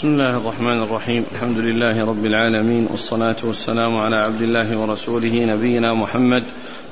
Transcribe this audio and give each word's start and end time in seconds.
بسم 0.00 0.08
الله 0.08 0.36
الرحمن 0.36 0.82
الرحيم. 0.82 1.24
الحمد 1.32 1.58
لله 1.58 2.04
رب 2.04 2.26
العالمين 2.26 2.86
والصلاة 2.86 3.36
والسلام 3.44 3.96
على 3.96 4.16
عبد 4.16 4.42
الله 4.42 4.78
ورسوله 4.78 5.44
نبينا 5.44 5.94
محمد 5.94 6.44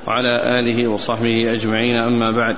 وعلى 0.07 0.59
آله 0.59 0.91
وصحبه 0.91 1.55
أجمعين. 1.55 1.97
أما 1.97 2.33
بعد 2.33 2.57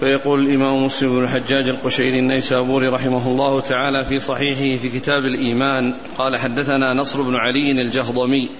فيقول 0.00 0.40
الإمام 0.40 0.82
مسلم 0.82 1.16
بن 1.16 1.22
الحجاج 1.22 1.68
القشيري 1.68 2.18
النيسابوري 2.18 2.88
رحمه 2.88 3.28
الله 3.28 3.60
تعالى 3.60 4.04
في 4.04 4.18
صحيحه 4.18 4.82
في 4.82 4.88
كتاب 4.88 5.24
الإيمان 5.24 5.94
قال 6.18 6.36
حدثنا 6.36 6.94
نصر 6.94 7.22
بن 7.22 7.36
علي 7.36 7.82
الجهضمي 7.82 8.50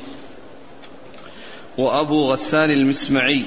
وأبو 1.79 2.33
غسان 2.33 2.71
المسمعي 2.71 3.47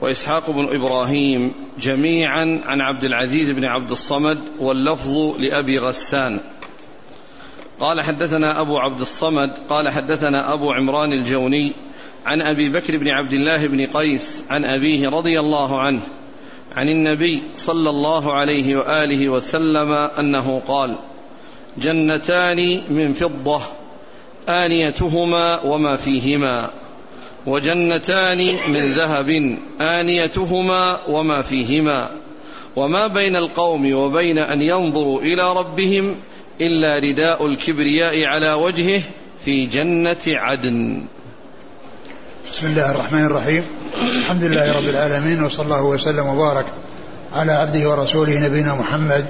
وإسحاق 0.00 0.50
بن 0.50 0.74
إبراهيم 0.74 1.54
جميعا 1.78 2.60
عن 2.64 2.80
عبد 2.80 3.04
العزيز 3.04 3.56
بن 3.56 3.64
عبد 3.64 3.90
الصمد 3.90 4.38
واللفظ 4.58 5.16
لأبي 5.38 5.78
غسان. 5.78 6.40
قال 7.80 8.02
حدثنا 8.02 8.60
أبو 8.60 8.78
عبد 8.78 9.00
الصمد 9.00 9.50
قال 9.68 9.88
حدثنا 9.88 10.54
أبو 10.54 10.72
عمران 10.72 11.12
الجوني 11.12 11.72
عن 12.26 12.42
أبي 12.42 12.68
بكر 12.68 12.96
بن 12.96 13.08
عبد 13.08 13.32
الله 13.32 13.68
بن 13.68 13.86
قيس 13.86 14.46
عن 14.50 14.64
أبيه 14.64 15.08
رضي 15.08 15.40
الله 15.40 15.80
عنه 15.80 16.02
عن 16.76 16.88
النبي 16.88 17.42
صلى 17.54 17.90
الله 17.90 18.34
عليه 18.34 18.76
وآله 18.76 19.28
وسلم 19.28 19.92
أنه 20.18 20.60
قال 20.68 20.98
جنتان 21.78 22.82
من 22.90 23.12
فضة 23.12 23.60
آنيتهما 24.48 25.60
وما 25.64 25.96
فيهما. 25.96 26.70
وجنتان 27.46 28.70
من 28.72 28.94
ذهب 28.94 29.58
آنيتهما 29.80 30.98
وما 31.08 31.42
فيهما 31.42 32.08
وما 32.76 33.06
بين 33.06 33.36
القوم 33.36 33.94
وبين 33.94 34.38
أن 34.38 34.62
ينظروا 34.62 35.20
إلى 35.20 35.52
ربهم 35.52 36.16
إلا 36.60 36.98
رداء 36.98 37.46
الكبرياء 37.46 38.24
على 38.24 38.52
وجهه 38.52 39.02
في 39.44 39.66
جنة 39.66 40.22
عدن. 40.26 41.02
بسم 42.52 42.66
الله 42.66 42.90
الرحمن 42.90 43.26
الرحيم. 43.26 43.64
الحمد 43.94 44.44
لله 44.44 44.72
رب 44.72 44.88
العالمين 44.88 45.44
وصلى 45.44 45.64
الله 45.64 45.84
وسلم 45.84 46.26
وبارك 46.26 46.66
على 47.32 47.52
عبده 47.52 47.90
ورسوله 47.90 48.46
نبينا 48.46 48.74
محمد 48.74 49.26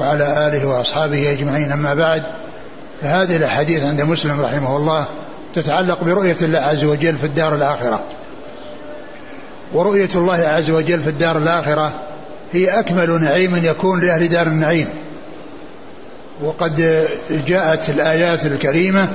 وعلى 0.00 0.48
آله 0.48 0.68
وأصحابه 0.68 1.32
أجمعين. 1.32 1.72
أما 1.72 1.94
بعد 1.94 2.22
فهذه 3.02 3.36
الأحاديث 3.36 3.82
عند 3.82 4.02
مسلم 4.02 4.40
رحمه 4.40 4.76
الله 4.76 5.08
تتعلق 5.54 6.04
برؤية 6.04 6.36
الله 6.42 6.58
عز 6.58 6.84
وجل 6.84 7.16
في 7.16 7.26
الدار 7.26 7.54
الآخرة. 7.54 8.04
ورؤية 9.72 10.08
الله 10.14 10.34
عز 10.34 10.70
وجل 10.70 11.00
في 11.00 11.10
الدار 11.10 11.38
الآخرة 11.38 11.92
هي 12.52 12.80
أكمل 12.80 13.20
نعيم 13.20 13.56
يكون 13.56 14.00
لأهل 14.00 14.28
دار 14.28 14.46
النعيم. 14.46 14.88
وقد 16.42 17.06
جاءت 17.46 17.88
الآيات 17.88 18.46
الكريمة 18.46 19.08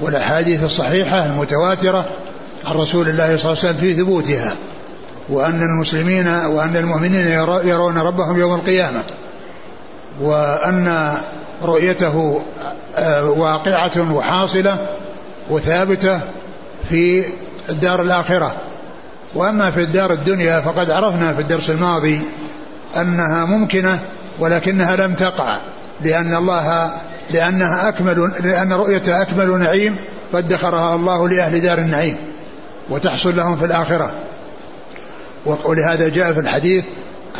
والأحاديث 0.00 0.64
الصحيحة 0.64 1.26
المتواترة 1.26 2.16
عن 2.64 2.74
رسول 2.76 3.08
الله 3.08 3.36
صلى 3.36 3.52
الله 3.52 3.58
عليه 3.58 3.70
وسلم 3.70 3.76
في 3.76 3.94
ثبوتها 3.94 4.54
وأن 5.28 5.60
المسلمين 5.60 6.28
وأن 6.28 6.76
المؤمنين 6.76 7.26
يرون 7.64 7.98
ربهم 7.98 8.40
يوم 8.40 8.54
القيامة 8.54 9.02
وأن 10.20 11.14
رؤيته 11.62 12.42
واقعة 13.22 14.12
وحاصلة 14.12 14.78
وثابتة 15.50 16.20
في 16.88 17.24
الدار 17.68 18.02
الآخرة. 18.02 18.56
وأما 19.34 19.70
في 19.70 19.80
الدار 19.80 20.12
الدنيا 20.12 20.60
فقد 20.60 20.90
عرفنا 20.90 21.34
في 21.34 21.40
الدرس 21.40 21.70
الماضي 21.70 22.22
أنها 22.96 23.44
ممكنة 23.44 23.98
ولكنها 24.38 24.96
لم 24.96 25.14
تقع 25.14 25.58
لأن 26.00 26.34
الله 26.34 26.94
لأنها 27.30 27.88
أكمل 27.88 28.32
لأن 28.40 28.72
رؤيتها 28.72 29.22
أكمل 29.22 29.58
نعيم 29.58 29.96
فادخرها 30.32 30.94
الله 30.94 31.28
لأهل 31.28 31.60
دار 31.60 31.78
النعيم 31.78 32.16
وتحصل 32.90 33.36
لهم 33.36 33.56
في 33.56 33.64
الآخرة. 33.64 34.12
ولهذا 35.64 36.08
جاء 36.08 36.32
في 36.32 36.40
الحديث 36.40 36.84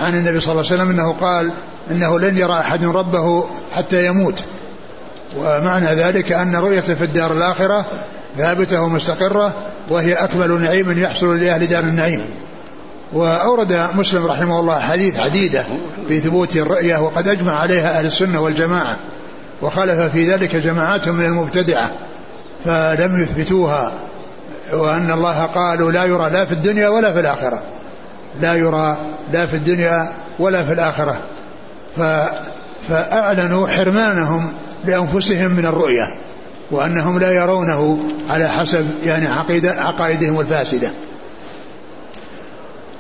عن 0.03 0.15
النبي 0.15 0.41
صلى 0.41 0.53
الله 0.53 0.65
عليه 0.71 0.83
وسلم 0.83 0.91
أنه 0.91 1.13
قال 1.13 1.53
إنه 1.91 2.19
لن 2.19 2.39
يرى 2.39 2.61
أحد 2.61 2.85
ربه 2.85 3.45
حتى 3.77 4.07
يموت. 4.07 4.45
ومعنى 5.37 5.87
ذلك 5.87 6.33
أن 6.33 6.57
رؤيته 6.57 6.95
في 6.95 7.05
الدار 7.05 7.33
الآخرة 7.33 7.87
ثابتة 8.37 8.83
ومستقرة 8.83 9.67
وهي 9.89 10.15
أكمل 10.15 10.61
نعيم 10.61 10.99
يحصل 10.99 11.41
لأهل 11.41 11.67
دار 11.67 11.85
النعيم. 11.85 12.35
وأورد 13.13 13.89
مسلم 13.95 14.27
رحمه 14.27 14.61
الله 14.61 14.81
حديث 14.81 15.21
عديدة 15.21 15.67
في 16.09 16.21
ثبوت 16.21 16.57
الرؤية 16.57 16.97
وقد 16.97 17.29
أجمع 17.29 17.61
عليها 17.61 17.99
أهل 17.99 18.07
السنة 18.07 18.41
والجماعة 18.41 18.97
وخالف 19.63 20.01
في 20.01 20.33
ذلك 20.33 20.57
جماعات 20.57 21.09
من 21.09 21.25
المبتدعة 21.25 21.91
فلم 22.65 23.23
يثبتوها 23.23 23.93
وأن 24.73 25.11
الله 25.11 25.47
قالوا 25.47 25.93
لا 25.93 26.05
يرى 26.05 26.31
لا 26.31 26.45
في 26.45 26.53
الدنيا 26.53 26.89
ولا 26.89 27.13
في 27.13 27.21
الآخرة. 27.21 27.63
لا 28.41 28.55
يرى 28.55 28.97
لا 29.33 29.47
في 29.47 29.57
الدنيا 29.57 30.13
ولا 30.39 30.65
في 30.65 30.73
الآخرة. 30.73 31.21
فأعلنوا 32.89 33.69
حرمانهم 33.69 34.53
لأنفسهم 34.85 35.51
من 35.51 35.67
الرؤية 35.67 36.15
وأنهم 36.71 37.19
لا 37.19 37.33
يرونه 37.33 37.99
على 38.31 38.49
حسب 38.49 38.87
يعني 39.03 39.27
عقيدة 39.27 39.73
عقائدهم 39.73 40.41
الفاسدة. 40.41 40.91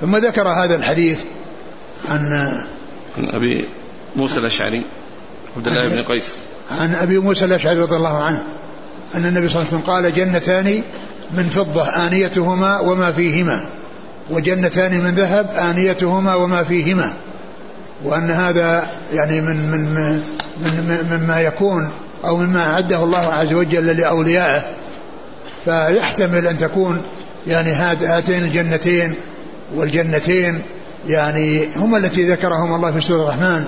ثم 0.01 0.17
ذكر 0.17 0.49
هذا 0.49 0.77
الحديث 0.77 1.19
عن 2.09 2.21
عن 3.19 3.25
أبي 3.25 3.69
موسى 4.17 4.39
الأشعري 4.39 4.85
عبد 5.57 5.69
الله 5.69 5.89
بن 5.89 6.03
قيس. 6.03 6.37
عن 6.81 6.95
أبي 6.95 7.19
موسى 7.19 7.45
الأشعري 7.45 7.79
رضي 7.79 7.97
الله 7.97 8.23
عنه 8.23 8.43
أن 9.15 9.27
النبي 9.27 9.49
صلى 9.49 9.57
الله 9.57 9.67
عليه 9.67 9.69
وسلم 9.69 9.83
قال 9.83 10.15
جنتان 10.15 10.83
من 11.31 11.45
فضة 11.45 12.07
آنيتهما 12.07 12.81
وما 12.81 13.13
فيهما 13.13 13.69
وجنتان 14.31 15.01
من 15.01 15.11
ذهب 15.11 15.51
آنيتهما 15.51 16.35
وما 16.35 16.65
فيهما. 16.65 17.13
وأن 18.05 18.31
هذا 18.31 18.87
يعني 19.13 19.41
من 19.41 19.57
من 19.71 20.23
من, 20.63 21.07
مما 21.11 21.41
يكون 21.41 21.91
أو 22.25 22.37
مما 22.37 22.71
أعده 22.71 23.05
الله 23.05 23.19
عز 23.19 23.55
وجل 23.55 23.87
لأوليائه. 23.87 24.63
فيحتمل 25.65 26.47
أن 26.47 26.59
تكون 26.59 27.03
يعني 27.47 27.73
هاتين 27.73 28.43
الجنتين 28.43 29.15
والجنتين 29.75 30.63
يعني 31.09 31.69
هما 31.77 31.99
التي 31.99 32.31
ذكرهما 32.31 32.77
الله 32.77 32.91
في 32.93 33.01
سورة 33.01 33.23
الرحمن. 33.23 33.65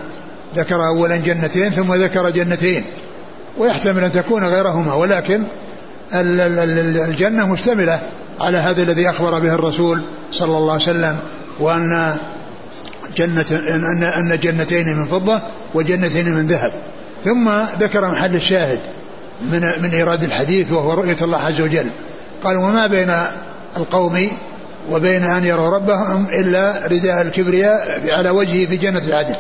ذكر 0.57 0.87
أولا 0.87 1.17
جنتين 1.17 1.71
ثم 1.71 1.95
ذكر 1.95 2.31
جنتين. 2.31 2.85
ويحتمل 3.59 4.05
أن 4.05 4.13
تكون 4.13 4.45
غيرهما. 4.45 4.95
ولكن 4.95 5.45
الجنة 6.15 7.47
مشتملة 7.47 8.01
على 8.41 8.59
هذا 8.59 8.83
الذي 8.83 9.11
أخبر 9.11 9.39
به 9.39 9.55
الرسول 9.55 10.03
صلى 10.31 10.57
الله 10.57 10.73
عليه 10.73 10.83
وسلم 10.83 11.19
وأن 11.61 12.17
جنة 13.17 13.47
أن 13.51 14.03
أن 14.03 14.39
جنتين 14.41 14.97
من 14.97 15.05
فضة 15.05 15.43
وجنتين 15.75 16.35
من 16.35 16.47
ذهب. 16.47 16.73
ثم 17.25 17.51
ذكر 17.79 18.11
محل 18.11 18.37
الشاهد 18.37 18.81
من 19.43 19.61
من 19.83 19.91
إيراد 19.91 20.23
الحديث 20.23 20.73
وهو 20.73 20.95
رؤية 20.95 21.17
الله 21.23 21.39
عز 21.39 21.61
وجل. 21.61 21.87
قال 22.45 22.57
وما 22.57 22.87
بين 22.87 23.15
القوم 23.77 24.31
وبين 24.91 25.23
أن 25.23 25.45
يروا 25.45 25.71
ربهم 25.71 26.27
إلا 26.27 26.87
رداء 26.87 27.23
الكبرياء 27.23 28.11
على 28.11 28.31
وجهه 28.31 28.67
في 28.67 28.77
جنة 28.77 28.99
العدن 28.99 29.37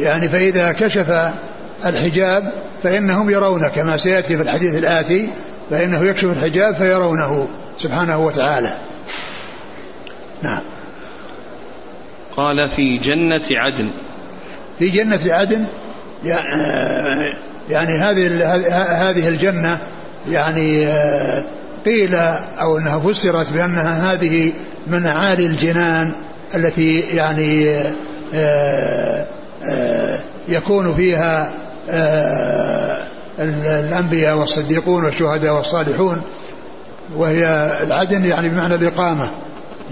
يعني 0.00 0.28
فإذا 0.28 0.72
كشف 0.72 1.32
الحجاب 1.86 2.42
فإنهم 2.82 3.30
يرون 3.30 3.68
كما 3.68 3.96
سيأتي 3.96 4.36
في 4.36 4.42
الحديث 4.42 4.78
الآتي 4.78 5.30
فإنه 5.70 6.10
يكشف 6.10 6.24
الحجاب 6.24 6.74
فيرونه 6.74 7.48
سبحانه 7.78 8.18
وتعالى. 8.18 8.76
نعم. 10.42 10.73
قال 12.36 12.68
في 12.68 12.98
جنة 12.98 13.44
عدن. 13.50 13.92
في 14.78 14.88
جنة 14.88 15.20
عدن؟ 15.24 15.64
يعني 17.70 17.92
هذه 17.92 18.54
هذه 19.10 19.28
الجنة 19.28 19.78
يعني 20.28 20.86
قيل 21.84 22.14
أو 22.60 22.78
أنها 22.78 22.98
فسرت 22.98 23.52
بأنها 23.52 24.12
هذه 24.12 24.52
من 24.86 25.06
أعالي 25.06 25.46
الجنان 25.46 26.12
التي 26.54 27.00
يعني 27.00 27.82
يكون 30.48 30.94
فيها 30.94 31.52
الأنبياء 33.38 34.36
والصديقون 34.36 35.04
والشهداء 35.04 35.54
والصالحون 35.54 36.22
وهي 37.16 37.70
العدن 37.82 38.24
يعني 38.24 38.48
بمعنى 38.48 38.74
الإقامة 38.74 39.30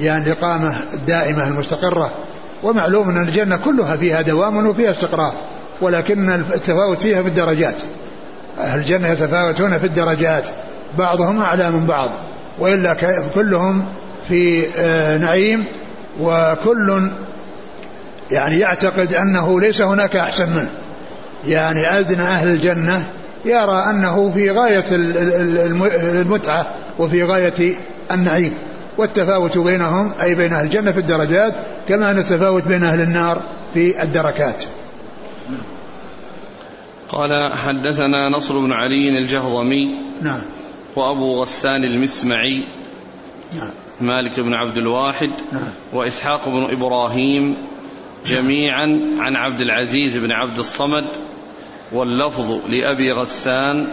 يعني 0.00 0.26
الإقامة 0.26 0.76
الدائمة 0.94 1.48
المستقرة. 1.48 2.12
ومعلوم 2.62 3.08
أن 3.08 3.22
الجنة 3.22 3.56
كلها 3.56 3.96
فيها 3.96 4.22
دوام 4.22 4.66
وفيها 4.66 4.90
استقرار 4.90 5.34
ولكن 5.80 6.30
التفاوت 6.30 7.02
فيها 7.02 7.22
في 7.22 7.28
الدرجات. 7.28 7.82
أهل 8.60 8.78
الجنة 8.80 9.08
يتفاوتون 9.08 9.78
في 9.78 9.86
الدرجات 9.86 10.48
بعضهم 10.98 11.42
أعلى 11.42 11.70
من 11.70 11.86
بعض 11.86 12.10
وإلا 12.58 12.96
كلهم 13.34 13.84
في 14.28 14.66
نعيم 15.20 15.64
وكل 16.20 17.10
يعني 18.30 18.58
يعتقد 18.58 19.14
أنه 19.14 19.60
ليس 19.60 19.82
هناك 19.82 20.16
أحسن 20.16 20.50
منه. 20.50 20.70
يعني 21.46 22.00
أدنى 22.00 22.22
أهل 22.22 22.48
الجنة 22.48 23.04
يرى 23.44 23.84
أنه 23.90 24.30
في 24.30 24.50
غاية 24.50 24.84
المتعة 26.20 26.66
وفي 26.98 27.22
غاية 27.22 27.74
النعيم. 28.12 28.54
والتفاوت 28.98 29.58
بينهم 29.58 30.12
أي 30.22 30.34
بين 30.34 30.52
أهل 30.52 30.64
الجنة 30.64 30.92
في 30.92 30.98
الدرجات 30.98 31.54
كما 31.88 32.10
أن 32.10 32.18
التفاوت 32.18 32.68
بين 32.68 32.84
أهل 32.84 33.00
النار 33.00 33.42
في 33.74 34.02
الدركات. 34.02 34.64
قال 37.08 37.52
حدثنا 37.52 38.28
نصر 38.36 38.58
بن 38.58 38.72
علي 38.72 39.08
الجهضمي 39.08 40.00
نعم. 40.22 40.40
وأبو 40.96 41.40
غسان 41.42 41.84
المسمعي 41.84 42.64
نعم. 43.54 43.70
مالك 44.00 44.40
بن 44.40 44.54
عبد 44.54 44.76
الواحد 44.76 45.30
نعم. 45.52 45.72
وإسحاق 45.92 46.48
بن 46.48 46.70
إبراهيم 46.70 47.56
جميعا 48.26 48.86
عن 49.18 49.36
عبد 49.36 49.60
العزيز 49.60 50.16
بن 50.16 50.32
عبد 50.32 50.58
الصمد 50.58 51.08
واللفظ 51.92 52.66
لأبي 52.68 53.12
غسان 53.12 53.88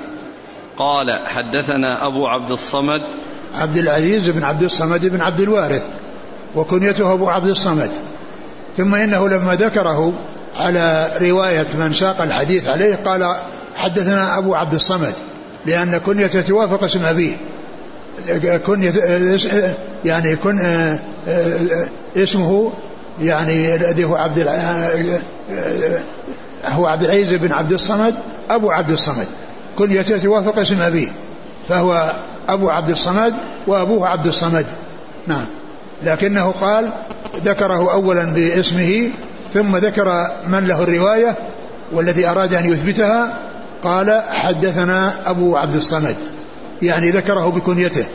قال 0.79 1.27
حدثنا 1.27 2.07
أبو 2.07 2.27
عبد 2.27 2.51
الصمد. 2.51 3.01
عبد 3.55 3.77
العزيز 3.77 4.29
بن 4.29 4.43
عبد 4.43 4.63
الصمد 4.63 5.05
بن 5.05 5.21
عبد 5.21 5.39
الوارث 5.39 5.83
وكنيته 6.55 7.13
أبو 7.13 7.29
عبد 7.29 7.47
الصمد. 7.47 7.91
ثم 8.77 8.95
إنه 8.95 9.27
لما 9.27 9.55
ذكره 9.55 10.13
على 10.59 11.11
رواية 11.21 11.67
من 11.75 11.93
ساق 11.93 12.21
الحديث 12.21 12.67
عليه 12.67 12.95
قال 12.95 13.35
حدثنا 13.75 14.37
أبو 14.37 14.55
عبد 14.55 14.73
الصمد 14.73 15.13
لأن 15.65 15.97
كنيته 15.97 16.41
توافق 16.41 16.83
اسم 16.83 17.05
أبيه. 17.05 17.37
كنية 18.65 18.93
يعني 20.05 20.35
كن 20.35 20.59
اسمه 22.17 22.73
يعني 23.21 23.75
الذي 23.75 24.05
هو 24.05 24.15
عبد 24.15 24.39
هو 26.65 26.85
عبد 26.85 27.03
العزيز 27.03 27.33
بن 27.33 27.51
عبد 27.53 27.71
الصمد 27.73 28.15
أبو 28.49 28.71
عبد 28.71 28.89
الصمد. 28.89 29.27
كنيته 29.79 30.17
توافق 30.17 30.59
اسم 30.59 30.81
أبيه 30.81 31.11
فهو 31.69 32.11
أبو 32.49 32.69
عبد 32.69 32.89
الصمد 32.89 33.33
وأبوه 33.67 34.07
عبد 34.07 34.27
الصمد. 34.27 34.65
نعم. 35.27 35.45
لكنه 36.03 36.51
قال 36.51 36.93
ذكره 37.35 37.93
أولا 37.93 38.23
باسمه 38.23 39.09
ثم 39.53 39.77
ذكر 39.77 40.31
من 40.47 40.67
له 40.67 40.83
الرواية 40.83 41.35
والذي 41.91 42.27
أراد 42.27 42.53
أن 42.53 42.71
يثبتها 42.71 43.39
قال 43.83 44.21
حدثنا 44.29 45.29
أبو 45.29 45.57
عبد 45.57 45.75
الصمد. 45.75 46.15
يعني 46.81 47.11
ذكره 47.11 47.49
بكنيته. 47.49 48.05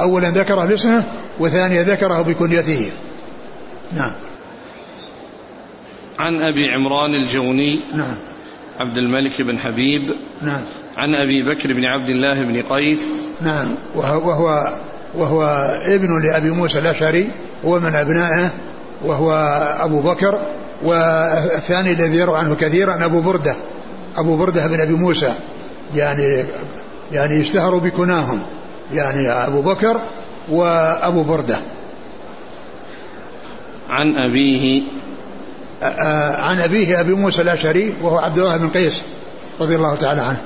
أولا 0.00 0.30
ذكره 0.30 0.64
باسمه 0.64 1.04
وثانيا 1.40 1.82
ذكره 1.82 2.22
بكنيته. 2.22 2.90
نعم. 3.96 4.12
عن 6.18 6.34
أبي 6.42 6.70
عمران 6.72 7.22
الجوني 7.22 7.82
نعم. 7.94 8.16
عبد 8.80 8.98
الملك 8.98 9.42
بن 9.42 9.58
حبيب 9.58 10.14
نعم. 10.42 10.60
عن 10.96 11.14
أبي 11.14 11.42
بكر 11.42 11.72
بن 11.72 11.84
عبد 11.84 12.08
الله 12.08 12.42
بن 12.42 12.62
قيس. 12.62 13.08
نعم. 13.40 13.76
وهو 13.94 14.72
وهو 15.14 15.42
ابن 15.86 16.22
لأبي 16.22 16.50
موسى 16.50 16.78
الأشعري 16.78 17.30
هو 17.64 17.80
من 17.80 17.94
أبنائه 17.94 18.50
وهو 19.04 19.32
أبو 19.80 20.00
بكر 20.00 20.46
والثاني 20.82 21.92
الذي 21.92 22.16
يروى 22.16 22.38
عنه 22.38 22.54
كثيرا 22.54 23.04
أبو 23.04 23.20
بردة. 23.20 23.56
أبو 24.16 24.36
بردة 24.36 24.66
بن 24.66 24.80
أبي 24.80 24.94
موسى. 24.94 25.32
يعني 25.94 26.44
يعني 27.12 27.34
يشتهروا 27.34 27.80
بكناهم. 27.80 28.42
يعني 28.92 29.30
أبو 29.30 29.62
بكر 29.62 30.00
وأبو 30.48 31.22
بردة. 31.22 31.56
عن 33.88 34.16
أبيه. 34.16 34.82
عن 36.38 36.60
أبيه 36.60 37.00
أبي 37.00 37.12
موسى 37.12 37.42
الأشعري 37.42 37.94
وهو 38.02 38.18
عبد 38.18 38.38
الله 38.38 38.56
بن 38.56 38.68
قيس 38.68 38.94
رضي 39.60 39.76
الله 39.76 39.96
تعالى 39.96 40.22
عنه. 40.22 40.40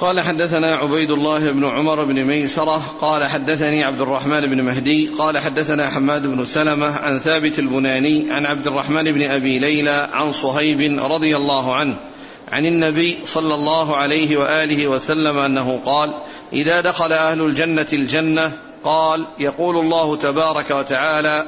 قال 0.00 0.20
حدثنا 0.20 0.74
عبيد 0.74 1.10
الله 1.10 1.50
بن 1.50 1.64
عمر 1.64 2.04
بن 2.04 2.24
ميسرة 2.24 2.76
قال 3.00 3.26
حدثني 3.28 3.84
عبد 3.84 4.00
الرحمن 4.00 4.40
بن 4.40 4.64
مهدي 4.64 5.08
قال 5.18 5.38
حدثنا 5.38 5.90
حماد 5.90 6.26
بن 6.26 6.44
سلمة 6.44 6.86
عن 6.86 7.18
ثابت 7.18 7.58
البناني 7.58 8.32
عن 8.32 8.46
عبد 8.46 8.66
الرحمن 8.66 9.12
بن 9.12 9.22
أبي 9.22 9.58
ليلى 9.58 10.08
عن 10.12 10.32
صهيب 10.32 10.98
رضي 11.00 11.36
الله 11.36 11.74
عنه 11.76 11.96
عن 12.48 12.66
النبي 12.66 13.16
صلى 13.24 13.54
الله 13.54 13.96
عليه 13.96 14.36
وآله 14.36 14.88
وسلم 14.88 15.38
أنه 15.38 15.80
قال 15.84 16.14
إذا 16.52 16.80
دخل 16.80 17.12
أهل 17.12 17.42
الجنة 17.42 17.88
الجنة 17.92 18.52
قال 18.84 19.26
يقول 19.38 19.76
الله 19.76 20.16
تبارك 20.16 20.70
وتعالى 20.70 21.38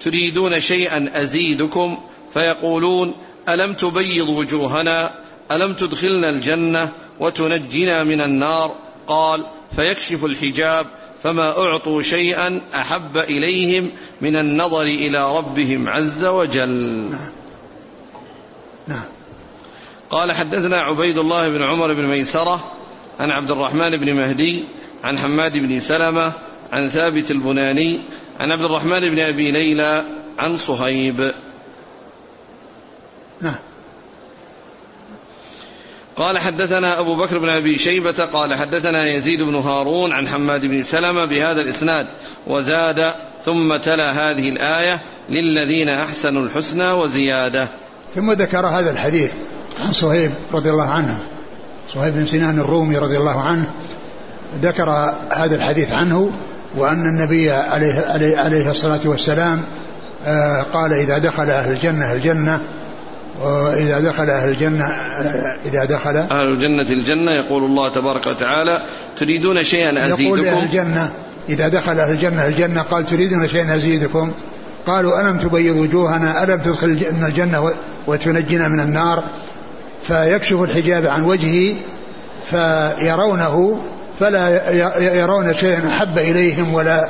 تريدون 0.00 0.60
شيئا 0.60 1.10
أزيدكم؟ 1.14 1.98
فيقولون 2.30 3.14
ألم 3.48 3.74
تبيض 3.74 4.28
وجوهنا؟ 4.28 5.10
ألم 5.52 5.74
تدخلنا 5.74 6.30
الجنة؟ 6.30 6.92
وتنجنا 7.20 8.04
من 8.04 8.20
النار. 8.20 8.74
قال 9.06 9.46
فيكشف 9.76 10.24
الحجاب 10.24 10.86
فما 11.22 11.58
أعطوا 11.58 12.02
شيئا 12.02 12.60
أحب 12.74 13.16
إليهم 13.16 13.90
من 14.20 14.36
النظر 14.36 14.82
إلى 14.82 15.32
ربهم 15.32 15.88
عز 15.88 16.24
وجل. 16.24 17.08
نعم. 18.86 19.04
قال 20.10 20.32
حدثنا 20.32 20.80
عبيد 20.80 21.18
الله 21.18 21.48
بن 21.48 21.62
عمر 21.62 21.94
بن 21.94 22.06
ميسرة 22.06 22.72
عن 23.20 23.30
عبد 23.30 23.50
الرحمن 23.50 23.90
بن 23.90 24.16
مهدي 24.16 24.64
عن 25.04 25.18
حماد 25.18 25.52
بن 25.52 25.80
سلمة 25.80 26.32
عن 26.72 26.88
ثابت 26.88 27.30
البناني 27.30 28.04
عن 28.40 28.50
عبد 28.50 28.64
الرحمن 28.64 29.00
بن 29.10 29.18
أبي 29.18 29.50
ليلى 29.50 30.04
عن 30.38 30.56
صهيب. 30.56 31.32
نعم. 33.40 33.71
قال 36.16 36.38
حدثنا 36.38 37.00
أبو 37.00 37.16
بكر 37.16 37.38
بن 37.38 37.48
أبي 37.48 37.78
شيبة 37.78 38.24
قال 38.24 38.58
حدثنا 38.58 39.16
يزيد 39.16 39.42
بن 39.42 39.56
هارون 39.56 40.12
عن 40.12 40.28
حماد 40.28 40.60
بن 40.60 40.82
سلمة 40.82 41.26
بهذا 41.30 41.60
الإسناد 41.64 42.06
وزاد 42.46 42.96
ثم 43.42 43.76
تلا 43.76 44.10
هذه 44.12 44.48
الآية 44.48 45.02
للذين 45.30 45.88
أحسنوا 45.88 46.42
الحسنى 46.42 46.92
وزيادة. 46.92 47.68
ثم 48.14 48.32
ذكر 48.32 48.66
هذا 48.66 48.90
الحديث 48.90 49.30
عن 49.86 49.92
صهيب 49.92 50.30
رضي 50.52 50.70
الله 50.70 50.88
عنه. 50.88 51.18
صهيب 51.94 52.14
بن 52.14 52.26
سنان 52.26 52.58
الرومي 52.58 52.98
رضي 52.98 53.16
الله 53.16 53.40
عنه 53.40 53.74
ذكر 54.62 54.90
هذا 55.32 55.56
الحديث 55.56 55.92
عنه 55.92 56.32
وأن 56.76 57.02
النبي 57.02 57.50
عليه, 57.50 58.04
عليه, 58.08 58.38
عليه 58.38 58.70
الصلاة 58.70 59.00
والسلام 59.04 59.64
قال 60.72 60.92
إذا 60.92 61.18
دخل 61.18 61.50
أهل 61.50 61.72
الجنة 61.72 62.12
الجنة 62.12 62.60
وإذا 63.42 64.00
دخل 64.00 64.30
أهل 64.30 64.48
الجنة 64.48 64.84
إذا 65.64 65.84
دخل 65.84 66.16
أهل 66.16 66.46
الجنة 66.46 66.90
الجنة 66.90 67.30
يقول 67.30 67.64
الله 67.64 67.88
تبارك 67.88 68.26
وتعالى 68.26 68.82
تريدون 69.16 69.64
شيئا 69.64 70.06
أزيدكم؟ 70.06 70.24
يقول 70.24 70.46
أهل 70.46 70.64
الجنة 70.64 71.12
إذا 71.48 71.68
دخل 71.68 71.98
أهل 71.98 72.10
الجنة 72.10 72.46
الجنة 72.46 72.82
قال 72.82 73.04
تريدون 73.04 73.48
شيئا 73.48 73.76
أزيدكم؟ 73.76 74.32
قالوا 74.86 75.20
ألم 75.20 75.38
تبيض 75.38 75.76
وجوهنا؟ 75.76 76.44
ألم 76.44 76.60
تدخل 76.60 76.86
الجنة 77.26 77.72
وتنجينا 78.06 78.68
من 78.68 78.80
النار؟ 78.80 79.24
فيكشف 80.02 80.62
الحجاب 80.62 81.06
عن 81.06 81.22
وجهه 81.22 81.76
فيرونه 82.50 83.82
فلا 84.20 84.70
يرون 85.14 85.54
شيئا 85.54 85.88
أحب 85.88 86.18
إليهم 86.18 86.74
ولا 86.74 87.08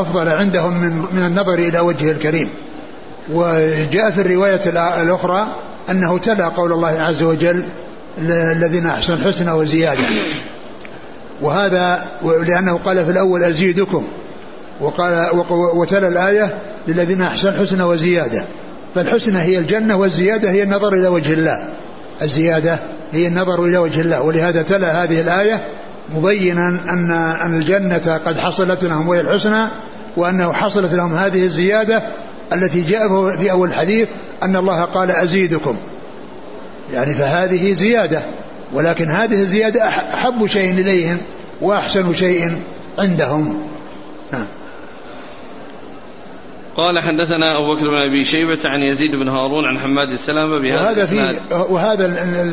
أفضل 0.00 0.28
عندهم 0.28 0.80
من 0.80 0.96
من 1.12 1.26
النظر 1.26 1.54
إلى 1.54 1.80
وجهه 1.80 2.12
الكريم. 2.12 2.50
وجاء 3.30 4.10
في 4.10 4.20
الرواية 4.20 4.60
الأخرى 5.02 5.56
أنه 5.90 6.18
تلا 6.18 6.48
قول 6.48 6.72
الله 6.72 6.88
عز 6.88 7.22
وجل 7.22 7.64
الذين 8.56 8.86
أحسنوا 8.86 9.18
الحسنى 9.18 9.52
وزيادة 9.52 10.06
وهذا 11.40 12.04
لأنه 12.22 12.78
قال 12.78 13.04
في 13.04 13.10
الأول 13.10 13.42
أزيدكم. 13.42 14.06
وقال 14.80 15.30
وتلا 15.74 16.08
الآية 16.08 16.58
للذين 16.88 17.22
أحسنوا 17.22 17.54
الحسنى 17.54 17.82
وزيادة 17.82 18.44
فالحسنى 18.94 19.38
هي 19.38 19.58
الجنة 19.58 19.96
والزيادة 19.96 20.50
هي 20.50 20.62
النظر 20.62 20.94
إلى 20.94 21.08
وجه 21.08 21.32
الله. 21.32 21.56
الزيادة 22.22 22.78
هي 23.12 23.26
النظر 23.28 23.64
إلى 23.64 23.78
وجه 23.78 24.00
الله. 24.00 24.22
ولهذا 24.22 24.62
تلا 24.62 25.04
هذه 25.04 25.20
الآية 25.20 25.62
مبينا 26.14 26.68
أن 26.68 27.10
أن 27.12 27.54
الجنة 27.54 28.20
قد 28.26 28.38
حصلت 28.38 28.84
لهم 28.84 29.08
وهي 29.08 29.20
الحسنى 29.20 29.68
وأنه 30.16 30.52
حصلت 30.52 30.94
لهم 30.94 31.14
هذه 31.14 31.44
الزيادة 31.44 32.02
التي 32.54 32.80
جاء 32.80 33.36
في 33.36 33.50
أول 33.50 33.68
الحديث 33.68 34.08
أن 34.42 34.56
الله 34.56 34.84
قال 34.84 35.10
أزيدكم. 35.10 35.76
يعني 36.92 37.14
فهذه 37.14 37.72
زيادة 37.72 38.22
ولكن 38.72 39.08
هذه 39.08 39.40
الزيادة 39.40 39.88
أحب 39.88 40.46
شيء 40.46 40.70
إليهم 40.70 41.18
وأحسن 41.60 42.14
شيء 42.14 42.50
عندهم. 42.98 43.62
نعم. 44.32 44.46
قال 46.76 47.00
حدثنا 47.00 47.58
أبو 47.58 47.74
بكر 47.74 47.84
بن 47.84 48.10
أبي 48.10 48.24
شيبة 48.24 48.58
عن 48.64 48.82
يزيد 48.82 49.10
بن 49.10 49.28
هارون 49.28 49.64
عن 49.64 49.78
حماد 49.78 50.08
السلامة 50.08 50.62
بهذا 50.62 50.80
وهذا 50.80 51.06
فيه 51.06 51.56
وهذا 51.56 52.06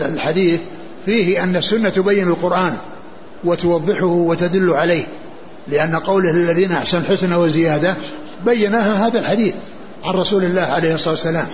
الحديث 0.05 0.61
فيه 1.05 1.43
أن 1.43 1.55
السنة 1.55 1.89
تبين 1.89 2.27
القرآن 2.27 2.77
وتوضحه 3.43 4.05
وتدل 4.05 4.73
عليه 4.73 5.07
لأن 5.67 5.95
قوله 5.95 6.31
للذين 6.31 6.71
أحسن 6.71 6.97
الحسنى 6.97 7.35
وزيادة 7.35 7.97
بيناها 8.45 9.07
هذا 9.07 9.19
الحديث. 9.19 9.55
عن 10.03 10.13
رسول 10.13 10.43
الله 10.43 10.61
عليه 10.61 10.93
الصلاة 10.93 11.13
والسلام 11.13 11.47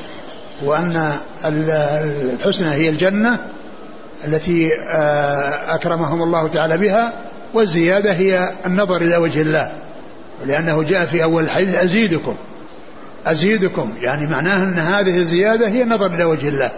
وأن 0.64 1.12
الحسنى 1.46 2.70
هي 2.70 2.90
الجنة 2.90 3.40
التي 4.28 4.74
آه، 4.74 5.75
أكرمهم 5.75 6.22
الله 6.24 6.48
تعالى 6.48 6.78
بها 6.78 7.14
والزيادة 7.54 8.14
هي 8.14 8.50
النظر 8.66 8.96
إلى 8.96 9.18
وجه 9.18 9.42
الله 9.42 9.82
لأنه 10.46 10.84
جاء 10.84 11.06
في 11.06 11.24
أول 11.24 11.44
الحديث 11.44 11.75
أزيدكم 11.75 12.36
أزيدكم 13.28 13.94
يعني 13.98 14.28
معناه 14.28 14.64
أن 14.64 14.74
هذه 14.74 15.22
الزيادة 15.22 15.68
هي 15.68 15.84
النظر 15.84 16.06
إلى 16.06 16.24
وجه 16.24 16.50
الله. 16.50 16.72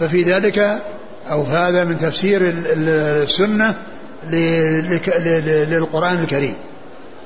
ففي 0.00 0.22
ذلك 0.22 0.82
أو 1.30 1.42
هذا 1.42 1.84
من 1.84 1.98
تفسير 1.98 2.40
السنة 2.44 3.74
للقرآن 5.70 6.18
الكريم. 6.18 6.54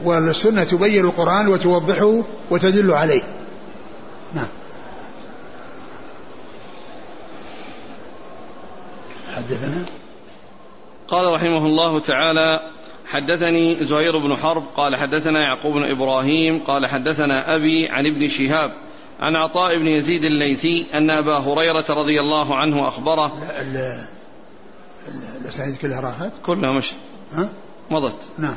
والسنة 0.05 0.65
تبين 0.65 1.05
القرآن 1.05 1.49
وتوضحه 1.49 2.23
وتدل 2.51 2.93
عليه. 2.93 3.23
حدثنا 9.49 9.87
قال 11.09 11.35
رحمه 11.35 11.67
الله 11.67 12.01
تعالى 12.01 12.61
حدثني 13.07 13.85
زهير 13.85 14.19
بن 14.19 14.37
حرب 14.37 14.65
قال 14.77 14.97
حدثنا 14.97 15.41
يعقوب 15.41 15.73
بن 15.73 15.85
إبراهيم 15.85 16.59
قال 16.59 16.87
حدثنا 16.87 17.55
أبي 17.55 17.89
عن 17.89 18.07
ابن 18.07 18.29
شهاب 18.29 18.73
عن 19.21 19.37
عطاء 19.37 19.79
بن 19.79 19.87
يزيد 19.87 20.25
الليثي 20.25 20.87
أن 20.95 21.11
أبا 21.11 21.39
هريرة 21.39 21.85
رضي 21.91 22.21
الله 22.21 22.57
عنه 22.57 22.89
أخبره 22.89 23.39
الاسانيد 25.41 25.77
كلها 25.77 26.01
راحت؟ 26.01 26.33
كلها 26.43 26.73
مش 26.73 26.93
ها؟ 27.33 27.49
مضت 27.91 28.17
نعم 28.39 28.57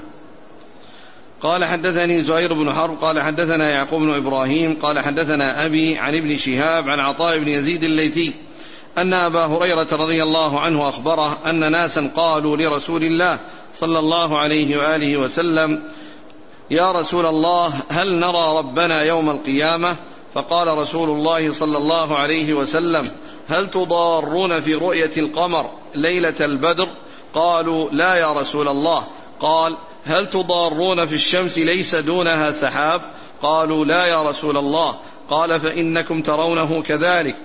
قال 1.42 1.66
حدثني 1.66 2.24
زهير 2.24 2.54
بن 2.54 2.74
حرب 2.74 2.98
قال 2.98 3.22
حدثنا 3.22 3.70
يعقوب 3.70 4.02
بن 4.02 4.12
إبراهيم 4.12 4.80
قال 4.80 5.00
حدثنا 5.00 5.66
أبي 5.66 5.98
عن 5.98 6.16
ابن 6.16 6.38
شهاب 6.38 6.84
عن 6.84 7.00
عطاء 7.00 7.40
بن 7.40 7.48
يزيد 7.48 7.84
الليثي 7.84 8.34
أن 8.98 9.14
أبا 9.14 9.46
هريرة 9.46 9.88
رضي 9.92 10.24
الله 10.24 10.60
عنه 10.60 10.90
أخبره 10.90 11.50
أن 11.50 11.72
ناسا 11.72 12.12
قالوا 12.16 12.58
لرسول 12.58 13.04
الله 13.04 13.40
صلى 13.72 14.00
الله 14.00 14.38
عليه 14.38 14.78
وآله 14.78 15.18
وسلم 15.18 15.84
يا 16.72 16.92
رسول 16.92 17.26
الله 17.26 17.74
هل 17.90 18.20
نرى 18.20 18.58
ربنا 18.58 19.02
يوم 19.02 19.30
القيامة؟ 19.30 19.98
فقال 20.34 20.68
رسول 20.68 21.10
الله 21.10 21.52
صلى 21.52 21.78
الله 21.78 22.18
عليه 22.18 22.54
وسلم 22.54 23.02
هل 23.48 23.70
تضارون 23.70 24.60
في 24.60 24.76
رؤية 24.76 25.12
القمر 25.18 25.70
ليلة 25.96 26.36
البدر؟ 26.42 26.88
قالوا 27.34 27.90
لا 27.92 28.16
يا 28.16 28.32
رسول 28.32 28.68
الله. 28.68 29.08
قال 29.40 29.78
هل 30.04 30.28
تضارون 30.28 31.06
في 31.06 31.14
الشمس 31.14 31.58
ليس 31.58 31.96
دونها 31.96 32.52
سحاب؟ 32.52 33.02
قالوا 33.42 33.86
لا 33.86 34.06
يا 34.06 34.24
رسول 34.24 34.58
الله. 34.58 34.96
قال 35.30 35.60
فإنكم 35.60 36.22
ترونه 36.22 36.82
كذلك. 36.82 37.36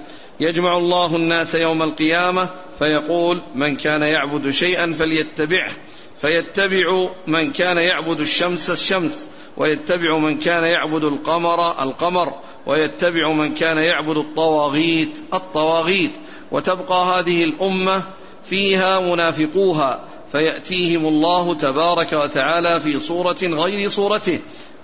يجمع 0.41 0.79
الله 0.79 1.17
الناس 1.17 1.55
يوم 1.55 1.83
القيامة 1.83 2.51
فيقول 2.79 3.43
من 3.55 3.77
كان 3.77 4.03
يعبد 4.03 4.51
شيئا 4.51 4.93
فليتبعه 4.93 5.71
فيتبع 6.17 7.09
من 7.27 7.53
كان 7.53 7.77
يعبد 7.79 8.21
الشمس 8.21 8.71
الشمس 8.71 9.27
ويتبع 9.57 10.19
من 10.19 10.39
كان 10.39 10.65
يعبد 10.65 11.05
القمر 11.05 11.83
القمر 11.83 12.33
ويتبع 12.67 13.33
من 13.33 13.55
كان 13.55 13.77
يعبد 13.77 14.17
الطواغيت 14.17 15.19
الطواغيت. 15.35 16.13
وتبقى 16.51 17.05
هذه 17.05 17.45
الأمة 17.45 18.03
فيها 18.43 19.01
منافقوها 19.01 20.05
فيأتيهم 20.33 21.07
الله 21.07 21.55
تبارك 21.55 22.13
وتعالى 22.13 22.81
في 22.81 22.99
صورة 22.99 23.39
غير 23.43 23.89
صورته 23.89 24.39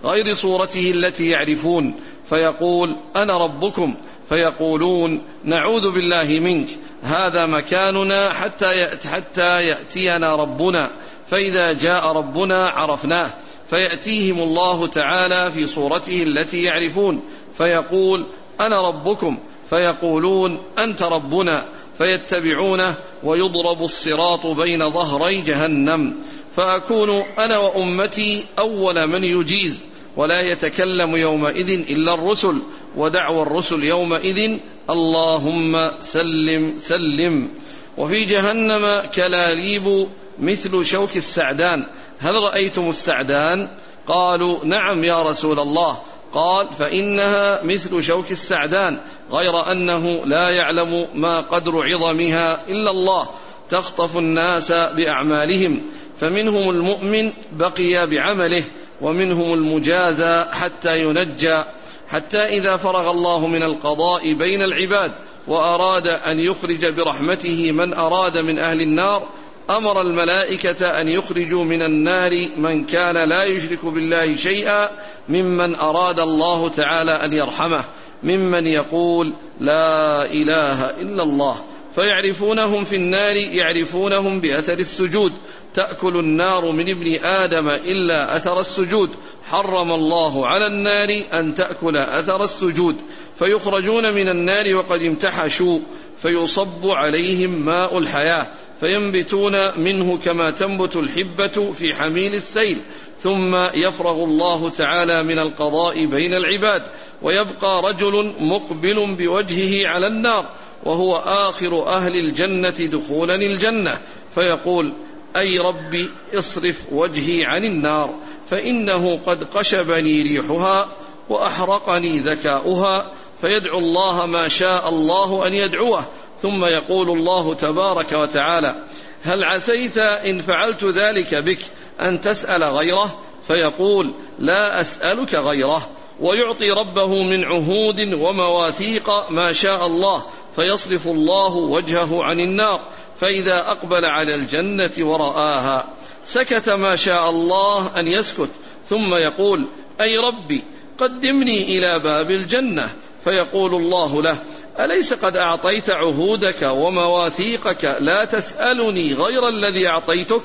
غير 0.05 0.33
صورته 0.35 0.91
التي 0.91 1.27
يعرفون. 1.27 1.95
فيقول 2.25 2.97
أنا 3.17 3.45
ربكم 3.45 3.95
فيقولون 4.33 5.23
نعوذ 5.45 5.83
بالله 5.93 6.41
منك 6.41 6.69
هذا 7.03 7.47
مكاننا 7.47 8.33
حتى 8.33 8.89
حتى 9.09 9.62
يأتينا 9.62 10.37
ربنا. 10.37 10.91
فإذا 11.27 11.73
جاء 11.73 12.12
ربنا 12.12 12.67
عرفناه 12.67 13.35
فيأتيهم 13.67 14.39
الله 14.39 14.87
تعالى 14.87 15.51
في 15.51 15.67
صورته 15.67 16.23
التي 16.23 16.62
يعرفون. 16.62 17.23
فيقول 17.53 18.27
أنا 18.61 18.89
ربكم 18.89 19.39
فيقولون 19.71 20.62
أنت 20.79 21.03
ربنا 21.03 21.69
فيتبعونه 21.99 22.97
ويضرب 23.25 23.83
الصراط 23.83 24.47
بين 24.47 24.91
ظهري 24.91 25.41
جهنم. 25.41 26.15
فأكون 26.53 27.11
أنا 27.39 27.59
وأمتي 27.59 28.45
أول 28.59 29.07
من 29.07 29.25
يجيز 29.25 29.87
ولا 30.17 30.41
يتكلم 30.41 31.17
يومئذ 31.17 31.69
إلا 31.69 32.15
الرسل. 32.15 32.62
ودعوى 32.97 33.43
الرسل 33.43 33.85
يومئذ 33.85 34.59
اللهم 34.91 35.91
سلم 36.01 36.79
سلم. 36.79 37.51
وفي 37.97 38.25
جهنم 38.25 39.03
كلاليب 39.15 40.09
مثل 40.39 40.85
شوك 40.85 41.17
السعدان. 41.17 41.87
هل 42.19 42.35
رأيتم 42.35 42.89
السعدان؟ 42.89 43.69
قالوا 44.07 44.65
نعم 44.65 45.05
يا 45.05 45.23
رسول 45.23 45.61
الله. 45.61 45.99
قال 46.33 46.69
فإنها 46.69 47.63
مثل 47.63 48.03
شوك 48.03 48.31
السعدان 48.31 49.01
غير 49.33 49.73
أنه 49.73 50.27
لا 50.27 50.49
يعلم 50.51 51.07
ما 51.15 51.41
قدر 51.41 51.73
عظمها 51.93 52.69
إلا 52.69 52.91
الله. 52.91 53.29
تخطف 53.71 54.17
الناس 54.17 54.73
بأعمالهم. 54.73 55.81
فمنهم 56.17 56.71
المؤمن 56.71 57.33
بقي 57.53 58.07
بعمله 58.07 58.65
ومنهم 59.01 59.53
المجازى 59.53 60.45
حتى 60.53 60.99
ينجى. 60.99 61.63
حتى 62.12 62.38
إذا 62.38 62.76
فرغ 62.76 63.11
الله 63.11 63.47
من 63.47 63.62
القضاء 63.62 64.33
بين 64.33 64.62
العباد 64.62 65.12
وأراد 65.49 66.07
أن 66.07 66.38
يخرج 66.38 66.87
برحمته 66.87 67.73
من 67.73 67.95
أراد 67.95 68.38
من 68.38 68.59
أهل 68.59 68.81
النار 68.81 69.28
أمر 69.71 70.00
الملائكة 70.00 71.00
أن 71.00 71.09
يخرجوا 71.09 71.64
من 71.64 71.83
النار 71.83 72.49
من 72.57 72.85
كان 72.85 73.28
لا 73.28 73.45
يشرك 73.45 73.85
بالله 73.87 74.37
شيئا 74.37 74.90
ممن 75.28 75.75
أراد 75.75 76.21
الله 76.21 76.69
تعالى 76.69 77.11
أن 77.11 77.33
يرحمه 77.33 77.85
ممن 78.23 78.66
يقول 78.66 79.33
لا 79.61 80.25
إله 80.25 80.85
إلا 81.00 81.23
الله. 81.23 81.57
فيعرفونهم 81.95 82.85
في 82.85 82.97
النار 82.97 83.37
يعرفونهم 83.37 84.40
بأثر 84.40 84.78
السجود. 84.78 85.33
تأكل 85.75 86.16
النار 86.16 86.73
من 86.73 86.90
ابن 86.90 87.25
آدم 87.25 87.69
إلا 87.69 88.37
أثر 88.37 88.61
السجود. 88.61 89.11
حرم 89.45 89.93
الله 89.93 90.47
على 90.47 90.67
النار 90.67 91.09
أن 91.33 91.55
تأكل 91.55 91.97
أثر 91.97 92.43
السجود. 92.43 92.97
فيخرجون 93.35 94.15
من 94.15 94.29
النار 94.29 94.75
وقد 94.75 95.01
امتحشوا 95.01 95.79
فيصب 96.17 96.87
عليهم 96.87 97.65
ماء 97.65 97.99
الحياة 97.99 98.47
فينبتون 98.81 99.81
منه 99.81 100.19
كما 100.19 100.51
تنبت 100.51 100.97
الحبة 100.97 101.71
في 101.71 101.95
حميل 101.95 102.35
السيل. 102.35 102.83
ثم 103.19 103.55
يفرغ 103.75 104.25
الله 104.25 104.71
تعالى 104.71 105.23
من 105.23 105.39
القضاء 105.39 106.07
بين 106.07 106.35
العباد 106.35 106.83
ويبقى 107.23 107.83
رجل 107.83 108.35
مقبل 108.41 109.17
بوجهه 109.17 109.89
على 109.89 110.07
النار 110.07 110.51
وهو 110.85 111.17
آخر 111.17 111.87
أهل 111.87 112.17
الجنة 112.17 112.87
دخولا 112.93 113.35
الجنة. 113.35 114.01
فيقول 114.31 114.93
أي 115.37 115.59
ربي 115.59 116.11
اصرف 116.35 116.81
وجهي 116.93 117.45
عن 117.45 117.65
النار. 117.65 118.15
فإنه 118.53 119.17
قد 119.27 119.45
قشبني 119.45 120.23
ريحها 120.23 120.89
وأحرقني 121.29 122.21
ذكاؤها 122.21 123.13
فيدعو 123.41 123.79
الله 123.79 124.27
ما 124.27 124.49
شاء 124.49 124.89
الله 124.89 125.47
أن 125.47 125.55
يدعوه 125.55 126.07
ثم 126.39 126.65
يقول 126.65 127.11
الله 127.11 127.55
تبارك 127.55 128.13
وتعالى 128.13 128.85
هل 129.23 129.45
عسيت 129.45 129.99
إن 129.99 130.39
فعلت 130.39 130.85
ذلك 130.85 131.35
بك 131.35 131.59
أن 132.01 132.21
تسأل 132.21 132.63
غيره؟ 132.63 133.19
فيقول 133.43 134.15
لا 134.39 134.81
أسألك 134.81 135.35
غيره 135.35 135.87
ويعطي 136.21 136.71
ربه 136.71 137.23
من 137.23 137.45
عهود 137.45 138.01
ومواثيق 138.21 139.11
ما 139.31 139.53
شاء 139.53 139.87
الله 139.87 140.25
فيصرف 140.57 141.07
الله 141.07 141.57
وجهه 141.57 142.23
عن 142.23 142.41
النار 142.41 142.81
فإذا 143.17 143.59
أقبل 143.71 144.05
على 144.05 144.35
الجنة 144.35 144.93
ورآها. 145.01 146.02
سكت 146.25 146.69
ما 146.69 146.97
شاء 146.97 147.31
الله 147.31 148.00
أن 148.00 148.07
يسكت 148.07 148.50
ثم 148.88 149.14
يقول 149.14 149.64
أي 150.00 150.19
ربي 150.19 150.64
قدمني 150.99 151.79
إلى 151.79 151.99
باب 151.99 152.31
الجنة. 152.31 152.93
فيقول 153.25 153.75
الله 153.75 154.23
له 154.23 154.43
أليس 154.81 155.12
قد 155.12 155.37
أعطيت 155.37 155.91
عهودك 155.91 156.62
ومواثيقك 156.62 157.97
لا 158.00 158.25
تسألني 158.25 159.14
غير 159.14 159.49
الذي 159.49 159.88
أعطيتك؟ 159.88 160.43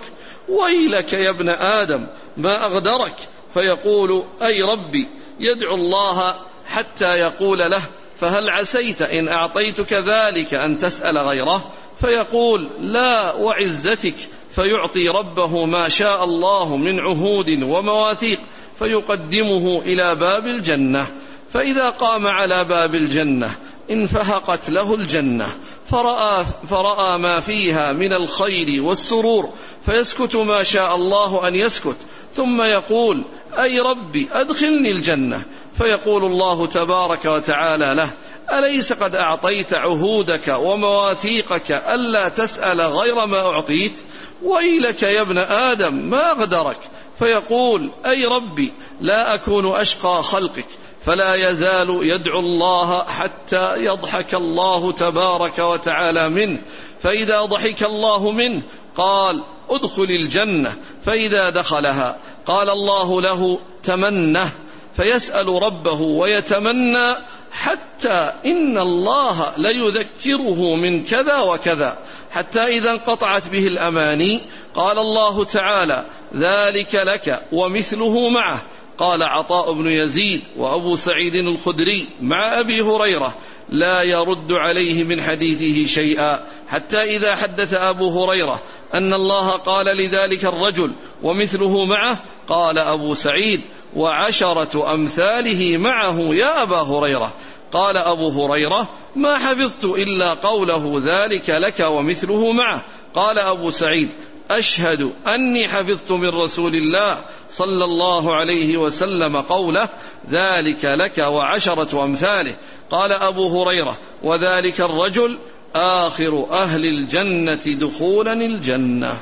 ويلك 0.49 1.13
يا 1.13 1.29
ابن 1.29 1.49
آدم 1.49 2.07
ما 2.37 2.65
أغدرك؟ 2.65 3.15
فيقول 3.53 4.23
أي 4.41 4.61
ربي 4.61 5.07
يدعو 5.39 5.75
الله 5.75 6.35
حتى 6.65 7.13
يقول 7.15 7.59
له 7.59 7.81
فهل 8.15 8.49
عسيت 8.49 9.01
إن 9.01 9.27
أعطيتك 9.27 9.93
ذلك 9.93 10.53
أن 10.53 10.77
تسأل 10.77 11.17
غيره؟ 11.17 11.71
فيقول 11.95 12.69
لا 12.79 13.33
وعزتك 13.33 14.15
فيعطي 14.49 15.07
ربه 15.09 15.65
ما 15.65 15.89
شاء 15.89 16.23
الله 16.23 16.77
من 16.77 16.99
عهود 16.99 17.49
ومواثيق 17.49 18.39
فيقدمه 18.75 19.81
إلى 19.81 20.15
باب 20.15 20.47
الجنة. 20.47 21.07
فإذا 21.49 21.89
قام 21.89 22.27
على 22.27 22.65
باب 22.65 22.95
الجنة 22.95 23.51
انفهقت 23.91 24.69
له 24.69 24.95
الجنة. 24.95 25.47
فرأى, 25.85 26.45
فرأى 26.67 27.17
ما 27.17 27.39
فيها 27.39 27.93
من 27.93 28.13
الخير 28.13 28.83
والسرور 28.83 29.49
فيسكت 29.85 30.35
ما 30.35 30.63
شاء 30.63 30.95
الله 30.95 31.47
أن 31.47 31.55
يسكت. 31.55 31.97
ثم 32.31 32.61
يقول 32.61 33.25
أي 33.59 33.79
ربي 33.79 34.29
أدخلني 34.31 34.91
الجنة. 34.91 35.45
فيقول 35.73 36.25
الله 36.25 36.67
تبارك 36.67 37.25
وتعالى 37.25 37.95
له 37.95 38.13
أليس 38.51 38.93
قد 38.93 39.15
أعطيت 39.15 39.73
عهودك 39.73 40.47
ومواثيقك 40.47 41.71
ألا 41.71 42.29
تسأل 42.29 42.81
غير 42.81 43.25
ما 43.25 43.39
أعطيت؟ 43.39 43.99
ويلك 44.43 45.03
يا 45.03 45.21
ابن 45.21 45.37
آدم 45.37 45.93
ما 45.93 46.31
غدرك؟ 46.31 46.79
فيقول 47.19 47.91
أي 48.05 48.25
ربي 48.25 48.73
لا 49.01 49.33
أكون 49.33 49.75
أشقى 49.75 50.23
خلقك 50.23 50.65
فلا 51.01 51.49
يزال 51.49 51.99
يدعو 52.01 52.39
الله 52.39 53.03
حتى 53.03 53.69
يضحك 53.77 54.35
الله 54.35 54.91
تبارك 54.91 55.59
وتعالى 55.59 56.29
منه. 56.29 56.61
فإذا 56.99 57.41
ضحك 57.41 57.83
الله 57.83 58.31
منه 58.31 58.63
قال 58.95 59.43
ادخل 59.69 60.03
الجنة. 60.03 60.77
فإذا 61.01 61.49
دخلها 61.49 62.19
قال 62.45 62.69
الله 62.69 63.21
له 63.21 63.59
تمنه. 63.83 64.51
فيسأل 64.93 65.47
ربه 65.47 66.01
ويتمنى 66.01 67.15
حتى 67.51 68.31
إن 68.45 68.77
الله 68.77 69.53
ليذكره 69.57 70.75
من 70.75 71.03
كذا 71.03 71.37
وكذا. 71.37 71.97
حتى 72.31 72.59
إذا 72.59 72.91
انقطعت 72.91 73.47
به 73.47 73.67
الأماني 73.67 74.41
قال 74.75 74.97
الله 74.97 75.43
تعالى 75.43 76.05
ذلك 76.35 76.95
لك 76.95 77.43
ومثله 77.51 78.29
معه. 78.29 78.61
قال 78.97 79.23
عطاء 79.23 79.73
بن 79.73 79.87
يزيد 79.87 80.41
وأبو 80.57 80.95
سعيد 80.95 81.35
الخدري 81.35 82.07
مع 82.21 82.59
أبي 82.59 82.81
هريرة 82.81 83.35
لا 83.69 84.03
يرد 84.03 84.51
عليه 84.51 85.03
من 85.03 85.21
حديثه 85.21 85.85
شيئا. 85.85 86.45
حتى 86.67 87.01
إذا 87.01 87.35
حدث 87.35 87.73
أبو 87.73 88.23
هريرة 88.23 88.61
أن 88.93 89.13
الله 89.13 89.51
قال 89.51 89.85
لذلك 89.85 90.45
الرجل 90.45 90.95
ومثله 91.23 91.85
معه 91.85 92.23
قال 92.47 92.77
أبو 92.77 93.13
سعيد 93.13 93.61
وعشرة 93.95 94.93
أمثاله 94.93 95.77
معه 95.77 96.19
يا 96.19 96.63
أبا 96.63 96.81
هريرة. 96.81 97.33
قال 97.71 97.97
أبو 97.97 98.29
هريرة 98.29 98.89
ما 99.15 99.37
حفظت 99.37 99.85
إلا 99.85 100.33
قوله 100.33 101.01
ذلك 101.05 101.49
لك 101.49 101.79
ومثله 101.79 102.51
معه. 102.51 102.85
قال 103.13 103.39
أبو 103.39 103.69
سعيد 103.69 104.09
أشهد 104.51 105.11
أني 105.27 105.67
حفظت 105.67 106.11
من 106.11 106.29
رسول 106.29 106.75
الله 106.75 107.25
صلى 107.49 107.83
الله 107.83 108.35
عليه 108.35 108.77
وسلم 108.77 109.37
قوله 109.37 109.89
ذلك 110.29 110.85
لك 110.85 111.17
وعشرة 111.17 112.03
أمثاله. 112.03 112.55
قال 112.91 113.11
أبو 113.11 113.63
هريرة 113.63 113.97
وذلك 114.23 114.81
الرجل 114.81 115.37
آخر 115.75 116.47
أهل 116.51 116.85
الجنة 116.85 117.63
دخولا 117.79 118.33
الجنة. 118.33 119.21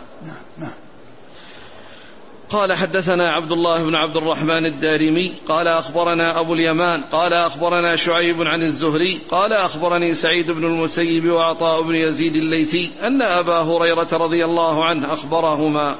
قال 2.49 2.73
حدثنا 2.73 3.29
عبد 3.29 3.51
الله 3.51 3.83
بن 3.83 3.95
عبد 3.95 4.17
الرحمن 4.17 4.65
الدارمي 4.65 5.33
قال 5.47 5.67
أخبرنا 5.67 6.39
أبو 6.39 6.53
اليمان 6.53 7.01
قال 7.01 7.33
أخبرنا 7.33 7.95
شعيب 7.95 8.41
عن 8.41 8.63
الزهري 8.63 9.21
قال 9.29 9.53
أخبرني 9.53 10.13
سعيد 10.13 10.51
بن 10.51 10.63
المسيب 10.63 11.29
وعطاء 11.29 11.81
بن 11.81 11.95
يزيد 11.95 12.35
الليثي 12.35 12.91
أن 13.03 13.21
أبا 13.21 13.61
هريرة 13.61 14.07
رضي 14.13 14.45
الله 14.45 14.85
عنه 14.85 15.13
أخبرهما 15.13 15.95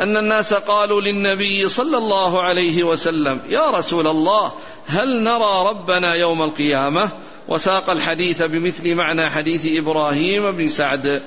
أن 0.00 0.16
الناس 0.16 0.54
قالوا 0.54 1.00
للنبي 1.00 1.68
صلى 1.68 1.98
الله 1.98 2.42
عليه 2.42 2.84
وسلم 2.84 3.40
يا 3.48 3.70
رسول 3.70 4.06
الله 4.06 4.52
هل 4.86 5.22
نرى 5.22 5.68
ربنا 5.70 6.14
يوم 6.14 6.42
القيامة؟ 6.42 7.10
وساق 7.48 7.90
الحديث 7.90 8.42
بمثل 8.42 8.94
معنى 8.94 9.30
حديث 9.30 9.78
إبراهيم 9.78 10.50
بن 10.50 10.68
سعد. 10.68 11.22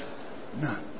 نعم. 0.62 0.93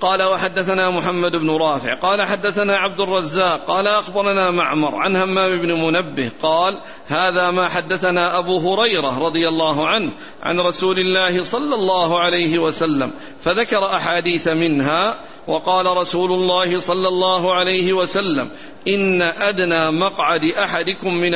قال 0.00 0.22
وحدثنا 0.22 0.90
محمد 0.90 1.36
بن 1.36 1.50
رافع 1.50 1.94
قال 1.94 2.26
حدثنا 2.26 2.76
عبد 2.76 3.00
الرزاق 3.00 3.64
قال 3.66 3.86
أخبرنا 3.86 4.50
معمر 4.50 4.94
عن 4.94 5.16
همام 5.16 5.60
بن 5.60 5.72
منبه 5.72 6.30
قال 6.42 6.72
هذا 7.06 7.50
ما 7.50 7.68
حدثنا 7.68 8.38
أبو 8.38 8.58
هريرة 8.58 9.18
رضي 9.18 9.48
الله 9.48 9.86
عنه 9.86 10.12
عن 10.42 10.60
رسول 10.60 10.98
الله 10.98 11.42
صلى 11.42 11.74
الله 11.74 12.20
عليه 12.20 12.58
وسلم 12.58 13.12
فذكر 13.40 13.94
أحاديث 13.94 14.48
منها 14.48 15.04
وقال 15.46 15.86
رسول 15.86 16.32
الله 16.32 16.78
صلى 16.78 17.08
الله 17.08 17.54
عليه 17.54 17.92
وسلم 17.92 18.50
إن 18.88 19.22
أدنى 19.22 19.90
مقعد 19.90 20.44
أحدكم 20.44 21.14
من 21.14 21.34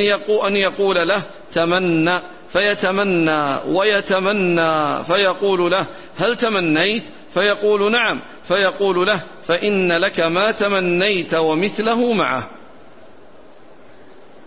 يقول, 0.00 0.46
أن 0.46 0.56
يقول 0.56 1.08
له 1.08 1.22
تمنى 1.52 2.20
فيتمنى 2.48 3.60
ويتمنى 3.66 5.04
فيقول 5.04 5.70
له 5.70 5.86
هل 6.16 6.36
تمنيت؟ 6.36 7.08
فيقول 7.34 7.92
نعم 7.92 8.22
فيقول 8.44 9.06
له 9.06 9.24
فإن 9.42 9.98
لك 9.98 10.20
ما 10.20 10.52
تمنيت 10.52 11.34
ومثله 11.34 12.12
معه. 12.12 12.50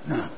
نعم. 0.08 0.30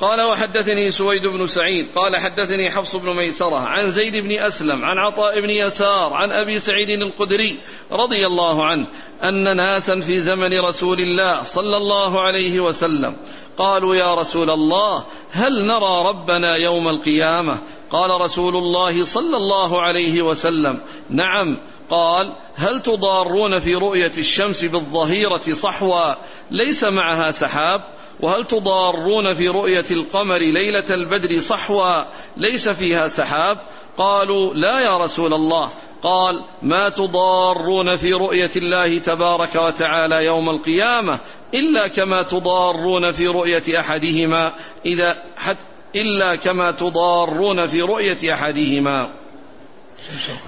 قال 0.00 0.22
وحدثني 0.22 0.90
سويد 0.90 1.26
بن 1.26 1.46
سعيد 1.46 1.86
قال 1.94 2.20
حدثني 2.20 2.70
حفص 2.70 2.96
بن 2.96 3.16
ميسرة 3.16 3.58
عن 3.58 3.90
زيد 3.90 4.12
بن 4.12 4.32
أسلم 4.32 4.84
عن 4.84 4.98
عطاء 4.98 5.40
بن 5.40 5.50
يسار 5.50 6.12
عن 6.12 6.30
أبي 6.30 6.58
سعيد 6.58 6.88
القدري 7.02 7.58
رضي 7.92 8.26
الله 8.26 8.64
عنه 8.64 8.86
أن 9.24 9.56
ناسا 9.56 9.98
في 10.00 10.20
زمن 10.20 10.60
رسول 10.60 11.00
الله 11.00 11.42
صلى 11.42 11.76
الله 11.76 12.20
عليه 12.20 12.60
وسلم 12.60 13.16
قالوا 13.56 13.94
يا 13.94 14.14
رسول 14.14 14.50
الله 14.50 15.04
هل 15.30 15.66
نرى 15.66 16.08
ربنا 16.08 16.56
يوم 16.56 16.88
القيامة؟ 16.88 17.58
قال 17.90 18.20
رسول 18.20 18.56
الله 18.56 19.04
صلى 19.04 19.36
الله 19.36 19.82
عليه 19.82 20.22
وسلم 20.22 20.82
نعم 21.10 21.56
قال 21.90 22.32
هل 22.54 22.82
تضارون 22.82 23.58
في 23.58 23.74
رؤية 23.74 24.12
الشمس 24.18 24.64
بالظهيرة 24.64 25.52
صحوا 25.52 26.14
ليس 26.50 26.84
معها 26.84 27.30
سحاب؟ 27.30 27.80
وهل 28.20 28.44
تضارون 28.44 29.34
في 29.34 29.48
رؤية 29.48 29.84
القمر 29.90 30.38
ليلة 30.38 30.84
البدر 30.90 31.38
صحوا 31.38 32.02
ليس 32.36 32.68
فيها 32.68 33.08
سحاب؟ 33.08 33.60
قالوا 33.96 34.54
لا 34.54 34.80
يا 34.80 34.96
رسول 34.96 35.34
الله. 35.34 35.70
قال 36.02 36.44
ما 36.62 36.88
تضارون 36.88 37.96
في 37.96 38.12
رؤية 38.12 38.50
الله 38.56 38.98
تبارك 38.98 39.54
وتعالى 39.56 40.24
يوم 40.24 40.50
القيامة 40.50 41.18
إلا 41.54 41.88
كما 41.88 42.22
تضارون 42.22 43.12
في 43.12 43.26
رؤية 43.26 43.78
أحدهما. 43.78 44.52
إذا 44.86 45.22
حت 45.36 45.56
إلا 45.94 46.36
كما 46.36 46.70
تضارون 46.70 47.66
في 47.66 47.80
رؤية 47.80 48.34
أحدهما. 48.34 49.10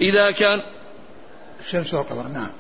إذا 0.01 0.31
كان 0.31 0.63
الشمس 1.65 1.95
والقمر 1.95 2.29
نعم. 2.29 2.51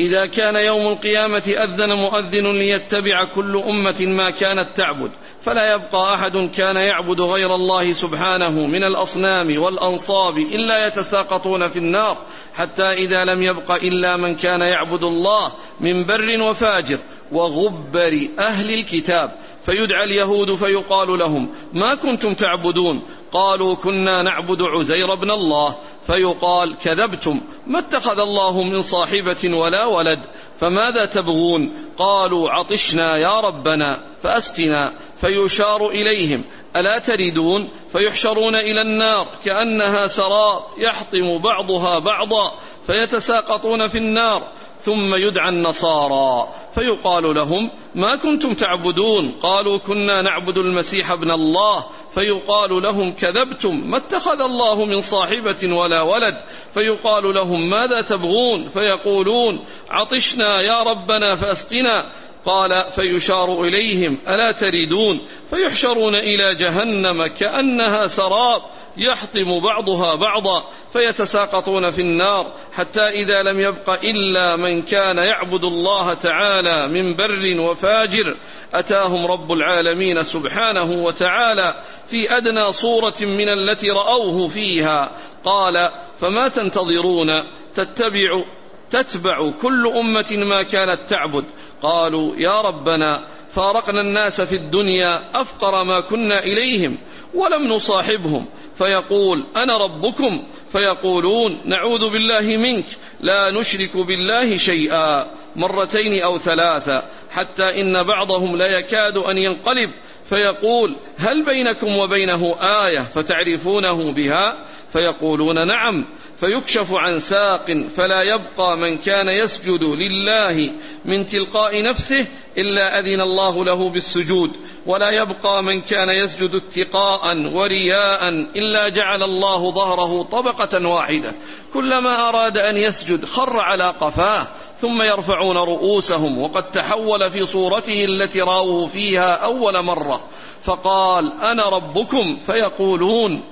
إذا 0.00 0.26
كان 0.26 0.56
يوم 0.56 0.86
القيامة 0.86 1.54
أذن 1.58 1.92
مؤذن 1.92 2.52
ليتبع 2.52 3.34
كل 3.34 3.56
أمة 3.56 4.06
ما 4.06 4.30
كانت 4.30 4.76
تعبد 4.76 5.10
فلا 5.40 5.74
يبقى 5.74 6.14
أحد 6.14 6.36
كان 6.36 6.76
يعبد 6.76 7.20
غير 7.20 7.54
الله 7.54 7.92
سبحانه 7.92 8.66
من 8.66 8.84
الأصنام 8.84 9.62
والأنصاب 9.62 10.38
إلا 10.38 10.86
يتساقطون 10.86 11.68
في 11.68 11.78
النار 11.78 12.26
حتى 12.54 12.86
إذا 12.86 13.24
لم 13.24 13.42
يبق 13.42 13.70
إلا 13.70 14.16
من 14.16 14.34
كان 14.34 14.60
يعبد 14.60 15.04
الله 15.04 15.52
من 15.80 16.06
بر 16.06 16.42
وفاجر 16.42 16.98
وغبر 17.32 18.12
أهل 18.38 18.70
الكتاب. 18.70 19.38
فيدعى 19.66 20.04
اليهود 20.04 20.54
فيقال 20.54 21.18
لهم 21.18 21.48
ما 21.72 21.94
كنتم 21.94 22.34
تعبدون؟ 22.34 23.02
قالوا 23.32 23.74
كنا 23.76 24.22
نعبد 24.22 24.62
عزير 24.62 25.14
بن 25.14 25.30
الله. 25.30 25.76
فيقال 26.02 26.76
كذبتم. 26.76 27.40
ما 27.68 27.78
اتخذ 27.78 28.18
الله 28.18 28.62
من 28.62 28.82
صاحبة 28.82 29.56
ولا 29.56 29.84
ولد 29.84 30.20
فماذا 30.56 31.04
تبغون؟ 31.04 31.72
قالوا 31.96 32.50
عطشنا 32.50 33.16
يا 33.16 33.40
ربنا 33.40 33.98
فأسقنا 34.22 34.92
فيشار 35.16 35.88
إليهم. 35.88 36.44
ألا 36.76 36.98
تردون 36.98 37.68
فيحشرون 37.88 38.54
إلى 38.54 38.82
النار 38.82 39.28
كأنها 39.44 40.06
سراب 40.06 40.62
يحطم 40.78 41.38
بعضها 41.38 41.98
بعضا 41.98 42.52
فيتساقطون 42.86 43.86
في 43.86 43.98
النار 43.98 44.52
ثم 44.80 45.14
يدعى 45.14 45.48
النصارى 45.48 46.48
فيقال 46.74 47.34
لهم 47.34 47.70
ما 47.94 48.16
كنتم 48.16 48.54
تعبدون؟ 48.54 49.32
قالوا 49.42 49.78
كنا 49.78 50.22
نعبد 50.22 50.58
المسيح 50.58 51.10
ابن 51.10 51.30
الله 51.30 51.84
فيقال 52.10 52.82
لهم 52.82 53.12
كذبتم 53.12 53.90
ما 53.90 53.96
اتخذ 53.96 54.40
الله 54.40 54.84
من 54.84 55.00
صاحبة 55.00 55.76
ولا 55.76 56.02
ولد 56.02 56.34
فيقال 56.70 57.34
لهم 57.34 57.70
ماذا 57.70 58.00
تبغون؟ 58.00 58.68
فيقولون 58.68 59.64
عطشنا 59.90 60.60
يا 60.60 60.82
ربنا 60.82 61.36
فأسقنا 61.36 62.12
قال 62.44 62.84
فيشار 62.84 63.62
إليهم 63.62 64.18
ألا 64.28 64.52
تريدون؟ 64.52 65.26
فيحشرون 65.50 66.14
إلى 66.14 66.54
جهنم 66.54 67.26
كأنها 67.38 68.06
سراب 68.06 68.62
يحطم 68.96 69.60
بعضها 69.64 70.14
بعضا 70.14 70.64
فيتساقطون 70.92 71.90
في 71.90 72.00
النار 72.00 72.54
حتى 72.72 73.06
إذا 73.06 73.42
لم 73.42 73.60
يبق 73.60 74.04
إلا 74.04 74.56
من 74.56 74.82
كان 74.82 75.16
يعبد 75.18 75.64
الله 75.64 76.14
تعالى 76.14 76.88
من 76.88 77.16
بر 77.16 77.60
وفاجر. 77.70 78.36
أتاهم 78.74 79.26
رب 79.26 79.52
العالمين 79.52 80.22
سبحانه 80.22 80.90
وتعالى 81.04 81.74
في 82.06 82.36
أدنى 82.36 82.72
صورة 82.72 83.16
من 83.20 83.48
التي 83.48 83.90
رأوه 83.90 84.48
فيها. 84.48 85.10
قال 85.44 85.90
فما 86.18 86.48
تنتظرون؟ 86.48 87.28
تتبع 87.74 88.44
تتبع 88.90 89.50
كل 89.50 89.86
أمة 89.86 90.44
ما 90.50 90.62
كانت 90.62 91.00
تعبد. 91.08 91.44
قالوا 91.82 92.36
يا 92.36 92.60
ربنا 92.60 93.28
فارقنا 93.48 94.00
الناس 94.00 94.40
في 94.40 94.54
الدنيا 94.54 95.40
أفقر 95.40 95.84
ما 95.84 96.00
كنا 96.00 96.38
إليهم 96.44 96.98
ولم 97.34 97.68
نصاحبهم. 97.68 98.46
فيقول 98.74 99.46
أنا 99.56 99.76
ربكم. 99.76 100.46
فيقولون 100.72 101.60
نعوذ 101.64 102.00
بالله 102.00 102.56
منك. 102.56 102.86
لا 103.20 103.50
نشرك 103.50 103.96
بالله 103.96 104.56
شيئا. 104.56 105.26
مرتين 105.56 106.22
أو 106.22 106.38
ثلاثا 106.38 107.10
حتى 107.30 107.64
إن 107.64 108.02
بعضهم 108.02 108.56
لا 108.56 108.78
يكاد 108.78 109.16
أن 109.16 109.38
ينقلب. 109.38 109.90
فيقول 110.28 110.96
هل 111.18 111.44
بينكم 111.44 111.96
وبينه 111.96 112.56
آية 112.86 113.00
فتعرفونه 113.00 114.12
بها؟ 114.12 114.64
فيقولون 114.92 115.66
نعم. 115.66 116.04
فيكشف 116.36 116.88
عن 116.92 117.18
ساق 117.18 117.66
فلا 117.96 118.22
يبقى 118.22 118.76
من 118.76 118.98
كان 118.98 119.28
يسجد 119.28 119.82
لله 119.82 120.70
من 121.04 121.26
تلقاء 121.26 121.82
نفسه 121.82 122.26
إلا 122.58 123.00
أذن 123.00 123.20
الله 123.20 123.64
له 123.64 123.90
بالسجود. 123.90 124.56
ولا 124.86 125.10
يبقى 125.10 125.62
من 125.62 125.82
كان 125.82 126.08
يسجد 126.08 126.54
اتقاء 126.54 127.36
ورياء 127.54 128.28
إلا 128.28 128.88
جعل 128.88 129.22
الله 129.22 129.70
ظهره 129.70 130.22
طبقة 130.22 130.88
واحدة. 130.88 131.34
كلما 131.74 132.28
أراد 132.28 132.56
أن 132.56 132.76
يسجد 132.76 133.24
خر 133.24 133.56
على 133.60 133.90
قفاه. 134.00 134.46
ثم 134.80 135.02
يرفعون 135.02 135.56
رؤوسهم 135.56 136.38
وقد 136.38 136.70
تحول 136.70 137.30
في 137.30 137.46
صورته 137.46 138.04
التي 138.04 138.40
رأوه 138.40 138.86
فيها 138.86 139.44
أول 139.44 139.82
مرة. 139.84 140.24
فقال 140.62 141.32
أنا 141.32 141.68
ربكم؟ 141.68 142.36
فيقولون 142.36 143.44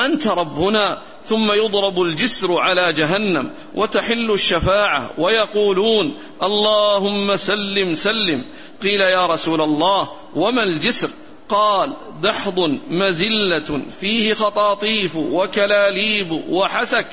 أنت 0.00 0.28
ربنا. 0.28 1.02
ثم 1.22 1.52
يضرب 1.52 2.02
الجسر 2.02 2.60
على 2.60 2.92
جهنم 2.92 3.54
وتحل 3.74 4.30
الشفاعة 4.30 5.10
ويقولون 5.18 6.18
اللهم 6.42 7.36
سلم 7.36 7.94
سلم. 7.94 8.44
قيل 8.82 9.00
يا 9.00 9.26
رسول 9.26 9.60
الله 9.60 10.10
وما 10.36 10.62
الجسر؟ 10.62 11.10
قال 11.48 11.96
دحض 12.22 12.60
مزلة 12.88 13.82
فيه 14.00 14.34
خطاطيف 14.34 15.16
وكلاليب 15.16 16.32
وحسك. 16.50 17.06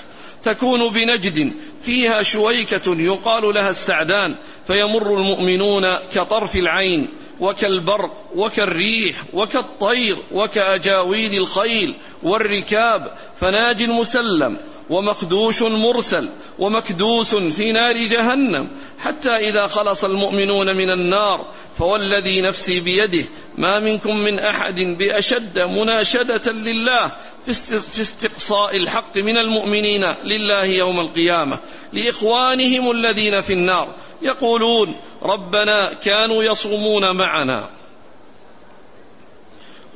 تكون 0.46 0.94
بنجد. 0.94 1.54
فيها 1.82 2.22
شويكة 2.22 2.96
يقال 3.02 3.44
لها 3.56 3.70
السعدان 3.70 4.36
فيمر 4.68 5.18
المؤمنون 5.18 5.84
كطرف 6.16 6.56
العين 6.56 7.10
وكالبرق 7.40 8.32
وكالريح 8.36 9.24
وكالطير 9.34 10.18
وكأجاويد 10.32 11.34
الخيل 11.34 11.94
والركاب. 12.24 13.14
فناج 13.36 13.84
مسلم 13.84 14.58
ومخدوش 14.90 15.62
مرسل 15.62 16.30
ومكدوس 16.60 17.36
في 17.36 17.72
نار 17.72 18.08
جهنم 18.08 18.72
حتى 19.00 19.30
إذا 19.30 19.68
خلص 19.68 20.04
المؤمنون 20.04 20.76
من 20.76 20.90
النار 20.90 21.52
فوالذي 21.78 22.42
نفسي 22.42 22.80
بيده 22.80 23.26
ما 23.58 23.80
منكم 23.80 24.16
من 24.16 24.40
أحد 24.40 24.76
بأشد 24.80 25.60
مناشدة 25.60 26.52
لله 26.52 27.12
في 27.46 28.02
استقصاء 28.02 28.78
الحق 28.78 29.18
من 29.18 29.38
المؤمنين 29.38 30.06
لله 30.24 30.66
يوم 30.66 31.00
القيامة 31.00 31.60
لإخوانهم 31.94 32.92
الذين 32.92 33.42
في 33.42 33.54
النار 33.54 33.96
يقولون 34.22 34.88
ربنا 35.24 35.94
كانوا 35.94 36.44
يصومون 36.44 37.18
معنا. 37.18 37.85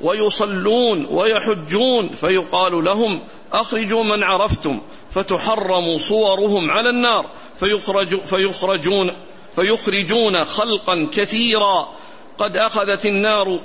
ويصلون 0.03 1.05
ويحجون 1.09 2.09
فيقال 2.09 2.83
لهم 2.85 3.23
أخرجوا 3.53 4.03
من 4.03 4.23
عرفتم 4.23 4.81
فتحرم 5.09 5.97
صورهم 5.97 6.71
على 6.71 6.89
النار 6.89 7.31
فيخرج 7.55 8.19
فيخرجون 8.21 9.11
فيخرجون 9.55 10.43
خلقا 10.45 11.09
كثيرا. 11.13 11.89
قد 12.37 12.57
أخذت 12.57 13.05
النار 13.05 13.59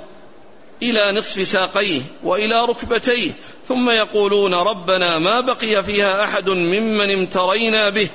إلى 0.83 1.17
نصف 1.17 1.47
ساقيه 1.47 2.01
وإلى 2.23 2.65
ركبتيه. 2.65 3.31
ثم 3.63 3.89
يقولون 3.89 4.53
ربنا 4.53 5.19
ما 5.19 5.41
بقي 5.41 5.83
فيها 5.83 6.23
أحد 6.23 6.49
ممن 6.49 7.09
امترينا 7.11 7.89
به. 7.89 8.09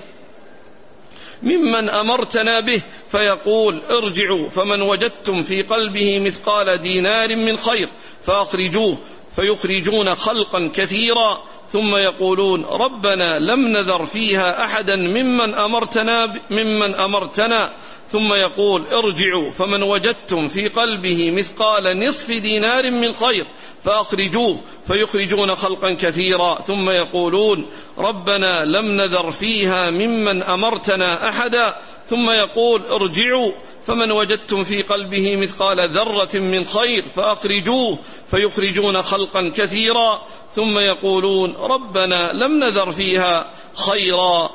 ممن 1.42 1.90
أمرتنا 1.90 2.60
به 2.60 2.82
فيقول 3.08 3.82
ارجعوا 3.90 4.48
فمن 4.48 4.82
وجدتم 4.82 5.42
في 5.42 5.62
قلبه 5.62 6.18
مثقال 6.18 6.78
دينار 6.78 7.36
من 7.36 7.56
خير 7.56 7.88
فأخرجوه 8.22 8.98
فيخرجون 9.36 10.14
خلقا 10.14 10.70
كثيرا 10.74 11.42
ثم 11.66 11.96
يقولون 11.96 12.64
ربنا 12.64 13.38
لم 13.38 13.68
نذر 13.68 14.04
فيها 14.04 14.64
أحدا 14.64 14.96
ممن 14.96 15.54
أمرتنا 15.54 16.26
ممن 16.50 16.94
أمرتنا. 16.94 17.72
ثم 18.10 18.32
يقول 18.32 18.86
ارجعوا 18.86 19.50
فمن 19.50 19.82
وجدتم 19.82 20.48
في 20.48 20.68
قلبه 20.68 21.30
مثقال 21.30 21.98
نصف 21.98 22.30
دينار 22.30 22.90
من 22.90 23.12
خير 23.12 23.46
فأخرجوه 23.82 24.60
فيخرجون 24.86 25.54
خلقا 25.54 25.94
كثيرا. 25.94 26.54
ثم 26.54 26.90
يقولون 26.90 27.66
ربنا 27.98 28.64
لم 28.64 28.86
نذر 28.86 29.30
فيها 29.30 29.90
ممن 29.90 30.42
أمرتنا 30.42 31.28
أحدا. 31.28 31.74
ثم 32.06 32.30
يقول 32.30 32.86
ارجعوا 32.86 33.52
فمن 33.82 34.12
وجدتم 34.12 34.62
في 34.62 34.82
قلبه 34.82 35.36
مثقال 35.36 35.90
ذرة 35.96 36.40
من 36.40 36.64
خير 36.64 37.08
فأخرجوه 37.08 37.98
فيخرجون 38.26 39.02
خلقا 39.02 39.52
كثيرا. 39.54 40.22
ثم 40.50 40.78
يقولون 40.78 41.56
ربنا 41.56 42.32
لم 42.32 42.58
نذر 42.58 42.90
فيها 42.90 43.52
خيرا. 43.74 44.50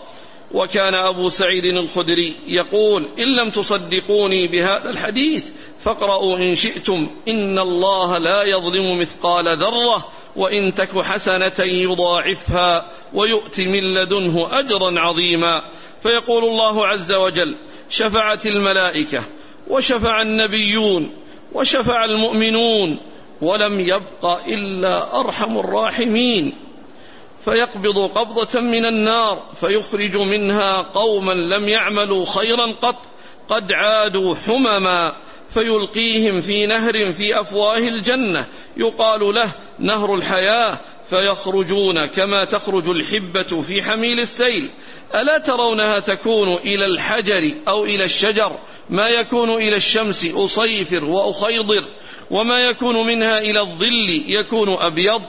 وكان 0.56 0.94
أبو 0.94 1.30
سعيد 1.30 1.66
الخدري 1.66 2.36
يقول 2.48 3.10
إن 3.20 3.36
لم 3.36 3.50
تصدقوني 3.50 4.48
بهذا 4.48 4.90
الحديث 4.90 5.50
فاقرأوا 5.80 6.38
إن 6.38 6.56
شئتم 6.56 7.10
إن 7.28 7.60
الله 7.60 8.18
لا 8.18 8.44
يظلم 8.44 9.00
مثقال 9.00 9.46
ذرة 9.46 10.08
وإن 10.36 10.74
تك 10.74 11.04
حسنة 11.04 11.54
يضاعفها 11.60 12.92
ويؤت 13.14 13.60
من 13.60 13.94
لدنه 13.94 14.60
أجرا 14.60 15.00
عظيما. 15.00 15.62
فيقول 16.04 16.44
الله 16.44 16.88
عز 16.88 17.12
وجل 17.12 17.56
شفعت 17.90 18.46
الملائكة 18.46 19.24
وشفع 19.68 20.22
النبيون 20.22 21.12
وشفع 21.54 22.06
المؤمنون 22.06 23.00
ولم 23.42 23.80
يبق 23.80 24.26
إلا 24.48 25.20
أرحم 25.20 25.58
الراحمين. 25.58 26.65
فيقبض 27.40 27.98
قبضة 27.98 28.62
من 28.62 28.86
النار 28.86 29.50
فيخرج 29.54 30.18
منها 30.18 30.82
قوما 30.82 31.32
لم 31.32 31.68
يعملوا 31.68 32.26
خيرا 32.26 32.72
قط 32.82 33.10
قد 33.48 33.72
عادوا 33.74 34.36
حمما 34.36 35.12
فيلقيهم 35.50 36.40
في 36.40 36.66
نهر 36.66 37.12
في 37.12 37.40
أفواه 37.40 37.78
الجنة. 37.78 38.48
يقال 38.78 39.36
له 39.36 39.56
نهر 39.80 40.16
الحياة 40.16 40.80
فيخرجون 41.10 42.06
كما 42.06 42.46
تخرج 42.46 42.90
الحبة 42.90 43.62
في 43.62 43.84
حميل 43.84 44.20
السيل. 44.20 44.70
ألا 45.16 45.38
ترونها 45.38 46.00
تكون 46.00 46.54
إلى 46.58 46.86
الحجر 46.86 47.54
أو 47.68 47.86
إلى 47.86 48.04
الشجر؟ 48.04 48.60
ما 48.90 49.08
يكون 49.08 49.50
إلى 49.50 49.76
الشمس 49.76 50.26
أصيفر 50.36 51.06
وأخيضر 51.06 51.84
وما 52.32 52.60
يكون 52.60 53.08
منها 53.08 53.38
إلى 53.38 53.60
الظل 53.60 54.24
يكون 54.28 54.70
أبيض. 54.70 55.22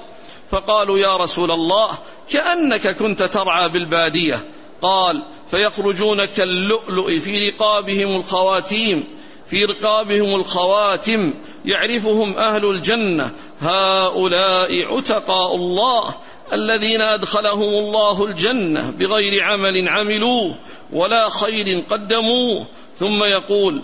فقالوا 0.49 0.99
يا 0.99 1.17
رسول 1.17 1.51
الله 1.51 1.89
كأنك 2.31 2.97
كنت 2.99 3.23
ترعى 3.23 3.69
بالبادية. 3.69 4.41
قال 4.83 5.23
فيخرجون 5.47 6.25
كاللؤلؤ 6.25 7.19
في 7.19 7.51
رقابهم 7.51 8.17
الخواتيم 8.17 9.05
في 9.47 9.65
رقابهم 9.65 10.35
الخواتم 10.35 11.35
يعرفهم 11.65 12.39
أهل 12.39 12.65
الجنة. 12.65 13.35
هؤلاء 13.61 14.97
عتقاء 14.97 15.55
الله 15.55 16.15
الذين 16.53 17.01
أدخلهم 17.01 17.69
الله 17.85 18.25
الجنة 18.25 18.91
بغير 18.91 19.43
عمل 19.43 19.89
عملوه 19.89 20.59
ولا 20.93 21.29
خير 21.29 21.85
قدموه. 21.91 22.67
ثم 22.95 23.25
يقول 23.25 23.83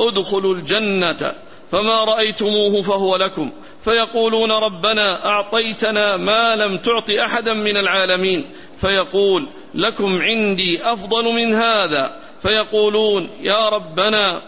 ادخلوا 0.00 0.54
الجنة 0.54 1.32
فما 1.70 2.04
رأيتموه 2.04 2.82
فهو 2.82 3.16
لكم. 3.16 3.52
فيقولون 3.84 4.50
ربنا 4.52 5.24
أعطيتنا 5.24 6.16
ما 6.16 6.56
لم 6.56 6.78
تعط 6.78 7.10
أحدا 7.10 7.54
من 7.54 7.76
العالمين. 7.76 8.44
فيقول 8.76 9.48
لكم 9.74 10.06
عندي 10.06 10.92
أفضل 10.92 11.24
من 11.24 11.54
هذا. 11.54 12.18
فيقولون 12.38 13.30
يا 13.40 13.68
ربنا 13.68 14.42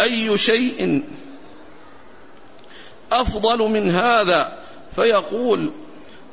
أي 0.00 0.38
شيء 0.38 1.02
أفضل 3.12 3.58
من 3.58 3.90
هذا؟ 3.90 4.58
فيقول 4.96 5.70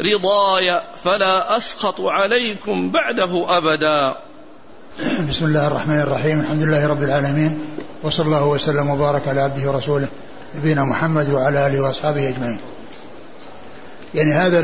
رضاي 0.01 0.81
فلا 1.03 1.57
أسخط 1.57 2.01
عليكم 2.01 2.91
بعده 2.91 3.57
أبدا. 3.57 4.15
بسم 5.29 5.45
الله 5.45 5.67
الرحمن 5.67 5.99
الرحيم. 5.99 6.39
الحمد 6.39 6.61
لله 6.63 6.87
رب 6.89 7.03
العالمين. 7.03 7.65
وصلى 8.03 8.25
الله 8.25 8.47
وسلم 8.47 8.89
وبارك 8.89 9.27
على 9.27 9.41
عبده 9.41 9.71
ورسوله. 9.71 10.07
نبينا 10.55 10.83
محمد 10.83 11.29
وعلى 11.29 11.67
آله 11.67 11.81
وأصحابه 11.81 12.29
أجمعين. 12.29 12.57
يعني 14.15 14.31
هذا 14.33 14.59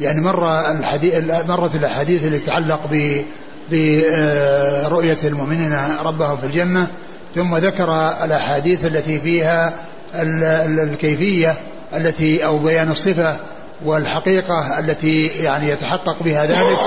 يعني 0.00 0.20
مر 0.20 0.70
الحديث 0.70 1.14
مرت 1.48 1.74
الأحاديث 1.74 2.24
اللي 2.24 2.38
تتعلق 2.38 2.86
ب 2.90 3.22
برؤية 3.70 5.18
المؤمنين 5.24 5.78
ربهم 6.04 6.36
في 6.36 6.46
الجنة 6.46 6.90
ثم 7.34 7.56
ذكر 7.56 8.14
الأحاديث 8.24 8.84
التي 8.84 9.20
فيها 9.20 9.74
الكيفية 10.14 11.56
التي 11.96 12.44
أو 12.44 12.58
بيان 12.58 12.90
الصفة 12.90 13.36
والحقيقة 13.84 14.78
التي 14.78 15.26
يعني 15.26 15.68
يتحقق 15.68 16.22
بها 16.22 16.46
ذلك 16.46 16.78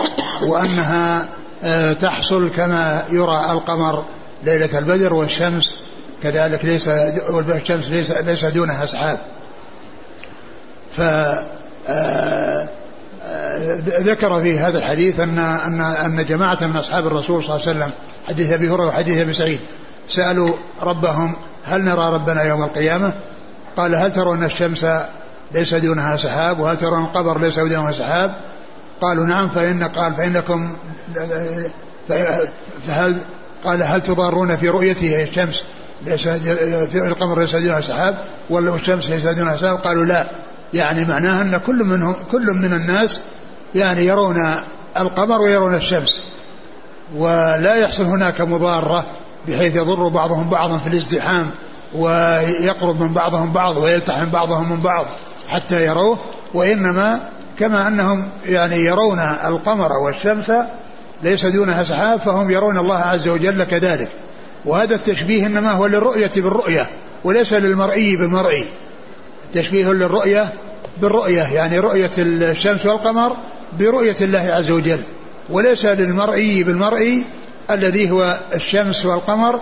وأنها 0.42 1.26
آه، 1.64 1.94
تحصل 1.94 2.52
كما 2.52 3.04
يرى 3.12 3.52
القمر 3.52 4.06
ليلة 4.44 4.80
البدر 4.80 5.14
والشمس 5.14 5.76
كذلك 6.24 6.66
ليس 6.66 6.88
والشمس 7.30 7.88
ليس 7.88 8.12
ليس 8.12 8.46
دونها 8.46 8.86
سحاب. 8.86 9.20
ف 10.92 11.02
آه، 11.90 12.68
آه، 13.24 13.80
ذكر 14.00 14.42
في 14.42 14.60
هذا 14.60 14.78
الحديث 14.78 15.20
أن 15.20 15.40
أن 15.40 15.82
أن 15.82 16.26
جماعة 16.26 16.58
من 16.62 16.76
أصحاب 16.76 17.08
الرسول 17.08 17.44
صلى 17.44 17.56
الله 17.56 17.68
عليه 17.68 17.78
وسلم 17.78 17.92
حديث 18.28 18.52
أبي 18.52 18.70
هريرة 18.70 18.88
وحديث 18.88 19.22
أبي 19.22 19.34
سعيد 19.34 19.60
سألوا 20.08 20.54
ربهم 20.82 21.36
هل 21.66 21.84
نرى 21.84 22.14
ربنا 22.14 22.44
يوم 22.44 22.64
القيامة؟ 22.64 23.14
قال 23.78 23.96
هل 23.96 24.12
ترون 24.12 24.44
الشمس 24.44 24.86
ليس 25.52 25.74
دونها 25.74 26.16
سحاب 26.16 26.60
وهل 26.60 26.78
ترون 26.78 27.06
القمر 27.06 27.40
ليس 27.42 27.60
دونها 27.60 27.92
سحاب؟ 27.92 28.36
قالوا 29.02 29.26
نعم 29.26 29.50
فإن 29.50 29.84
قال 29.84 30.16
فإنكم 30.16 30.76
فهل 32.88 33.22
قال 33.66 33.84
هل 33.84 34.02
تضارون 34.02 34.56
في 34.58 34.70
رؤيته 34.70 35.24
الشمس 35.24 35.64
القمر 36.96 37.42
ليس 37.42 37.56
دونها 37.56 37.82
سحاب 37.82 38.24
ولا 38.50 38.76
الشمس 38.76 39.10
ليس 39.10 39.24
دونها 39.26 39.58
سحاب 39.58 39.78
قالوا 39.78 40.06
لا. 40.06 40.26
يعني 40.74 41.06
معناها 41.06 41.42
أن 41.42 41.58
كل 41.58 41.84
منهم 41.84 42.16
كل 42.32 42.46
من 42.46 42.74
الناس 42.74 43.22
يعني 43.76 44.06
يرون 44.06 44.56
القمر 44.98 45.42
ويرون 45.42 45.76
الشمس 45.76 46.24
ولا 47.16 47.76
يحصل 47.76 48.04
هناك 48.04 48.42
مضارة 48.42 49.06
بحيث 49.48 49.76
يضر 49.76 50.08
بعضهم 50.08 50.50
بعضا 50.50 50.78
في 50.78 50.88
الازدحام 50.88 51.52
ويقرب 51.94 53.02
من 53.02 53.14
بعضهم 53.14 53.54
بعض 53.54 53.78
ويلتحم 53.78 54.26
بعضهم 54.26 54.72
من 54.72 54.80
بعض 54.80 55.06
حتى 55.48 55.86
يروه. 55.86 56.20
وإنما 56.54 57.20
كما 57.60 57.88
أنهم 57.88 58.30
يعني 58.46 58.76
يرون 58.76 59.20
القمر 59.20 59.92
والشمس 60.06 60.52
ليس 61.24 61.46
دونها 61.46 61.84
سحاب 61.84 62.20
فهم 62.20 62.52
يرون 62.52 62.78
الله 62.78 62.98
عز 62.98 63.28
وجل 63.28 63.64
كذلك. 63.64 64.10
وهذا 64.66 64.96
التشبيه 64.96 65.46
إنما 65.46 65.72
هو 65.72 65.86
للرؤية 65.86 66.30
بالرؤية 66.36 66.90
وليس 67.24 67.54
للمرئي 67.54 68.16
بالمرئي 68.16 68.66
تشبيه 69.54 69.86
للرؤية 69.86 70.54
بالرؤية 71.02 71.44
يعني 71.54 71.80
رؤية 71.80 72.12
الشمس 72.18 72.86
والقمر 72.86 73.38
برؤية 73.80 74.16
الله 74.22 74.52
عز 74.52 74.72
وجل 74.72 75.00
وليس 75.50 75.86
للمرئي 75.86 76.64
بالمرئي 76.64 77.26
الذي 77.72 78.12
هو 78.12 78.40
الشمس 78.54 79.06
والقمر 79.06 79.62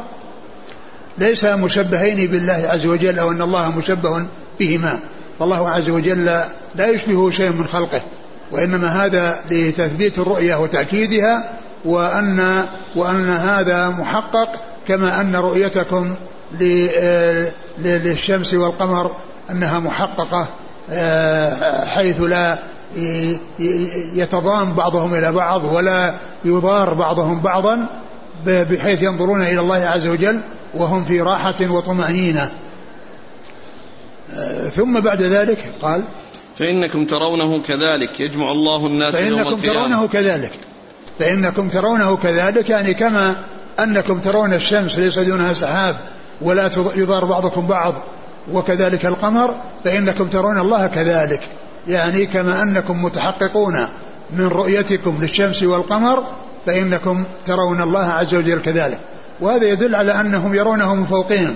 ليس 1.18 1.44
مشبهين 1.44 2.32
بالله 2.32 2.64
عز 2.66 2.86
وجل 2.86 3.20
أو 3.20 3.32
أن 3.32 3.42
الله 3.42 3.78
مشبه 3.78 4.26
بهما. 4.60 5.00
فالله 5.40 5.70
عز 5.70 5.90
وجل 5.90 6.26
لا 6.76 6.90
يشبهه 6.90 7.30
شيء 7.32 7.52
من 7.52 7.66
خلقه 7.66 8.02
وإنما 8.52 9.06
هذا 9.06 9.40
لتثبيت 9.52 10.20
الرؤية 10.20 10.56
وتأكيدها 10.56 11.52
وأن 11.86 12.66
وأن 12.96 13.30
هذا 13.30 13.90
محقق 13.90 14.62
كما 14.88 15.21
أن 15.21 15.36
رؤيتكم 15.36 16.15
للشمس 17.80 18.54
والقمر 18.54 19.12
أنها 19.52 19.80
محققة 19.80 20.48
آه، 20.91 21.86
حيث 21.86 22.21
لا 22.21 22.60
يتضام 24.13 24.74
بعضهم 24.74 25.13
إلى 25.13 25.32
بعض 25.32 25.74
ولا 25.74 26.15
يضار 26.45 26.93
بعضهم 26.93 27.41
بعضا 27.41 27.89
بحيث 28.45 29.04
ينظرون 29.04 29.41
إلى 29.41 29.60
الله 29.60 29.76
عز 29.76 30.08
وجل 30.08 30.43
وهم 30.74 31.04
في 31.04 31.21
راحة 31.21 31.69
وطمأنينة. 31.69 32.52
ثم 34.71 35.00
بعد 35.00 35.21
ذلك 35.21 35.74
قال 35.82 36.08
فإنكم 36.60 37.06
ترونه 37.06 37.62
كذلك 37.62 38.19
يجمع 38.19 38.52
الله 38.52 38.86
الناس 38.86 39.15
فإنكم 39.15 39.50
يوم 39.50 39.60
ترونه 39.60 40.08
كذلك. 40.08 40.52
فإنكم 41.19 41.69
ترونه 41.69 42.17
كذلك 42.17 42.69
يعني 42.69 42.93
كما 42.93 43.36
أنكم 43.80 44.20
ترون 44.20 44.54
الشمس 44.54 44.98
ليس 44.98 45.20
دونها 45.20 45.54
سحاب 45.54 45.96
ولا 46.42 46.70
يضار 46.96 47.26
بعضكم 47.26 47.68
بعض 47.68 47.94
وكذلك 48.52 49.06
القمر 49.06 49.56
فإنكم 49.84 50.30
ترون 50.30 50.58
الله 50.58 50.88
كذلك. 50.88 51.42
يعني 51.88 52.26
كما 52.26 52.62
أنكم 52.62 53.06
متحققون 53.06 53.78
من 54.34 54.48
رؤيتكم 54.48 55.18
للشمس 55.22 55.64
والقمر 55.64 56.24
فإنكم 56.66 57.26
ترون 57.46 57.82
الله 57.82 58.06
عز 58.06 58.36
وجل 58.36 58.62
كذلك. 58.62 59.00
وهذا 59.40 59.66
يدل 59.66 59.96
على 59.96 60.12
أنهم 60.12 60.54
يرونه 60.54 60.96
من 60.96 61.06
فوقهم. 61.06 61.56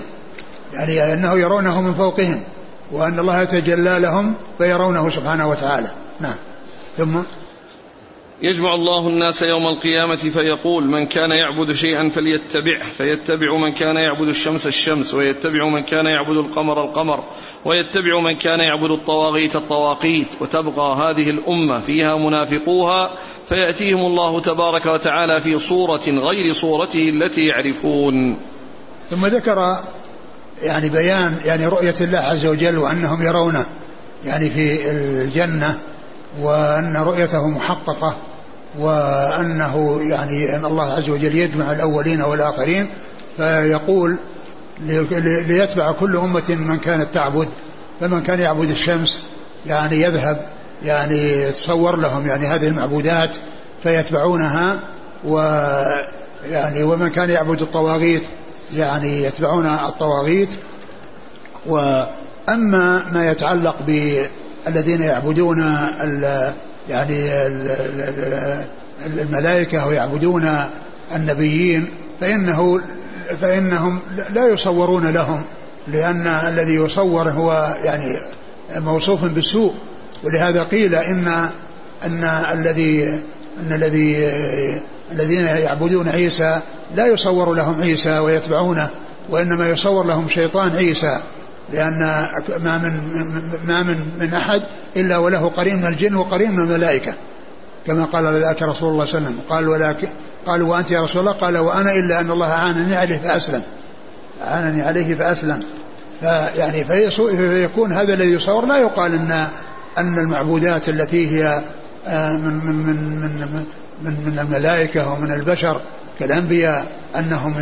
يعني 0.74 1.12
أنه 1.12 1.38
يرونه 1.38 1.80
من 1.80 1.94
فوقهم 1.94 2.42
وأن 2.92 3.18
الله 3.18 3.42
يتجلى 3.42 3.98
لهم 3.98 4.34
فيرونه 4.58 5.10
سبحانه 5.10 5.48
وتعالى. 5.48 5.88
نعم. 6.20 6.36
ثم 6.96 7.18
يجمع 8.42 8.74
الله 8.74 9.08
الناس 9.08 9.42
يوم 9.42 9.66
القيامة 9.66 10.16
فيقول 10.16 10.86
من 10.86 11.06
كان 11.06 11.30
يعبد 11.30 11.72
شيئا 11.72 12.08
فليتبعه 12.08 12.90
فيتبع 12.92 13.56
من 13.56 13.74
كان 13.74 13.96
يعبد 13.96 14.28
الشمس 14.28 14.66
الشمس 14.66 15.14
ويتبع 15.14 15.68
من 15.68 15.84
كان 15.84 16.06
يعبد 16.06 16.36
القمر 16.36 16.84
القمر 16.84 17.24
ويتبع 17.64 18.20
من 18.24 18.36
كان 18.36 18.58
يعبد 18.60 18.90
الطواغيت 19.00 19.56
الطواغيت 19.56 20.28
وتبقى 20.40 20.96
هذه 20.96 21.30
الأمة 21.30 21.80
فيها 21.80 22.16
منافقوها 22.16 23.10
فيأتيهم 23.46 24.00
الله 24.00 24.40
تبارك 24.40 24.86
وتعالى 24.86 25.40
في 25.40 25.58
صورة 25.58 26.02
غير 26.06 26.52
صورته 26.52 27.08
التي 27.08 27.46
يعرفون. 27.46 28.38
ثم 29.10 29.26
ذكر 29.26 29.56
يعني 30.62 30.88
بيان 30.88 31.36
يعني 31.44 31.66
رؤية 31.66 31.94
الله 32.00 32.18
عز 32.18 32.46
وجل 32.46 32.78
وأنهم 32.78 33.22
يرونه 33.22 33.66
يعني 34.24 34.50
في 34.50 34.90
الجنة 34.90 35.78
وأن 36.40 36.96
رؤيته 36.96 37.48
محققة. 37.48 38.29
وأنه 38.78 40.00
يعني 40.02 40.56
أن 40.56 40.64
الله 40.64 40.92
عز 40.92 41.08
وجل 41.10 41.34
يجمع 41.38 41.72
الأولين 41.72 42.22
والآخرين 42.22 42.90
فيقول 43.36 44.16
ليتبع 45.46 45.92
كل 45.92 46.16
أمة 46.16 46.56
من 46.60 46.78
كانت 46.78 47.14
تعبد 47.14 47.48
فمن 48.00 48.22
كان 48.22 48.40
يعبد 48.40 48.70
الشمس 48.70 49.18
يعني 49.66 49.96
يذهب 49.96 50.46
يعني 50.84 51.42
يتصور 51.42 51.96
لهم 51.96 52.26
يعني 52.26 52.46
هذه 52.46 52.68
المعبودات 52.68 53.36
فيتبعونها 53.82 54.80
ويعني 55.24 56.82
ومن 56.82 57.08
كان 57.08 57.30
يعبد 57.30 57.62
الطواغيت 57.62 58.22
يعني 58.74 59.22
يتبعون 59.22 59.66
الطواغيت. 59.66 60.48
وأما 61.66 63.10
ما 63.12 63.30
يتعلق 63.30 63.76
بالذين 63.86 65.02
يعبدون 65.02 65.76
يعني 66.90 67.46
الملائكة 69.06 69.86
ويعبدون 69.86 70.50
النبيين 71.16 71.90
فإنه 72.20 72.80
فإنهم 73.40 74.00
لا 74.30 74.48
يصورون 74.48 75.06
لهم 75.10 75.44
لأن 75.88 76.26
الذي 76.26 76.74
يصور 76.74 77.30
هو 77.30 77.76
يعني 77.84 78.18
موصوف 78.76 79.24
بالسوء. 79.24 79.74
ولهذا 80.24 80.62
قيل 80.62 80.94
إن 80.94 81.48
أن 82.04 82.24
الذي 82.24 83.08
أن 83.60 83.72
الذي 83.72 84.16
الذين 85.12 85.44
يعبدون 85.44 86.08
عيسى 86.08 86.60
لا 86.94 87.06
يصور 87.06 87.54
لهم 87.54 87.80
عيسى 87.80 88.18
ويتبعونه 88.18 88.88
وإنما 89.30 89.66
يصور 89.66 90.06
لهم 90.06 90.28
شيطان 90.28 90.70
عيسى 90.70 91.20
لأن 91.72 91.98
ما 92.48 92.78
من 92.78 93.00
ما 93.66 93.82
من 93.82 93.96
من 94.20 94.34
أحد 94.34 94.62
إلا 94.96 95.18
وله 95.18 95.48
قرين 95.48 95.76
من 95.76 95.86
الجن 95.86 96.14
وقرين 96.14 96.52
من 96.52 96.60
الملائكة. 96.60 97.14
كما 97.86 98.04
قال 98.04 98.40
ذاك 98.40 98.62
رسول 98.62 98.88
الله 98.92 99.04
صلى 99.04 99.18
الله 99.18 99.28
عليه 99.28 99.38
وسلم. 99.38 99.40
قال 99.48 99.68
ولكن 99.68 100.08
قال 100.46 100.62
وأنت 100.62 100.90
يا 100.90 101.00
رسول 101.00 101.20
الله؟ 101.20 101.32
قال 101.32 101.58
وأنا 101.58 101.92
إلا 101.92 102.20
أن 102.20 102.30
الله 102.30 102.46
عانني 102.46 102.96
عليه 102.96 103.18
فأسلم. 103.18 103.62
عانني 104.44 104.82
عليه 104.82 105.14
فأسلم. 105.14 105.60
فيعني 106.20 106.84
فيكون 106.84 107.92
هذا 107.92 108.14
الذي 108.14 108.32
يصور 108.32 108.66
لا 108.66 108.78
يقال 108.78 109.14
أن 109.14 109.46
أن 109.98 110.18
المعبودات 110.18 110.88
التي 110.88 111.30
هي 111.30 111.62
آه، 112.06 112.36
من 112.36 112.54
من 112.54 112.74
من 112.74 112.96
من 113.20 113.64
من, 114.02 114.12
من 114.26 114.38
الملائكة 114.38 115.12
ومن 115.12 115.32
البشر 115.32 115.80
كالأنبياء 116.18 116.86
أنهم 117.18 117.54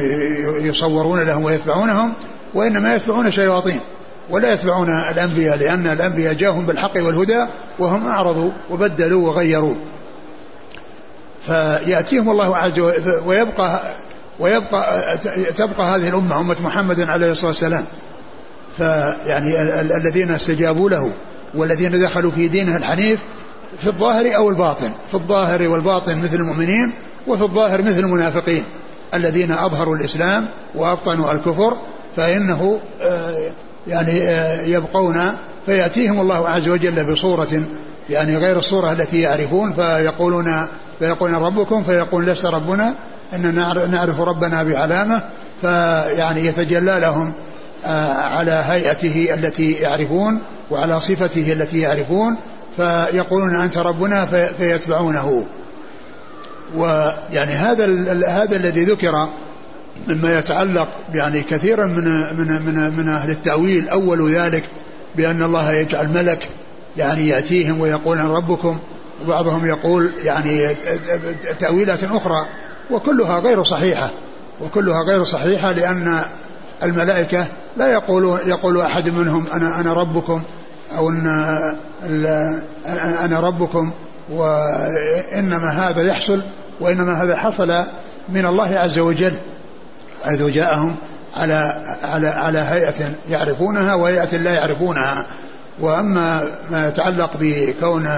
يصورون 0.61 1.21
لهم 1.21 1.45
ويتبعونهم 1.45 2.15
وإنما 2.55 2.95
يتبعون 2.95 3.31
شياطين. 3.31 3.81
ولا 4.31 4.53
يتبعون 4.53 4.89
الأنبياء 4.89 5.57
لأن 5.57 5.87
الأنبياء 5.87 6.35
جاءهم 6.35 6.67
بالحق 6.67 6.97
والهدى 6.97 7.47
وهم 7.79 8.07
أعرضوا 8.07 8.51
وبدلوا 8.71 9.29
وغيروا. 9.29 9.75
فيأتيهم 11.47 12.31
الله 12.31 12.57
عز 12.57 12.79
وجل 12.79 13.23
ويبقى 13.27 13.81
ويبقى 14.39 15.19
تبقى 15.57 15.97
هذه 15.97 16.09
الأمة 16.09 16.41
أمة 16.41 16.57
محمد 16.61 17.01
عليه 17.01 17.31
الصلاة 17.31 17.47
والسلام. 17.47 17.85
فيعني 18.79 19.81
الذين 19.81 20.31
استجابوا 20.31 20.91
له 20.91 21.13
والذين 21.55 22.03
دخلوا 22.03 22.31
في 22.31 22.49
دينه 22.49 22.77
الحنيف 22.77 23.21
في 23.79 23.87
الظاهر 23.87 24.37
أو 24.37 24.49
الباطن. 24.49 24.91
في 25.09 25.15
الظاهر 25.15 25.69
والباطن 25.69 26.19
مثل 26.19 26.37
المؤمنين 26.37 26.93
وفي 27.27 27.43
الظاهر 27.43 27.83
مثل 27.83 27.99
المنافقين 27.99 28.65
الذين 29.15 29.51
أظهروا 29.51 29.97
الإسلام 29.97 30.49
وأبطنوا 30.75 31.33
الكفر 31.33 31.77
فإنه 32.17 32.81
آه، 33.03 33.51
يعني 33.89 34.29
آه، 34.29 34.63
يبقون 34.63 35.21
فيأتيهم 35.67 36.21
الله 36.21 36.49
عز 36.49 36.69
وجل 36.69 37.13
بصورة 37.13 37.63
يعني 38.11 38.37
غير 38.37 38.59
الصورة 38.59 38.93
التي 38.93 39.21
يعرفون 39.21 39.73
فيقولون 39.73 40.67
فيقول 40.99 41.33
ربكم 41.33 41.83
فيقول 41.85 42.27
لست 42.27 42.47
ربنا 42.47 42.95
إننا 43.35 43.87
نعرف 43.87 44.21
ربنا 44.21 44.63
بعلامة 44.63 45.23
فيعني 45.61 46.47
يتجلى 46.47 47.01
لهم 47.01 47.33
آه، 47.87 48.13
على 48.13 48.65
هيئته 48.67 49.35
التي 49.35 49.73
يعرفون 49.73 50.41
وعلى 50.71 51.01
صفته 51.01 51.53
التي 51.53 51.81
يعرفون 51.81 52.37
فيقولون 52.77 53.57
أنت 53.57 53.79
ربنا 53.79 54.27
فيتبعونه. 54.59 55.45
ويعني 56.77 57.53
هذا 57.53 57.85
هذا 58.29 58.57
الذي 58.57 58.85
ذكر 58.85 59.29
مما 60.09 60.39
يتعلق 60.39 60.89
يعني 61.15 61.41
كثيرا 61.43 61.87
من 61.87 62.05
من 62.37 62.63
من 62.63 62.97
من 62.97 63.09
أهل 63.09 63.31
التأويل. 63.31 63.89
أول 63.89 64.35
ذلك 64.35 64.65
بأن 65.17 65.43
الله 65.43 65.73
يجعل 65.73 66.09
ملك 66.09 66.49
يعني 66.97 67.29
يأتيهم 67.29 67.81
ويقول 67.81 68.19
ربكم. 68.19 68.79
وبعضهم 69.25 69.67
يقول 69.67 70.13
يعني 70.23 70.75
تأويلات 71.59 72.05
أخرى 72.05 72.47
وكلها 72.91 73.41
غير 73.41 73.63
صحيحة. 73.63 74.11
وكلها 74.61 75.03
غير 75.09 75.25
صحيحة 75.25 75.73
لأن 75.73 76.21
الملائكة 76.83 77.47
لا 77.77 77.93
يقولون 77.93 78.39
يقول 78.47 78.81
أحد 78.81 79.09
منهم 79.09 79.47
أنا 79.53 79.81
أنا 79.81 79.93
ربكم 79.93 80.43
أو 80.97 81.11
إن 81.11 81.27
أنا 83.25 83.41
ربكم 83.41 83.93
وإنما 84.31 85.69
هذا 85.71 86.03
يحصل 86.03 86.43
وإنما 86.81 87.25
هذا 87.25 87.37
حصل 87.37 87.85
من 88.29 88.47
الله 88.47 88.69
عز 88.79 88.99
وجل. 88.99 89.33
حيث 90.25 90.43
جاءهم 90.43 90.97
على 91.37 91.83
على 92.03 92.29
على 92.29 92.59
هيئة 92.59 93.15
يعرفونها 93.31 93.95
وهيئة 93.95 94.37
لا 94.37 94.51
يعرفونها. 94.51 95.25
وأما 95.81 96.45
ما 96.71 96.89
يتعلق 96.89 97.31
بكون 97.41 98.09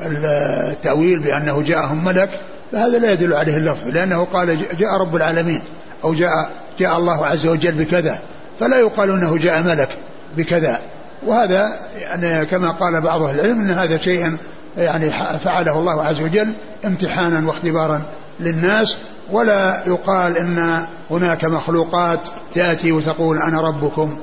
التأويل 0.00 1.18
بأنه 1.18 1.62
جاءهم 1.62 2.04
ملك 2.04 2.30
فهذا 2.72 2.98
لا 2.98 3.12
يدل 3.12 3.34
عليه 3.34 3.56
اللفظ 3.56 3.88
لأنه 3.88 4.24
قال 4.24 4.64
جاء 4.78 4.96
رب 5.00 5.16
العالمين 5.16 5.62
أو 6.04 6.14
جاء 6.14 6.50
جاء 6.78 6.96
الله 6.96 7.26
عز 7.26 7.46
وجل 7.46 7.72
بكذا 7.72 8.18
فلا 8.60 8.78
يقال 8.78 9.10
أنه 9.10 9.38
جاء 9.38 9.62
ملك 9.62 9.88
بكذا. 10.36 10.78
وهذا 11.26 11.76
يعني 11.96 12.46
كما 12.46 12.70
قال 12.70 13.00
بعض 13.00 13.22
أهل 13.22 13.40
العلم 13.40 13.60
أن 13.60 13.70
هذا 13.70 13.98
شيء 13.98 14.36
يعني 14.78 15.10
فعله 15.44 15.78
الله 15.78 16.02
عز 16.02 16.20
وجل 16.20 16.52
امتحانا 16.84 17.46
واختبارا 17.46 18.02
للناس 18.40 18.96
ولا 19.30 19.82
يقال 19.86 20.36
إن 20.36 20.86
هناك 21.10 21.44
مخلوقات 21.44 22.28
تأتي 22.52 22.92
وتقول 22.92 23.36
أنا 23.36 23.60
ربكم. 23.60 24.18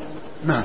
نعم. 0.45 0.63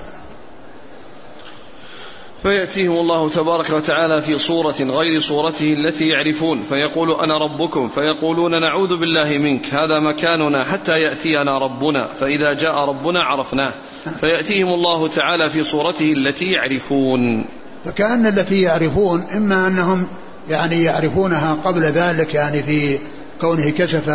فيأتيهم 2.42 2.92
الله 2.92 3.28
تبارك 3.28 3.70
وتعالى 3.70 4.22
في 4.22 4.38
صورة 4.38 4.74
غير 4.80 5.20
صورته 5.20 5.74
التي 5.74 6.04
يعرفون. 6.04 6.60
فيقول 6.60 7.12
أنا 7.12 7.38
ربكم. 7.38 7.88
فيقولون 7.88 8.60
نعوذ 8.60 8.96
بالله 8.96 9.38
منك. 9.38 9.66
هذا 9.66 10.00
مكاننا 10.10 10.64
حتى 10.64 11.02
يأتينا 11.02 11.58
ربنا. 11.58 12.08
فإذا 12.20 12.52
جاء 12.52 12.74
ربنا 12.74 13.22
عرفناه. 13.22 13.72
فيأتيهم 14.20 14.68
الله 14.68 15.08
تعالى 15.08 15.50
في 15.50 15.62
صورته 15.62 16.12
التي 16.12 16.44
يعرفون. 16.44 17.44
فكأن 17.84 18.26
التي 18.26 18.60
يعرفون 18.60 19.22
إما 19.36 19.66
أنهم 19.66 20.08
يعني 20.50 20.84
يعرفونها 20.84 21.54
قبل 21.64 21.82
ذلك 21.82 22.34
يعني 22.34 22.62
في 22.62 22.98
كونه 23.40 23.70
كشف 23.70 24.08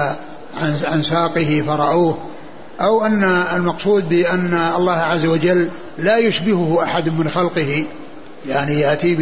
عن 0.62 0.79
عن 0.83 1.03
ساقه 1.03 1.63
فرأوه 1.67 2.17
أو 2.81 3.05
أن 3.05 3.23
المقصود 3.55 4.09
بأن 4.09 4.53
الله 4.75 4.93
عز 4.93 5.25
وجل 5.25 5.69
لا 5.97 6.17
يشبهه 6.17 6.83
أحد 6.83 7.09
من 7.09 7.29
خلقه 7.29 7.86
يعني 8.47 8.79
يأتي 8.79 9.15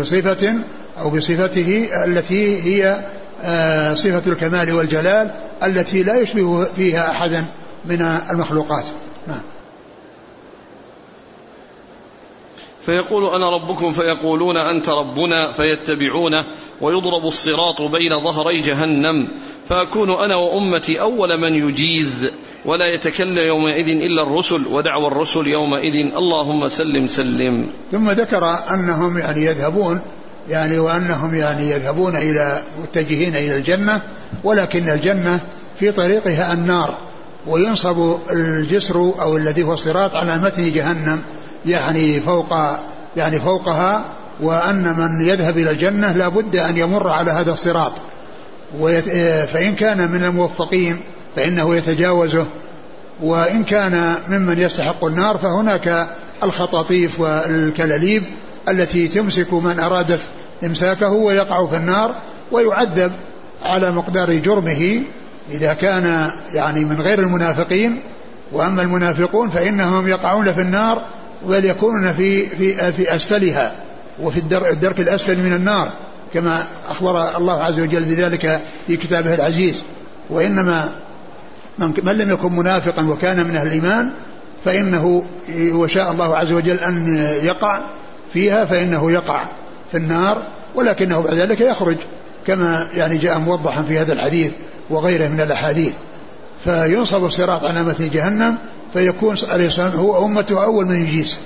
بصفة 0.00 0.54
أو 1.00 1.10
بصفته 1.10 1.88
التي 2.04 2.62
هي 2.62 3.04
آه، 3.44 3.94
صفة 3.94 4.32
الكمال 4.32 4.72
والجلال 4.72 5.30
التي 5.62 6.02
لا 6.02 6.16
يشبه 6.16 6.64
فيها 6.64 7.10
أحدا 7.10 7.44
من 7.84 8.02
المخلوقات. 8.30 8.88
نعم. 9.28 9.40
فيقول 12.86 13.24
أنا 13.34 13.50
ربكم 13.50 13.92
فيقولون 13.92 14.56
أنت 14.56 14.88
ربنا 14.88 15.52
فيتبعونه 15.52 16.44
ويضرب 16.80 17.26
الصراط 17.26 17.82
بين 17.82 18.24
ظهري 18.24 18.60
جهنم 18.60 19.28
فأكون 19.68 20.10
أنا 20.10 20.36
وأمتي 20.36 21.00
أول 21.00 21.40
من 21.40 21.54
يجيز 21.54 22.28
ولا 22.64 22.94
يتكلم 22.94 23.38
يومئذ 23.38 23.88
إلا 23.88 24.22
الرسل 24.22 24.66
ودعوى 24.66 25.06
الرسل 25.06 25.46
يومئذ 25.46 26.16
اللهم 26.16 26.66
سلم 26.66 27.06
سلم. 27.06 27.68
ثم 27.92 28.10
ذكر 28.10 28.58
أنهم 28.74 29.18
يعني 29.18 29.44
يذهبون 29.44 30.00
يعني 30.48 30.78
وأنهم 30.78 31.34
يعني 31.34 31.70
يذهبون 31.70 32.16
إلى 32.16 32.62
متجهين 32.82 33.36
إلى 33.36 33.56
الجنة 33.56 34.02
ولكن 34.44 34.88
الجنة 34.88 35.40
في 35.78 35.92
طريقها 35.92 36.52
النار 36.52 36.98
وينصب 37.46 38.16
الجسر 38.32 39.12
أو 39.22 39.36
الذي 39.36 39.62
هو 39.62 39.72
الصراط 39.72 40.14
على 40.14 40.38
متن 40.38 40.72
جهنم 40.72 41.22
يعني 41.66 42.20
فوق 42.20 42.54
يعني 43.16 43.40
فوقها 43.40 44.04
وأن 44.40 44.96
من 44.98 45.26
يذهب 45.26 45.58
إلى 45.58 45.70
الجنة 45.70 46.12
لا 46.12 46.28
بد 46.28 46.56
أن 46.56 46.76
يمر 46.76 47.08
على 47.08 47.30
هذا 47.30 47.52
الصراط. 47.52 47.92
فإن 49.52 49.74
كان 49.74 50.10
من 50.10 50.24
الموفقين 50.24 51.00
فإنه 51.36 51.76
يتجاوزه. 51.76 52.46
وإن 53.22 53.64
كان 53.64 54.16
ممن 54.28 54.58
يستحق 54.58 55.04
النار 55.04 55.38
فهناك 55.38 56.08
الخطاطيف 56.42 57.20
والكلاليب 57.20 58.22
التي 58.68 59.08
تمسك 59.08 59.52
من 59.52 59.80
أرادت 59.80 60.20
إمساكه 60.64 61.12
ويقع 61.12 61.66
في 61.66 61.76
النار 61.76 62.14
ويعذب 62.52 63.12
على 63.62 63.92
مقدار 63.92 64.34
جرمه. 64.34 65.02
إذا 65.50 65.74
كان 65.74 66.30
يعني 66.54 66.84
من 66.84 67.00
غير 67.00 67.18
المنافقين 67.18 68.02
وأما 68.52 68.82
المنافقون 68.82 69.50
فإنهم 69.50 70.08
يقعون 70.08 70.52
في 70.52 70.60
النار 70.60 71.02
بل 71.42 71.64
يكونون 71.64 72.12
في 72.12 72.46
في 72.46 72.92
في 72.92 73.14
أسفلها 73.14 73.74
وفي 74.20 74.38
الدرك 74.70 75.00
الأسفل 75.00 75.42
من 75.42 75.52
النار 75.52 75.92
كما 76.34 76.64
أخبر 76.88 77.36
الله 77.36 77.62
عز 77.62 77.80
وجل 77.80 78.04
بذلك 78.04 78.60
في 78.86 78.96
كتابه 78.96 79.34
العزيز. 79.34 79.82
وإنما 80.30 80.92
من 81.78 82.18
لم 82.18 82.30
يكن 82.30 82.52
منافقا 82.52 83.08
وكان 83.08 83.46
من 83.46 83.56
أهل 83.56 83.66
الإيمان 83.66 84.10
فإنه 84.64 85.24
وشاء 85.72 86.12
الله 86.12 86.36
عز 86.36 86.52
وجل 86.52 86.78
أن 86.78 87.16
يقع 87.42 87.80
فيها 88.32 88.64
فإنه 88.64 89.12
يقع 89.12 89.44
في 89.90 89.96
النار 89.96 90.42
ولكنه 90.74 91.20
بعد 91.20 91.34
ذلك 91.34 91.60
يخرج 91.60 91.96
كما 92.46 92.88
يعني 92.94 93.18
جاء 93.18 93.38
موضحا 93.38 93.82
في 93.82 93.98
هذا 93.98 94.12
الحديث 94.12 94.52
وغيره 94.90 95.28
من 95.28 95.40
الأحاديث. 95.40 95.92
فينصب 96.64 97.24
الصراط 97.24 97.64
على 97.64 97.82
مثل 97.82 98.10
جهنم 98.10 98.58
فيكون 98.92 99.36
عليه 99.48 99.64
والسلام 99.64 99.92
هو 99.92 100.26
أمته 100.26 100.64
أول 100.64 100.86
من 100.86 100.96
يجيز. 100.96 101.36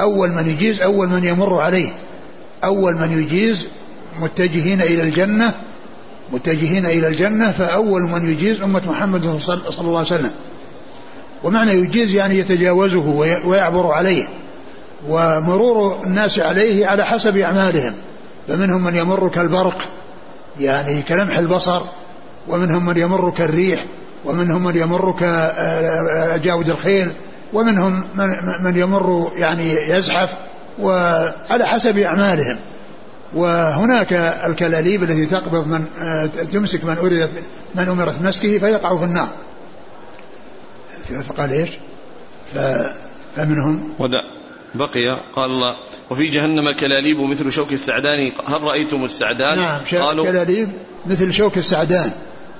أول 0.00 0.30
من 0.30 0.46
يجيز 0.46 0.82
أول 0.82 1.08
من 1.08 1.24
يمر 1.24 1.60
عليه. 1.60 1.92
أول 2.64 2.94
من 2.94 3.22
يجيز 3.22 3.66
متجهين 4.20 4.82
إلى 4.82 5.02
الجنة 5.02 5.54
متجهين 6.32 6.86
إلى 6.86 7.08
الجنة 7.08 7.52
فأول 7.52 8.02
من 8.02 8.30
يجيز 8.30 8.62
أمة 8.62 8.82
محمد 8.90 9.38
صلى 9.38 9.80
الله 9.80 9.98
عليه 9.98 10.06
وسلم. 10.06 10.30
ومعنى 11.44 11.72
يجيز 11.72 12.10
يعني 12.10 12.38
يتجاوزه 12.38 13.08
ويعبر 13.46 13.92
عليه. 13.92 14.28
ومرور 15.08 16.04
الناس 16.06 16.38
عليه 16.38 16.86
على 16.86 17.04
حسب 17.04 17.36
أعمالهم. 17.36 17.94
فمنهم 18.48 18.84
من 18.84 18.96
يمر 18.96 19.28
كالبرق 19.28 19.78
يعني 20.60 21.02
كلمح 21.02 21.38
البصر 21.38 21.82
ومنهم 22.48 22.86
من 22.86 22.96
يمر 22.96 23.30
كالريح 23.30 23.86
ومنهم 24.24 24.64
من 24.64 24.76
يمر 24.76 25.12
كجاود 25.12 26.68
الخيل 26.68 27.12
ومنهم 27.52 28.04
من, 28.14 28.28
من 28.64 28.76
يمر 28.76 29.32
يعني 29.36 29.72
يزحف 29.72 30.30
وعلى 30.78 31.66
حسب 31.66 31.98
أعمالهم. 31.98 32.58
وهناك 33.34 34.12
الكلاليب 34.46 35.02
التي 35.02 35.26
تقبض 35.26 35.66
من 35.66 35.84
آه، 36.00 36.26
تمسك 36.26 36.84
من 36.84 36.98
أريدت 36.98 37.30
من 37.74 37.88
أمرت 37.88 38.22
مسكه 38.22 38.58
فيقع 38.58 38.98
في 38.98 39.04
النار. 39.04 39.28
فقال 41.28 41.50
إيش؟ 41.50 41.68
فمنهم 42.54 43.94
ودع 43.98 44.20
بقي 44.74 45.00
قال 45.36 45.50
الله 45.50 45.76
وفي 46.10 46.26
جهنم 46.26 46.76
كلاليب 46.80 47.30
مثل 47.30 47.52
شوك 47.52 47.72
السعدان 47.72 48.32
هل 48.46 48.62
رأيتم 48.62 49.04
السعدان؟ 49.04 49.56
نعم 49.56 49.80
قالوا 49.92 50.24
كلاليب 50.24 50.68
مثل 51.06 51.32
شوك 51.32 51.58
السعدان. 51.58 52.12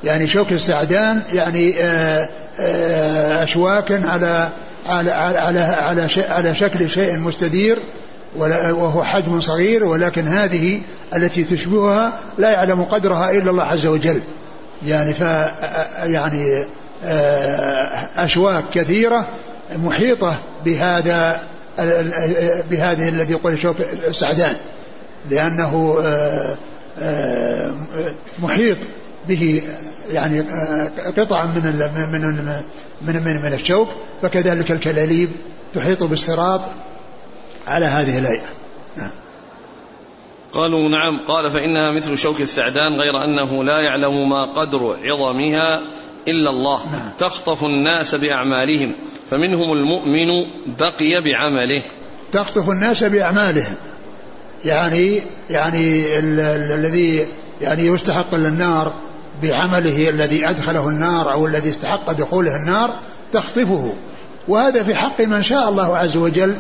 يعني 0.04 0.26
شوك 0.26 0.52
السعدان 0.52 1.22
يعني 1.32 1.82
آه، 1.82 2.28
آه، 2.60 3.42
أشواك 3.42 3.92
على 3.92 4.48
على 4.86 5.10
على 5.10 5.38
على, 5.60 6.08
على 6.28 6.54
شكل 6.54 6.90
شيء 6.90 7.18
مستدير 7.18 7.78
وهو 8.36 9.04
حجم 9.04 9.40
صغير 9.40 9.84
ولكن 9.84 10.28
هذه 10.28 10.80
التي 11.16 11.44
تشبهها 11.44 12.20
لا 12.38 12.50
يعلم 12.50 12.84
قدرها 12.84 13.30
إلا 13.30 13.50
الله 13.50 13.62
عز 13.62 13.86
وجل. 13.86 14.22
يعني 14.86 15.14
ف 15.14 15.20
يعني 16.04 16.64
آه، 17.04 18.08
أشواك 18.16 18.64
كثيرة 18.74 19.28
محيطة 19.76 20.38
بهذا 20.64 21.42
بهذه 22.70 23.08
الذي 23.08 23.32
يقول 23.32 23.58
شوك 23.58 23.76
السعدان 24.08 24.54
لأنه 25.30 25.98
آه، 27.02 27.74
محيط 28.38 28.78
به 29.28 29.62
يعني 30.12 30.40
قطع 31.16 31.46
من 31.46 31.62
من 31.94 32.20
من 33.02 33.22
من, 33.24 33.42
من 33.42 33.52
الشوك 33.52 33.88
فكذلك 34.22 34.70
الكلاليب 34.70 35.28
تحيط 35.72 36.02
بالصراط 36.02 36.60
على 37.66 37.86
هذه 37.86 38.18
الهيئة. 38.18 38.48
نعم. 38.96 39.10
قالوا 40.52 40.88
نعم 40.90 41.24
قال 41.26 41.50
فإنها 41.50 41.92
مثل 41.96 42.16
شوك 42.16 42.40
السعدان 42.40 42.92
غير 42.92 43.24
أنه 43.24 43.64
لا 43.64 43.80
يعلم 43.80 44.28
ما 44.28 44.52
قدر 44.52 44.96
عظمها 45.04 45.78
إلا 46.28 46.50
الله. 46.50 46.92
نعم. 46.92 47.10
تخطف 47.18 47.64
الناس 47.64 48.14
بأعمالهم 48.14 48.94
فمنهم 49.30 49.72
المؤمن 49.72 50.28
بقي 50.78 51.22
بعمله. 51.24 51.82
تخطف 52.32 52.70
الناس 52.70 53.04
بأعمالهم 53.04 53.76
يعني 54.64 55.20
يعني 55.50 56.18
الذي 56.18 57.26
يعني 57.60 57.86
يستحق 57.86 58.34
للنار 58.34 58.92
بعمله 59.44 60.08
الذي 60.08 60.48
أدخله 60.48 60.88
النار 60.88 61.32
أو 61.32 61.46
الذي 61.46 61.70
استحق 61.70 62.12
دخوله 62.12 62.56
النار 62.56 62.90
تخطفه. 63.32 63.92
وهذا 64.48 64.84
في 64.84 64.94
حق 64.94 65.20
من 65.20 65.42
شاء 65.42 65.68
الله 65.68 65.96
عز 65.96 66.16
وجل 66.16 66.56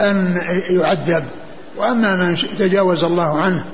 أن 0.00 0.40
يعذب. 0.70 1.24
وأما 1.76 2.16
من 2.16 2.36
تجاوز 2.58 3.04
الله 3.04 3.40
عنه 3.40 3.64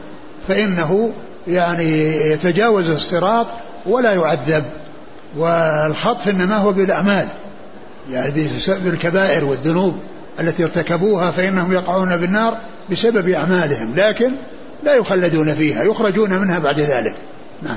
فإنه 0.49 1.13
يعني 1.47 2.17
يتجاوز 2.31 2.91
الصراط 2.91 3.47
ولا 3.87 4.13
يعذب. 4.13 4.65
والخطف 5.37 6.29
إنما 6.29 6.57
هو 6.57 6.73
بالأعمال. 6.73 7.29
يعني 8.11 8.51
بالكبائر 8.69 9.45
والذنوب 9.45 9.95
التي 10.41 10.63
ارتكبوها 10.63 11.31
فإنهم 11.31 11.73
يقعون 11.73 12.17
بالنار 12.17 12.59
بسبب 12.91 13.29
أعمالهم. 13.29 13.95
لكن 13.97 14.33
لا 14.85 14.95
يخلدون 14.95 15.55
فيها 15.55 15.83
يخرجون 15.83 16.31
منها 16.31 16.59
بعد 16.59 16.81
ذلك. 16.81 17.15
نعم. 17.63 17.77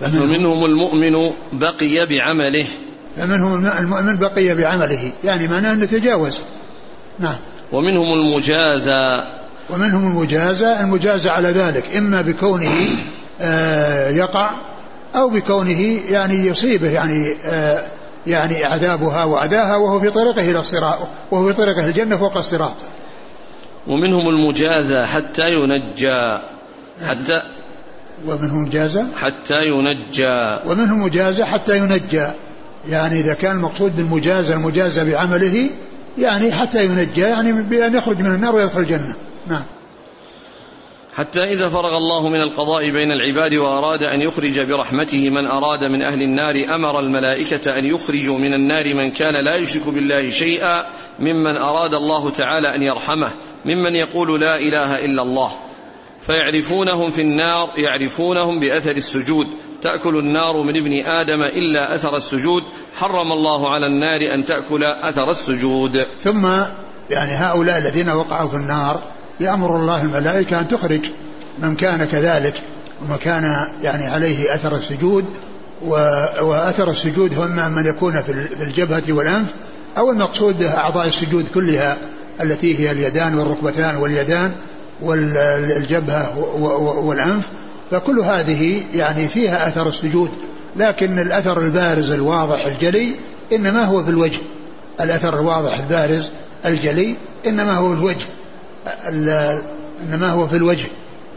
فمنهم 0.00 0.64
المؤمن 0.64 1.12
بقي 1.52 2.06
بعمله. 2.10 2.66
فمنهم 3.16 3.66
المؤمن 3.66 4.16
بقي 4.16 4.54
بعمله. 4.54 5.12
يعني 5.24 5.48
معناه 5.48 5.72
أنه 5.72 5.84
تجاوز. 5.84 6.40
نعم. 7.18 7.36
ومنهم 7.72 8.12
المجازى. 8.12 9.20
ومنهم 9.70 10.16
المجازى. 10.16 10.80
المجازى 10.80 11.28
على 11.28 11.48
ذلك. 11.48 11.96
إما 11.96 12.22
بكونه 12.22 12.88
آه 13.40 14.10
يقع 14.10 14.50
أو 15.14 15.28
بكونه 15.30 16.00
يعني 16.10 16.46
يصيبه 16.46 16.90
يعني 16.90 17.34
آه 17.46 17.84
يعني 18.26 18.64
عذابها 18.64 19.24
وأذاها 19.24 19.76
وهو 19.76 20.00
في 20.00 20.10
طريقه 20.10 20.50
إلى 20.50 20.58
الصراط 20.60 20.98
وهو 21.30 21.46
في 21.46 21.52
طريقه 21.52 21.86
الجنة 21.86 22.16
فوق 22.16 22.36
الصراط. 22.36 22.84
ومنهم 23.86 24.28
المجازى 24.28 25.06
حتى 25.06 25.42
ينجى. 25.42 26.38
حتى 27.08 27.42
ومنهم 28.26 28.62
مجازى 28.62 29.04
حتى 29.16 29.58
ينجى. 29.66 30.46
ومنهم 30.66 31.02
مجازى 31.02 31.44
حتى 31.44 31.78
ينجى. 31.78 32.26
يعني 32.88 33.20
إذا 33.20 33.34
كان 33.34 33.56
المقصود 33.56 33.96
بالمجازة 33.96 34.54
المجازة 34.54 35.04
بعمله 35.04 35.70
يعني 36.18 36.52
حتى 36.52 36.84
ينجى 36.84 37.20
يعني 37.20 37.62
بأن 37.62 37.96
يخرج 37.96 38.18
من 38.18 38.34
النار 38.34 38.54
ويدخل 38.54 38.80
الجنة. 38.80 39.14
نعم. 39.48 39.62
حتى 41.14 41.38
إذا 41.38 41.68
فرغ 41.68 41.96
الله 41.96 42.28
من 42.28 42.40
القضاء 42.40 42.90
بين 42.90 43.12
العباد 43.12 43.54
وأراد 43.54 44.02
أن 44.02 44.20
يخرج 44.20 44.60
برحمته 44.60 45.30
من 45.30 45.46
أراد 45.46 45.84
من 45.84 46.02
أهل 46.02 46.22
النار 46.22 46.74
أمر 46.74 47.00
الملائكة 47.00 47.78
أن 47.78 47.84
يخرجوا 47.84 48.38
من 48.38 48.54
النار 48.54 48.94
من 48.94 49.10
كان 49.10 49.44
لا 49.44 49.56
يشرك 49.56 49.88
بالله 49.88 50.30
شيئا 50.30 50.86
ممن 51.18 51.56
أراد 51.56 51.94
الله 51.94 52.30
تعالى 52.30 52.74
أن 52.74 52.82
يرحمه 52.82 53.32
ممن 53.64 53.96
يقول 53.96 54.40
لا 54.40 54.56
إله 54.56 55.04
إلا 55.04 55.22
الله. 55.22 55.52
فيعرفونهم 56.22 57.10
في 57.10 57.20
النار 57.20 57.68
يعرفونهم 57.76 58.60
بأثر 58.60 58.90
السجود. 58.90 59.46
تأكل 59.82 60.18
النار 60.18 60.62
من 60.62 60.76
ابن 60.76 60.92
آدم 61.06 61.42
إلا 61.42 61.94
أثر 61.94 62.16
السجود. 62.16 62.62
حرم 62.94 63.32
الله 63.32 63.68
على 63.70 63.86
النار 63.86 64.34
أن 64.34 64.44
تأكل 64.44 64.84
أثر 64.84 65.30
السجود. 65.30 65.92
ثم 66.20 66.46
يعني 67.10 67.32
هؤلاء 67.32 67.78
الذين 67.78 68.08
وقعوا 68.08 68.48
في 68.48 68.56
النار 68.56 69.12
يأمر 69.40 69.76
الله 69.76 70.02
الملائكة 70.02 70.60
أن 70.60 70.68
تخرج 70.68 71.00
من 71.58 71.76
كان 71.76 72.04
كذلك 72.04 72.54
وما 73.02 73.16
كان 73.16 73.66
يعني 73.82 74.06
عليه 74.06 74.54
أثر 74.54 74.76
السجود. 74.76 75.24
وأثر 76.42 76.90
السجود 76.90 77.34
هو 77.34 77.44
إما 77.44 77.68
من 77.68 77.86
يكون 77.86 78.22
في 78.22 78.32
الجبهة 78.62 79.02
والأنف 79.08 79.48
أو 79.98 80.10
المقصود 80.10 80.62
أعضاء 80.62 81.06
السجود 81.06 81.48
كلها 81.48 81.96
التي 82.42 82.78
هي 82.78 82.90
اليدان 82.90 83.34
والركبتان 83.34 83.96
واليدان. 83.96 84.52
والجبهة 85.02 86.38
والأنف 86.98 87.48
فكل 87.90 88.20
هذه 88.20 88.82
يعني 88.94 89.28
فيها 89.28 89.68
أثر 89.68 89.88
السجود 89.88 90.30
لكن 90.76 91.18
الأثر 91.18 91.60
البارز 91.60 92.10
الواضح 92.10 92.66
الجلي 92.66 93.14
إنما 93.52 93.84
هو 93.84 94.04
في 94.04 94.10
الوجه. 94.10 94.40
الأثر 95.00 95.40
الواضح 95.40 95.78
البارز 95.78 96.30
الجلي 96.66 97.16
إنما 97.46 97.74
هو 97.74 97.92
الوجه. 97.92 98.26
إنما 100.02 100.30
هو 100.30 100.46
في 100.46 100.56
الوجه. 100.56 100.88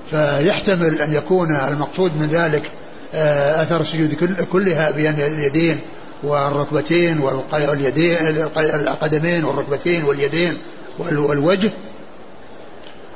فيحتمل 0.10 1.02
أن 1.02 1.14
يكون 1.14 1.56
المقصود 1.56 2.12
من 2.12 2.28
ذلك 2.28 2.72
آه، 3.16 3.64
أثر 3.64 3.82
السجود 3.82 4.14
كلها 4.52 4.92
بين 4.92 5.14
اليدين 5.14 5.80
والركبتين 6.24 7.20
واليدين 7.20 8.18
القدمين 8.58 9.44
والركبتين 9.44 10.04
واليدين 10.04 10.58
والوجه. 11.00 11.72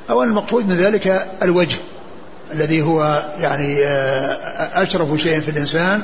أو 0.09 0.23
المقصود 0.23 0.67
من 0.67 0.75
ذلك 0.75 1.27
الوجه 1.43 1.77
الذي 2.53 2.81
هو 2.81 3.25
يعني 3.39 3.85
آه، 3.85 4.83
أشرف 4.83 5.19
شيء 5.21 5.41
في 5.41 5.51
الإنسان 5.51 6.03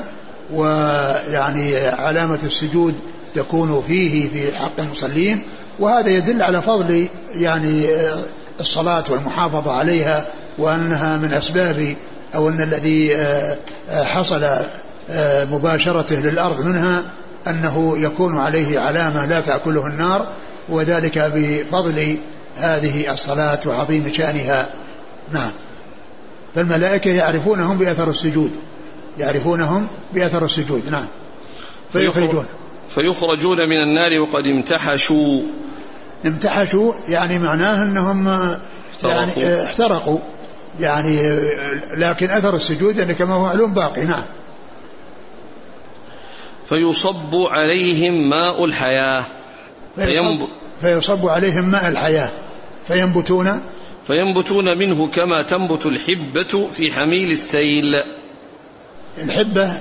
ويعني 0.52 1.78
علامة 1.78 2.38
السجود 2.44 2.94
تكون 3.34 3.82
فيه 3.86 4.28
في 4.28 4.56
حق 4.56 4.80
المصلين 4.80 5.42
وهذا 5.78 6.10
يدل 6.10 6.42
على 6.42 6.62
فضل 6.62 7.08
يعني 7.34 7.94
آه، 7.94 8.24
الصلاة 8.60 9.04
والمحافظة 9.10 9.72
عليها 9.72 10.26
وأنها 10.58 11.16
من 11.16 11.32
أسباب 11.32 11.96
أو 12.34 12.48
أن 12.48 12.62
الذي 12.62 13.16
آه، 13.16 13.56
حصل 14.04 14.48
مباشرته 15.50 16.16
للأرض 16.16 16.64
منها 16.64 17.02
أنه 17.46 17.98
يكون 17.98 18.38
عليه 18.38 18.80
علامة 18.80 19.26
لا 19.26 19.40
تأكله 19.40 19.86
النار 19.86 20.28
وذلك 20.68 21.18
بفضل 21.34 22.16
هذه 22.56 23.12
الصلاة 23.12 23.60
وعظيم 23.66 24.12
شأنها. 24.12 24.68
نعم. 25.32 25.50
فالملائكة 26.54 27.10
يعرفونهم 27.10 27.78
بأثر 27.78 28.10
السجود. 28.10 28.50
يعرفونهم 29.18 29.88
بأثر 30.12 30.44
السجود. 30.44 30.88
نعم. 30.90 31.06
فيخرجون. 31.92 32.46
فيخرجون 32.88 33.56
من 33.56 33.82
النار 33.82 34.20
وقد 34.20 34.46
امتحشوا. 34.46 35.42
امتحشوا 36.26 36.92
يعني 37.08 37.38
معناه 37.38 37.82
أنهم 37.82 38.26
يعني 38.28 39.30
احترقوا. 39.30 39.42
يعني 39.42 39.64
احترقوا. 39.64 40.18
يعني 40.80 41.40
لكن 41.96 42.30
أثر 42.30 42.54
السجود 42.54 42.98
يعني 42.98 43.14
كما 43.14 43.34
هو 43.34 43.42
معلوم 43.42 43.74
باقي. 43.74 44.04
نعم. 44.04 44.24
فيصب 46.68 47.34
عليهم 47.34 48.28
ماء 48.28 48.64
الحياة. 48.64 49.24
فيصب, 49.96 50.48
فيصب 50.80 51.26
عليهم 51.26 51.70
ماء 51.70 51.88
الحياة. 51.88 52.28
فينبتون؟ 52.88 53.60
فينبتون 54.06 54.78
منه 54.78 55.08
كما 55.08 55.42
تنبت 55.42 55.86
الحبة 55.86 56.68
في 56.68 56.92
حميل 56.92 57.32
السيل. 57.32 57.94
الحبة 59.24 59.72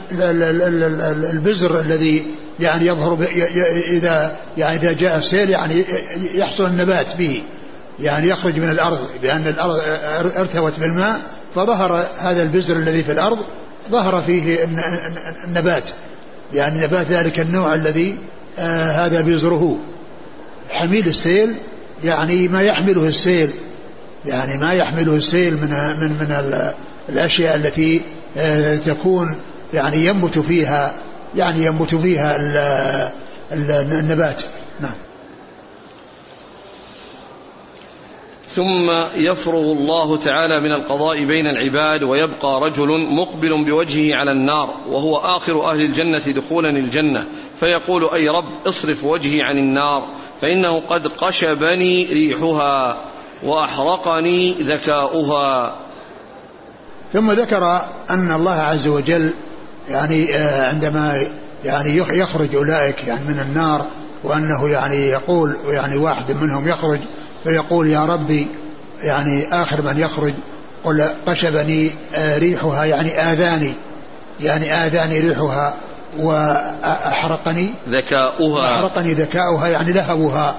البزر 1.31 1.79
الذي 1.79 2.25
يعني 2.59 2.87
يظهر 2.87 3.17
إذا 3.87 4.37
يعني 4.57 4.75
إذا 4.75 4.93
جاء 4.93 5.17
السيل 5.17 5.49
يعني 5.49 5.83
يحصل 6.35 6.65
النبات 6.65 7.17
به. 7.17 7.43
يعني 7.99 8.29
يخرج 8.29 8.59
من 8.59 8.69
الأرض 8.69 8.99
بأن 9.21 9.47
الأرض 9.47 9.79
ارتوت 10.37 10.79
بالماء 10.79 11.21
فظهر 11.55 12.05
هذا 12.19 12.43
البزر 12.43 12.75
الذي 12.75 13.03
في 13.03 13.11
الأرض 13.11 13.39
ظهر 13.91 14.21
فيه 14.21 14.69
النبات. 15.47 15.89
يعني 16.53 16.81
نبات 16.81 17.07
ذلك 17.07 17.39
النوع 17.39 17.73
الذي 17.73 18.17
آه 18.59 18.91
هذا 18.91 19.21
بزره. 19.21 19.77
حميل 20.69 21.07
السيل 21.07 21.55
يعني 22.03 22.47
ما 22.47 22.61
يحمله 22.61 23.07
السيل 23.07 23.49
يعني 24.25 24.57
ما 24.57 24.73
يحمله 24.73 25.15
السيل 25.15 25.53
من 25.53 25.69
من 25.99 26.11
من 26.11 26.45
الأشياء 27.09 27.55
التي 27.55 28.01
آه 28.37 28.75
تكون 28.75 29.35
يعني 29.73 30.05
ينبت 30.05 30.39
فيها 30.39 30.93
يعني 31.35 31.65
ينبت 31.65 31.95
فيها 31.95 32.37
النبات. 33.51 34.43
ثم 38.55 38.91
يفرغ 39.15 39.71
الله 39.71 40.17
تعالى 40.17 40.59
من 40.59 40.71
القضاء 40.71 41.25
بين 41.25 41.45
العباد 41.45 42.03
ويبقى 42.03 42.59
رجل 42.61 42.87
مقبل 43.17 43.65
بوجهه 43.65 44.15
على 44.15 44.31
النار 44.31 44.75
وهو 44.89 45.17
آخر 45.17 45.71
أهل 45.71 45.81
الجنة 45.81 46.17
دخولا 46.17 46.69
الجنة. 46.69 47.25
فيقول 47.59 48.03
أي 48.03 48.29
رب 48.29 48.67
اصرف 48.67 49.03
وجهي 49.03 49.41
عن 49.41 49.57
النار 49.57 50.01
فإنه 50.41 50.79
قد 50.79 51.07
قشبني 51.07 52.05
ريحها 52.05 53.05
وأحرقني 53.43 54.53
ذكاؤها. 54.53 55.79
ثم 57.13 57.31
ذكر 57.31 57.81
أن 58.09 58.31
الله 58.31 58.51
عز 58.51 58.87
وجل 58.87 59.33
يعني 59.89 60.35
آه، 60.35 60.67
عندما 60.69 61.25
يعني 61.65 61.97
يخرج 61.97 62.55
أولئك 62.55 63.07
يعني 63.07 63.27
من 63.27 63.39
النار 63.39 63.87
وأنه 64.23 64.69
يعني 64.69 64.95
يقول 64.95 65.55
يعني 65.67 65.97
واحد 65.97 66.43
منهم 66.43 66.67
يخرج 66.67 66.99
فيقول 67.43 67.87
يا 67.87 67.99
ربي 67.99 68.47
يعني 69.03 69.47
آخر 69.51 69.81
من 69.81 69.97
يخرج 69.97 70.33
قل 70.83 71.09
قشبني 71.25 71.91
آه، 72.15 72.37
ريحها 72.37 72.85
يعني 72.85 73.09
آذاني 73.09 73.73
يعني 74.41 74.73
آذاني 74.73 75.19
ريحها 75.19 75.73
وأحرقني. 76.19 77.75
ذكاؤها. 77.89 78.71
أحرقني 78.71 79.13
ذكاؤها 79.13 79.67
يعني 79.67 79.91
لهبها 79.91 80.55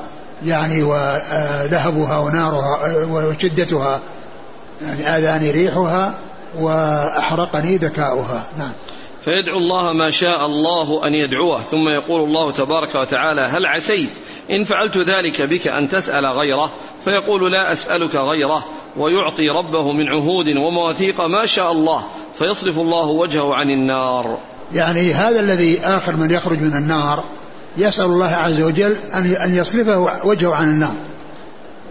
يعني 0.47 0.82
ولهبها 0.82 2.18
ونارها 2.18 3.05
وشدتها 3.05 4.01
يعني 4.82 5.09
آذاني 5.18 5.51
ريحها 5.51 6.14
وأحرقني 6.59 7.76
ذكاؤها. 7.76 8.47
نعم. 8.59 8.72
فيدعو 9.24 9.59
الله 9.59 9.93
ما 9.93 10.11
شاء 10.11 10.47
الله 10.47 11.07
أن 11.07 11.14
يدعوه 11.14 11.61
ثم 11.61 11.89
يقول 11.89 12.20
الله 12.20 12.53
تبارك 12.53 12.95
وتعالى 12.95 13.41
هل 13.41 13.66
عسيت 13.66 14.16
إن 14.51 14.64
فعلت 14.64 14.97
ذلك 14.97 15.42
بك 15.42 15.68
أن 15.68 15.88
تسأل 15.88 16.26
غيره 16.26 16.72
فيقول 17.05 17.53
لا 17.53 17.72
أسألك 17.72 18.14
غيره 18.14 18.64
ويعطي 18.97 19.49
ربه 19.49 19.92
من 19.92 20.09
عهود 20.09 20.47
ومواثيق 20.59 21.20
ما 21.20 21.47
شاء 21.47 21.72
الله 21.72 22.05
فيصرف 22.38 22.76
الله 22.76 23.07
وجهه 23.07 23.55
عن 23.55 23.70
النار. 23.70 24.38
يعني 24.74 25.12
هذا 25.12 25.40
الذي 25.40 25.80
آخر 25.80 26.16
من 26.16 26.30
يخرج 26.30 26.59
من 26.59 26.72
النار 26.72 27.24
يسأل 27.76 28.05
الله 28.05 28.34
عز 28.34 28.62
وجل 28.62 28.97
أن 29.45 29.55
يصرفه 29.55 30.26
وجهه 30.26 30.55
عن 30.55 30.68
النار. 30.68 30.95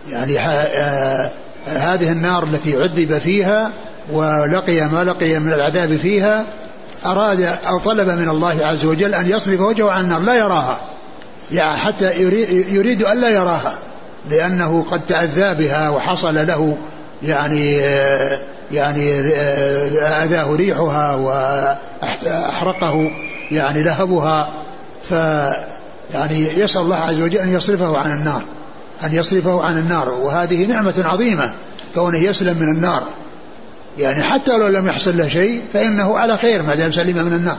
يعني 0.09 0.39
آه، 0.39 1.31
هذه 1.65 2.11
النار 2.11 2.43
التي 2.43 2.81
عذب 2.81 3.17
فيها 3.17 3.71
ولقي 4.11 4.89
ما 4.89 5.03
لقي 5.03 5.39
من 5.39 5.53
العذاب 5.53 5.97
فيها 5.97 6.45
أراد 7.05 7.41
أو 7.41 7.79
طلب 7.79 8.09
من 8.09 8.29
الله 8.29 8.65
عز 8.65 8.85
وجل 8.85 9.13
أن 9.13 9.29
يصرف 9.29 9.61
وجهه 9.61 9.91
عن 9.91 10.03
النار 10.03 10.21
لا 10.21 10.33
يراها. 10.33 10.92
يعني 11.51 11.77
حتى 11.77 12.21
يريد 12.71 13.03
أن 13.03 13.21
لا 13.21 13.29
يراها 13.29 13.77
لأنه 14.29 14.85
قد 14.91 15.05
تأذى 15.05 15.63
بها 15.63 15.89
وحصل 15.89 16.47
له 16.47 16.77
يعني 17.23 17.75
يعني 18.71 19.19
أذاه 20.23 20.55
ريحها 20.55 21.15
وأحرقه 21.15 23.11
يعني 23.51 23.83
لهبها 23.83 24.49
ف 25.09 25.11
يعني 26.13 26.59
يسأل 26.59 26.81
الله 26.81 26.95
عز 26.95 27.21
وجل 27.21 27.37
أن 27.37 27.55
يصرفه 27.55 27.97
عن 27.97 28.11
النار 28.11 28.43
أن 29.03 29.13
يصرفه 29.13 29.63
عن 29.63 29.77
النار 29.77 30.09
وهذه 30.09 30.65
نعمة 30.65 30.93
عظيمة 30.97 31.53
كونه 31.95 32.17
يسلم 32.17 32.57
من 32.57 32.75
النار. 32.75 33.03
يعني 33.97 34.23
حتى 34.23 34.57
لو 34.57 34.67
لم 34.67 34.87
يحصل 34.87 35.17
له 35.17 35.27
شيء 35.27 35.63
فإنه 35.73 36.17
على 36.17 36.37
خير 36.37 36.63
ما 36.63 36.75
دام 36.75 36.91
سلم 36.91 37.25
من 37.25 37.33
النار. 37.33 37.57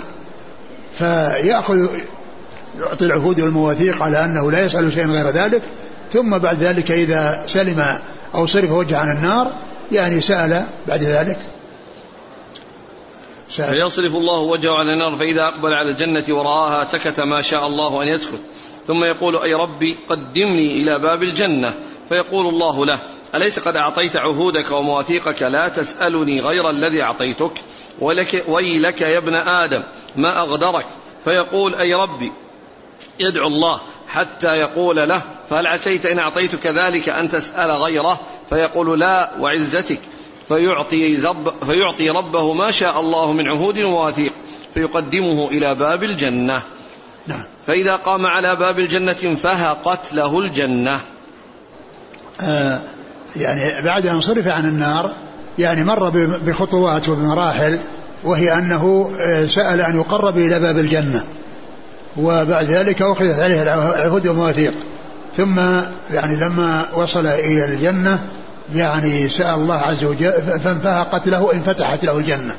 فيأخذ 0.99 1.89
يعطي 2.79 3.05
العهود 3.05 3.41
والمواثيق 3.41 4.03
على 4.03 4.25
أنه 4.25 4.51
لا 4.51 4.65
يسأل 4.65 4.93
شيئا 4.93 5.07
غير 5.07 5.27
ذلك 5.27 5.63
ثم 6.13 6.39
بعد 6.39 6.63
ذلك 6.63 6.91
إذا 6.91 7.43
سلم 7.47 7.85
أو 8.35 8.47
صرف 8.47 8.71
وجهه 8.71 8.99
عن 8.99 9.17
النار 9.17 9.47
يعني 9.93 10.21
سأل 10.21 10.67
بعد 10.89 11.03
ذلك. 11.03 11.39
سأل. 13.49 13.75
فيصرف 13.75 14.15
الله 14.15 14.39
وجهه 14.39 14.73
عن 14.73 14.87
النار 14.89 15.17
فإذا 15.17 15.49
أقبل 15.49 15.75
على 15.75 15.91
الجنة 15.91 16.25
ورآها 16.37 16.85
سكت 16.85 17.21
ما 17.21 17.43
شاء 17.43 17.67
الله 17.67 18.03
أن 18.03 18.09
يسكت. 18.09 18.41
ثم 18.87 19.05
يقول 19.05 19.37
أي 19.37 19.55
ربي 19.55 19.97
قدمني 20.09 20.83
إلى 20.83 20.99
باب 20.99 21.23
الجنة. 21.23 21.75
فيقول 22.09 22.47
الله 22.47 22.87
له 22.87 22.99
أليس 23.35 23.59
قد 23.59 23.77
أعطيت 23.77 24.17
عهودك 24.17 24.71
ومواثيقك؟ 24.71 25.43
لا 25.43 25.69
تسألني 25.69 26.41
غير 26.41 26.71
الذي 26.71 27.03
أعطيتك. 27.03 27.53
ولك 28.01 28.45
ويلك 28.49 29.01
يا 29.01 29.19
ابن 29.19 29.35
آدم 29.35 29.83
ما 30.17 30.41
أغدرك. 30.41 30.87
فيقول 31.25 31.75
أي 31.75 31.95
ربي 31.95 32.33
يدعو 33.21 33.47
الله 33.47 33.81
حتى 34.09 34.49
يقول 34.49 34.97
له 34.97 35.23
فهل 35.47 35.67
عسيت 35.67 36.07
إن 36.07 36.19
أعطيتك 36.19 36.67
ذلك 36.67 37.09
أن 37.09 37.29
تسأل 37.29 37.71
غيره؟ 37.71 38.21
فيقول 38.51 39.01
لا 39.01 39.31
وعزتك. 39.41 40.01
فيعطي, 40.49 41.17
فيعطي 41.67 42.11
ربه 42.11 42.53
ما 42.53 42.71
شاء 42.71 43.01
الله 43.01 43.33
من 43.33 43.49
عهود 43.49 43.79
وواثيق 43.79 44.33
فيقدمه 44.75 45.49
إلى 45.51 45.75
باب 45.75 46.03
الجنة. 46.03 46.63
نعم. 47.27 47.43
فإذا 47.67 47.97
قام 47.97 48.27
على 48.27 48.57
باب 48.57 48.79
الجنة 48.79 49.17
انفهقت 49.25 50.13
له 50.13 50.39
الجنة. 50.39 51.01
آه 52.41 52.83
يعني 53.37 53.85
بعد 53.85 54.07
أن 54.07 54.21
صرف 54.21 54.49
عن 54.49 54.65
النار 54.65 55.15
يعني 55.59 55.85
مر 55.85 56.11
بخطوات 56.39 57.09
وبمراحل 57.09 57.79
وهي 58.25 58.55
أنه 58.55 59.11
آه، 59.21 59.47
سأل 59.47 59.81
أن 59.81 60.01
يقرب 60.01 60.39
إلى 60.39 60.61
باب 60.61 60.79
الجنة. 60.79 61.25
وبعد 62.17 62.65
ذلك 62.65 63.03
أخذت 63.03 63.39
عليه 63.39 63.63
العهود 63.63 64.27
والمواثيق. 64.27 64.73
ثم 65.37 65.61
يعني 66.11 66.37
لما 66.37 66.87
وصل 66.95 67.27
إلى 67.27 67.65
الجنة 67.65 68.31
يعني 68.75 69.29
سأل 69.29 69.55
الله 69.55 69.75
عز 69.75 70.05
وجل 70.05 70.61
فانفهقت 70.65 71.29
له 71.29 71.53
انفتحت 71.53 72.05
له 72.05 72.19
الجنة. 72.19 72.55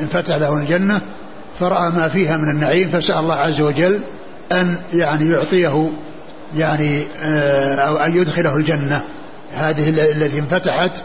انفتح 0.00 0.34
له 0.34 0.56
الجنة 0.56 1.00
فرأى 1.60 1.90
ما 1.90 2.08
فيها 2.08 2.36
من 2.36 2.50
النعيم 2.50 2.88
فسأل 2.88 3.18
الله 3.18 3.34
عز 3.34 3.60
وجل 3.60 4.04
أن 4.52 4.76
يعني 4.94 5.30
يعطيه 5.30 5.90
يعني 6.56 7.04
آه، 7.22 7.74
أو 7.74 7.96
أن 7.96 8.16
يدخله 8.16 8.56
الجنة. 8.56 9.02
هذه 9.54 9.88
التي 9.88 10.38
انفتحت 10.38 11.02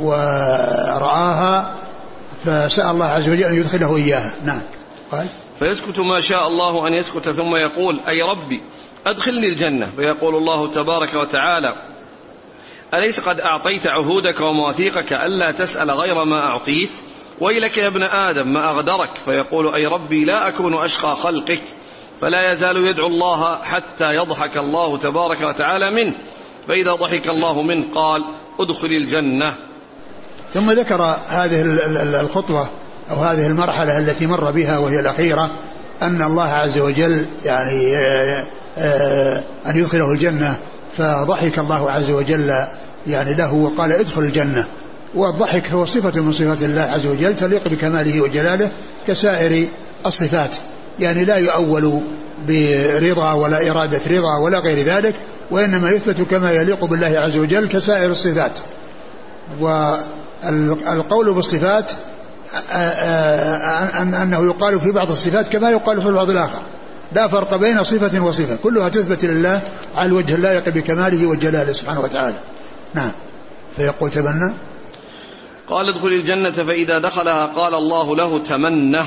ورآها 0.00 1.74
فسأل 2.44 2.90
الله 2.90 3.06
عز 3.06 3.28
وجل 3.28 3.44
أن 3.44 3.54
يدخله 3.54 3.96
إياها. 3.96 4.32
نعم. 4.44 4.60
قال 5.12 5.30
فيسكت 5.58 6.00
ما 6.00 6.20
شاء 6.20 6.48
الله 6.48 6.88
أن 6.88 6.94
يسكت 6.94 7.28
ثم 7.28 7.56
يقول 7.56 8.00
أي 8.08 8.22
ربي 8.22 8.62
أدخلني 9.06 9.48
الجنة. 9.48 9.86
فيقول 9.96 10.34
الله 10.34 10.70
تبارك 10.70 11.14
وتعالى 11.14 11.74
أليس 12.94 13.20
قد 13.20 13.40
أعطيت 13.40 13.86
عهودك 13.86 14.40
ومواثيقك 14.40 15.12
ألا 15.12 15.52
تسأل 15.52 15.90
غير 15.90 16.24
ما 16.24 16.44
أعطيت؟ 16.44 16.90
ويلك 17.40 17.76
يا 17.76 17.86
ابن 17.86 18.02
آدم 18.02 18.52
ما 18.52 18.70
أغدرك. 18.70 19.10
فيقول 19.24 19.74
أي 19.74 19.86
ربي 19.86 20.24
لا 20.24 20.48
أكون 20.48 20.74
أشقى 20.74 21.16
خلقك. 21.16 21.62
فلا 22.20 22.52
يزال 22.52 22.76
يدعو 22.76 23.06
الله 23.06 23.62
حتى 23.62 24.14
يضحك 24.14 24.56
الله 24.56 24.98
تبارك 24.98 25.40
وتعالى 25.40 25.90
منه. 25.90 26.14
فإذا 26.68 26.94
ضحك 26.94 27.28
الله 27.28 27.62
منه 27.62 27.84
قال 27.94 28.24
أدخل 28.60 28.88
الجنة. 28.88 29.54
ثم 30.54 30.70
ذكر 30.70 31.02
هذه 31.28 31.62
الخطوة 32.20 32.68
أو 33.10 33.16
هذه 33.16 33.46
المرحلة 33.46 33.98
التي 33.98 34.26
مر 34.26 34.50
بها 34.50 34.78
وهي 34.78 35.00
الأخيرة 35.00 35.50
أن 36.02 36.22
الله 36.22 36.48
عز 36.48 36.78
وجل 36.78 37.26
يعني 37.44 37.96
آه، 37.96 38.44
آه، 38.78 39.42
أن 39.66 39.76
يدخله 39.76 40.12
الجنة 40.12 40.56
فضحك 40.98 41.58
الله 41.58 41.90
عز 41.90 42.10
وجل 42.10 42.54
يعني 43.06 43.34
له 43.34 43.54
وقال 43.54 43.92
ادخل 43.92 44.22
الجنة. 44.22 44.64
والضحك 45.14 45.70
هو 45.70 45.84
صفة 45.84 46.20
من 46.20 46.32
صفات 46.32 46.62
الله 46.62 46.80
عز 46.80 47.06
وجل 47.06 47.36
تليق 47.36 47.68
بكماله 47.68 48.20
وجلاله 48.20 48.70
كسائر 49.06 49.68
الصفات. 50.06 50.54
يعني 51.00 51.24
لا 51.24 51.36
يؤول 51.36 52.00
برضا 52.48 53.32
ولا 53.32 53.70
إرادة 53.70 54.00
رضا 54.10 54.36
ولا 54.36 54.58
غير 54.58 54.86
ذلك 54.86 55.14
وإنما 55.50 55.90
يثبت 55.90 56.20
كما 56.20 56.50
يليق 56.52 56.84
بالله 56.84 57.12
عز 57.16 57.36
وجل 57.36 57.68
كسائر 57.68 58.10
الصفات. 58.10 58.58
والقول 59.60 61.34
بالصفات 61.34 61.90
أنه 64.22 64.44
يقال 64.44 64.80
في 64.80 64.92
بعض 64.92 65.10
الصفات 65.10 65.48
كما 65.48 65.70
يقال 65.70 66.02
في 66.02 66.08
البعض 66.08 66.30
الآخر. 66.30 66.62
لا 67.12 67.28
فرق 67.28 67.56
بين 67.56 67.84
صفة 67.84 68.20
وصفة. 68.20 68.56
كلها 68.62 68.88
تثبت 68.88 69.24
لله 69.24 69.62
على 69.94 70.06
الوجه 70.06 70.34
اللائق 70.34 70.68
بكماله 70.68 71.26
وجلاله 71.26 71.72
سبحانه 71.72 72.00
وتعالى. 72.00 72.36
نعم. 72.94 73.12
فيقول 73.76 74.10
تمنى. 74.10 74.54
قال 75.68 75.88
ادخل 75.88 76.08
الجنة 76.08 76.50
فإذا 76.50 76.98
دخلها 76.98 77.54
قال 77.56 77.74
الله 77.74 78.16
له 78.16 78.38
تمنه. 78.38 79.06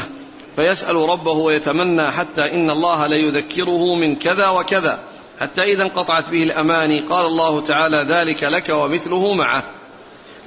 فيسأل 0.56 0.96
ربه 0.96 1.32
ويتمنى 1.32 2.12
حتى 2.12 2.42
إن 2.42 2.70
الله 2.70 3.08
ليذكره 3.08 3.96
من 4.02 4.16
كذا 4.16 4.50
وكذا. 4.50 5.00
حتى 5.40 5.62
إذا 5.62 5.84
انقطعت 5.84 6.30
به 6.30 6.44
الأماني 6.44 7.00
قال 7.00 7.26
الله 7.26 7.62
تعالى 7.62 8.14
ذلك 8.14 8.44
لك 8.44 8.70
ومثله 8.70 9.34
معه. 9.34 9.64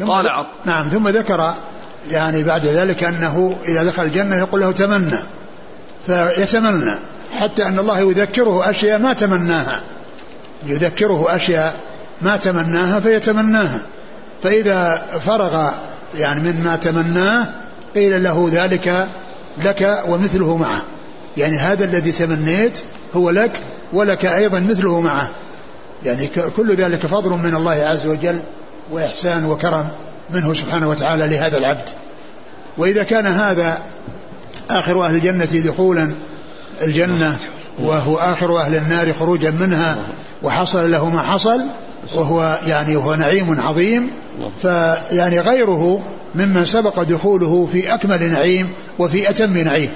قال 0.07 0.29
عط 0.29 0.47
نعم 0.65 0.89
ثم 0.89 1.09
ذكر 1.09 1.55
يعني 2.11 2.43
بعد 2.43 2.67
ذلك 2.67 3.05
أنه 3.05 3.57
إذا 3.69 3.83
دخل 3.83 4.03
الجنة 4.03 4.37
يقول 4.37 4.61
له 4.61 4.73
تمنى. 4.73 5.19
فيتمنى. 6.07 6.99
حتى 7.35 7.67
أن 7.67 7.79
الله 7.79 8.01
يذكره 8.01 8.71
أشياء 8.71 8.99
ما 8.99 9.13
تمناها. 9.13 9.81
يذكره 10.67 11.37
أشياء 11.37 11.81
ما 12.23 12.37
تمناها 12.37 13.01
فيتمناها. 13.01 13.81
فإذا 14.43 15.03
فرغ 15.27 15.71
يعني 16.19 16.53
مما 16.53 16.77
تمناه 16.77 17.49
قيل 17.95 18.25
له 18.25 18.49
ذلك 18.53 19.09
لك 19.65 20.03
ومثله 20.09 20.57
معه. 20.57 20.83
يعني 21.37 21.59
هذا 21.59 21.85
الذي 21.85 22.13
تمنيت 22.13 22.79
هو 23.17 23.31
لك 23.31 23.61
ولك 23.93 24.25
أيضا 24.25 24.61
مثله 24.61 25.01
معه. 25.01 25.31
يعني 26.05 26.27
كل 26.57 26.77
ذلك 26.77 27.07
فضل 27.07 27.31
من 27.31 27.55
الله 27.55 27.73
عز 27.73 28.07
وجل 28.07 28.41
وإحسان 28.91 29.45
وكرم. 29.45 29.89
منه 30.31 30.55
سبحانه 30.55 30.89
وتعالى 30.89 31.29
لهذا 31.29 31.59
العبد. 31.59 31.89
وإذا 32.79 33.03
كان 33.03 33.27
هذا 33.27 33.79
آخر 34.71 35.05
أهل 35.07 35.15
الجنة 35.15 35.45
دخولا 35.45 36.11
الجنة 36.83 37.39
وهو 37.79 38.17
آخر 38.17 38.61
أهل 38.61 38.75
النار 38.75 39.13
خروجا 39.13 39.51
منها 39.51 39.97
وحصل 40.43 40.91
له 40.91 41.09
ما 41.11 41.23
حصل 41.23 41.61
وهو 42.15 42.61
يعني 42.67 42.97
وهو 42.97 43.15
نعيم 43.15 43.61
عظيم 43.61 44.11
فيعني 44.63 45.41
غيره 45.41 46.03
ممن 46.35 46.65
سبق 46.65 47.03
دخوله 47.03 47.69
في 47.73 47.95
أكمل 47.95 48.33
نعيم 48.33 48.73
وفي 48.99 49.31
أتم 49.31 49.59
نعيم. 49.59 49.91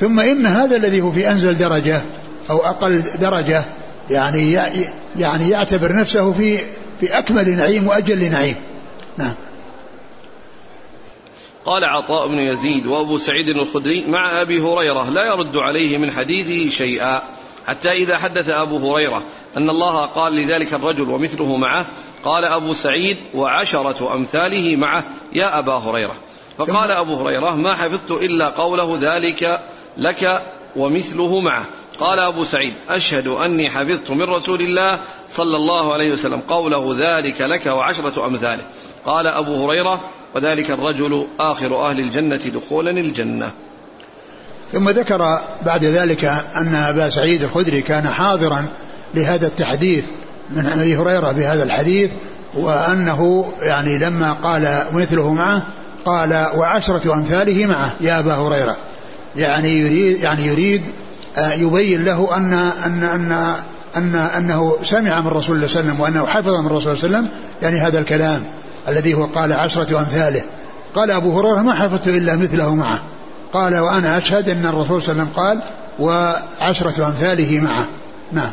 ثم 0.00 0.20
إن 0.20 0.46
هذا 0.46 0.76
الذي 0.76 1.00
هو 1.00 1.10
في 1.10 1.30
أنزل 1.30 1.58
درجة 1.58 2.00
أو 2.50 2.58
أقل 2.58 3.04
درجة 3.20 3.62
يعني 4.10 4.52
يعني 5.18 5.50
يعتبر 5.50 5.96
نفسه 5.96 6.32
في 6.32 6.58
في 7.00 7.18
أكمل 7.18 7.50
نعيم 7.50 7.86
وأجل 7.86 8.30
نعيم. 8.30 8.56
نعم. 9.18 9.34
قال 11.68 11.84
عطاء 11.84 12.28
بن 12.28 12.38
يزيد 12.38 12.86
وأبو 12.86 13.18
سعيد 13.18 13.48
الخدري 13.48 14.04
مع 14.06 14.40
أبي 14.40 14.60
هريرة 14.60 15.10
لا 15.10 15.26
يرد 15.26 15.56
عليه 15.56 15.98
من 15.98 16.10
حديثه 16.10 16.70
شيئا. 16.70 17.22
حتى 17.66 17.88
إذا 17.88 18.18
حدث 18.18 18.48
أبو 18.48 18.92
هريرة 18.92 19.22
أن 19.56 19.70
الله 19.70 20.06
قال 20.06 20.32
لذلك 20.32 20.74
الرجل 20.74 21.10
ومثله 21.10 21.56
معه 21.56 21.86
قال 22.24 22.44
أبو 22.44 22.72
سعيد 22.72 23.16
وعشرة 23.34 24.14
أمثاله 24.14 24.76
معه 24.76 25.04
يا 25.32 25.58
أبا 25.58 25.74
هريرة. 25.74 26.16
فقال 26.58 26.90
أبو 26.90 27.14
هريرة 27.14 27.54
ما 27.54 27.74
حفظت 27.74 28.10
إلا 28.10 28.50
قوله 28.50 28.98
ذلك 29.00 29.60
لك 29.96 30.42
ومثله 30.76 31.40
معه. 31.40 31.66
قال 32.00 32.18
أبو 32.18 32.44
سعيد 32.44 32.74
أشهد 32.88 33.26
أني 33.26 33.70
حفظت 33.70 34.10
من 34.10 34.22
رسول 34.22 34.60
الله 34.60 35.00
صلى 35.28 35.56
الله 35.56 35.92
عليه 35.92 36.12
وسلم 36.12 36.40
قوله 36.40 36.96
ذلك 36.98 37.40
لك 37.40 37.66
وعشرة 37.66 38.26
أمثاله. 38.26 38.62
قال 39.06 39.26
أبو 39.26 39.66
هريرة 39.66 40.10
وذلك 40.34 40.70
الرجل 40.70 41.26
آخر 41.40 41.90
أهل 41.90 42.00
الجنة 42.00 42.36
دخولا 42.36 42.90
الجنة. 42.90 43.50
ثم 44.72 44.88
ذكر 44.88 45.38
بعد 45.66 45.84
ذلك 45.84 46.24
أن 46.56 46.74
أبا 46.74 47.10
سعيد 47.10 47.42
الخدري 47.42 47.82
كان 47.82 48.08
حاضرا 48.08 48.66
لهذا 49.14 49.46
التحديث 49.46 50.04
من 50.50 50.66
أبي 50.66 50.96
هريرة 50.96 51.32
بهذا 51.32 51.62
الحديث 51.64 52.10
وأنه 52.54 53.52
يعني 53.60 53.98
لما 53.98 54.32
قال 54.32 54.84
مثله 54.92 55.32
معه 55.32 55.62
قال 56.04 56.50
وعشرة 56.56 57.14
أمثاله 57.14 57.66
معه 57.66 57.92
يا 58.00 58.18
أبا 58.18 58.34
هريرة. 58.34 58.76
يعني 59.36 59.68
يريد 59.68 60.22
يعني 60.22 60.46
يريد 60.46 60.82
آه، 61.38 61.52
يبين 61.52 62.04
له 62.04 62.36
أن 62.36 62.52
أن 62.52 63.02
أن 63.02 63.54
أن 63.96 64.14
أنه 64.14 64.76
سمع 64.82 65.20
من 65.20 65.26
الرسول 65.26 65.42
صلى 65.42 65.66
الله 65.66 65.76
عليه 65.76 65.80
وسلم 65.80 66.00
وأنه 66.00 66.26
حفظ 66.26 66.54
من 66.54 66.66
الرسول 66.66 66.96
صلى 66.96 67.06
الله 67.06 67.18
عليه 67.18 67.28
وسلم 67.28 67.40
يعني 67.62 67.78
هذا 67.78 67.98
الكلام. 67.98 68.44
الذي 68.88 69.14
هو 69.14 69.24
قال 69.24 69.52
عشرة 69.52 69.98
أمثاله. 69.98 70.42
قال 70.94 71.10
أبو 71.10 71.40
هريرة 71.40 71.62
ما 71.62 71.72
حفظت 71.72 72.08
إلا 72.08 72.36
مثله 72.36 72.74
معه. 72.74 72.98
قال 73.52 73.78
وأنا 73.78 74.18
أشهد 74.18 74.48
أن 74.48 74.66
الرسول 74.66 75.02
صلى 75.02 75.12
الله 75.12 75.22
عليه 75.22 75.22
وسلم 75.22 75.28
قال 75.36 75.62
وعشرة 75.98 77.06
أمثاله 77.06 77.60
معه. 77.60 77.88
نعم. 78.32 78.52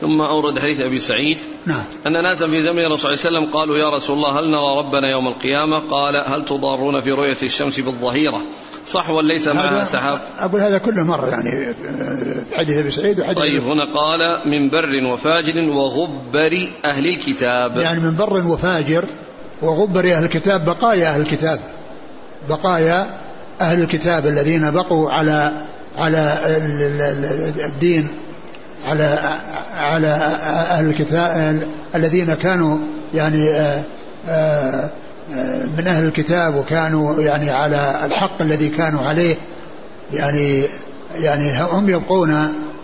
ثم 0.00 0.20
أورد 0.20 0.58
حديث 0.58 0.80
أبي 0.80 0.98
سعيد 0.98 1.55
نعم. 1.66 1.84
أن 2.06 2.12
ناسا 2.12 2.46
في 2.46 2.60
زمن 2.60 2.78
الرسول 2.78 2.98
صلى 2.98 3.28
الله 3.28 3.38
عليه 3.38 3.48
وسلم 3.48 3.60
قالوا 3.60 3.78
يا 3.78 3.90
رسول 3.90 4.16
الله 4.16 4.40
هل 4.40 4.50
نرى 4.50 4.78
ربنا 4.78 5.10
يوم 5.10 5.28
القيامة؟ 5.28 5.78
قال 5.78 6.14
هل 6.26 6.44
تضارون 6.44 7.00
في 7.00 7.10
رؤية 7.10 7.36
الشمس 7.42 7.80
بالظهيرة؟ 7.80 8.42
صحوا 8.86 9.22
ليس 9.22 9.48
معها 9.48 9.84
سحاب 9.84 10.18
أقول 10.38 10.60
هذا 10.60 10.78
كله 10.78 11.04
مرة 11.04 11.26
يعني 11.26 11.74
حديث 12.52 12.76
أبي 12.78 12.90
سعيد 12.90 13.20
وحديث 13.20 13.38
طيب 13.38 13.62
هنا 13.62 13.84
قال 13.84 14.20
من 14.50 14.70
بر 14.70 15.12
وفاجر 15.12 15.70
وغبر 15.70 16.70
أهل 16.84 17.06
الكتاب. 17.06 17.76
يعني 17.76 18.00
من 18.00 18.16
بر 18.16 18.46
وفاجر 18.46 19.04
وغبر 19.62 20.04
أهل 20.12 20.24
الكتاب 20.24 20.64
بقايا 20.64 21.08
أهل 21.08 21.20
الكتاب. 21.20 21.60
بقايا 22.48 23.20
أهل 23.60 23.82
الكتاب 23.82 24.26
الذين 24.26 24.70
بقوا 24.70 25.10
على 25.10 25.66
على 25.98 26.38
الدين. 27.66 28.08
على 28.88 29.38
على 29.74 30.06
أهل 30.06 30.88
الكتاب 30.88 31.68
الذين 31.94 32.34
كانوا 32.34 32.78
يعني 33.14 33.50
آه، 33.50 33.84
آه، 34.28 34.90
من 35.78 35.86
أهل 35.86 36.04
الكتاب 36.04 36.54
وكانوا 36.54 37.22
يعني 37.22 37.50
على 37.50 38.06
الحق 38.06 38.42
الذي 38.42 38.68
كانوا 38.68 39.00
عليه 39.00 39.36
يعني 40.12 40.64
يعني 41.14 41.62
هم 41.72 41.88
يبقون 41.88 42.30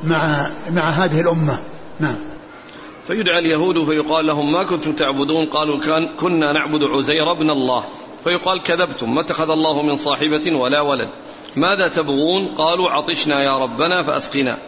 مع 0.04 0.46
مع 0.70 0.82
هذه 0.82 1.20
الأمة. 1.20 1.58
نعم. 2.00 2.14
فيدعى 3.06 3.38
اليهود 3.38 3.84
فيقال 3.84 4.26
لهم 4.26 4.52
ما 4.52 4.64
كنتم 4.64 4.92
تعبدون؟ 4.92 5.46
قالوا 5.46 5.80
كان 5.80 6.16
كنا 6.20 6.52
نعبد 6.52 6.82
عزير 6.82 7.32
بن 7.32 7.50
الله. 7.50 7.84
فيقال 8.24 8.62
كذبتم 8.62 9.14
ما 9.14 9.20
اتخذ 9.20 9.50
الله 9.50 9.82
من 9.82 9.94
صاحبة 9.94 10.60
ولا 10.60 10.80
ولد. 10.80 11.08
ماذا 11.56 11.88
تبغون؟ 11.88 12.54
قالوا 12.54 12.90
عطشنا 12.90 13.42
يا 13.42 13.58
ربنا 13.58 14.02
فأسقنا. 14.02 14.58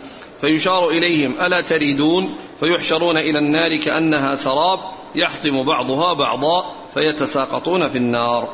فيشار 0.44 0.88
إليهم 0.88 1.40
ألا 1.40 1.60
تريدون؟ 1.60 2.34
فيحشرون 2.60 3.16
إلى 3.16 3.38
النار 3.38 3.80
كأنها 3.84 4.34
سراب 4.34 4.78
يحطم 5.14 5.62
بعضها 5.66 6.18
بعضا 6.18 6.64
فيتساقطون 6.94 7.88
في 7.88 7.98
النار. 7.98 8.48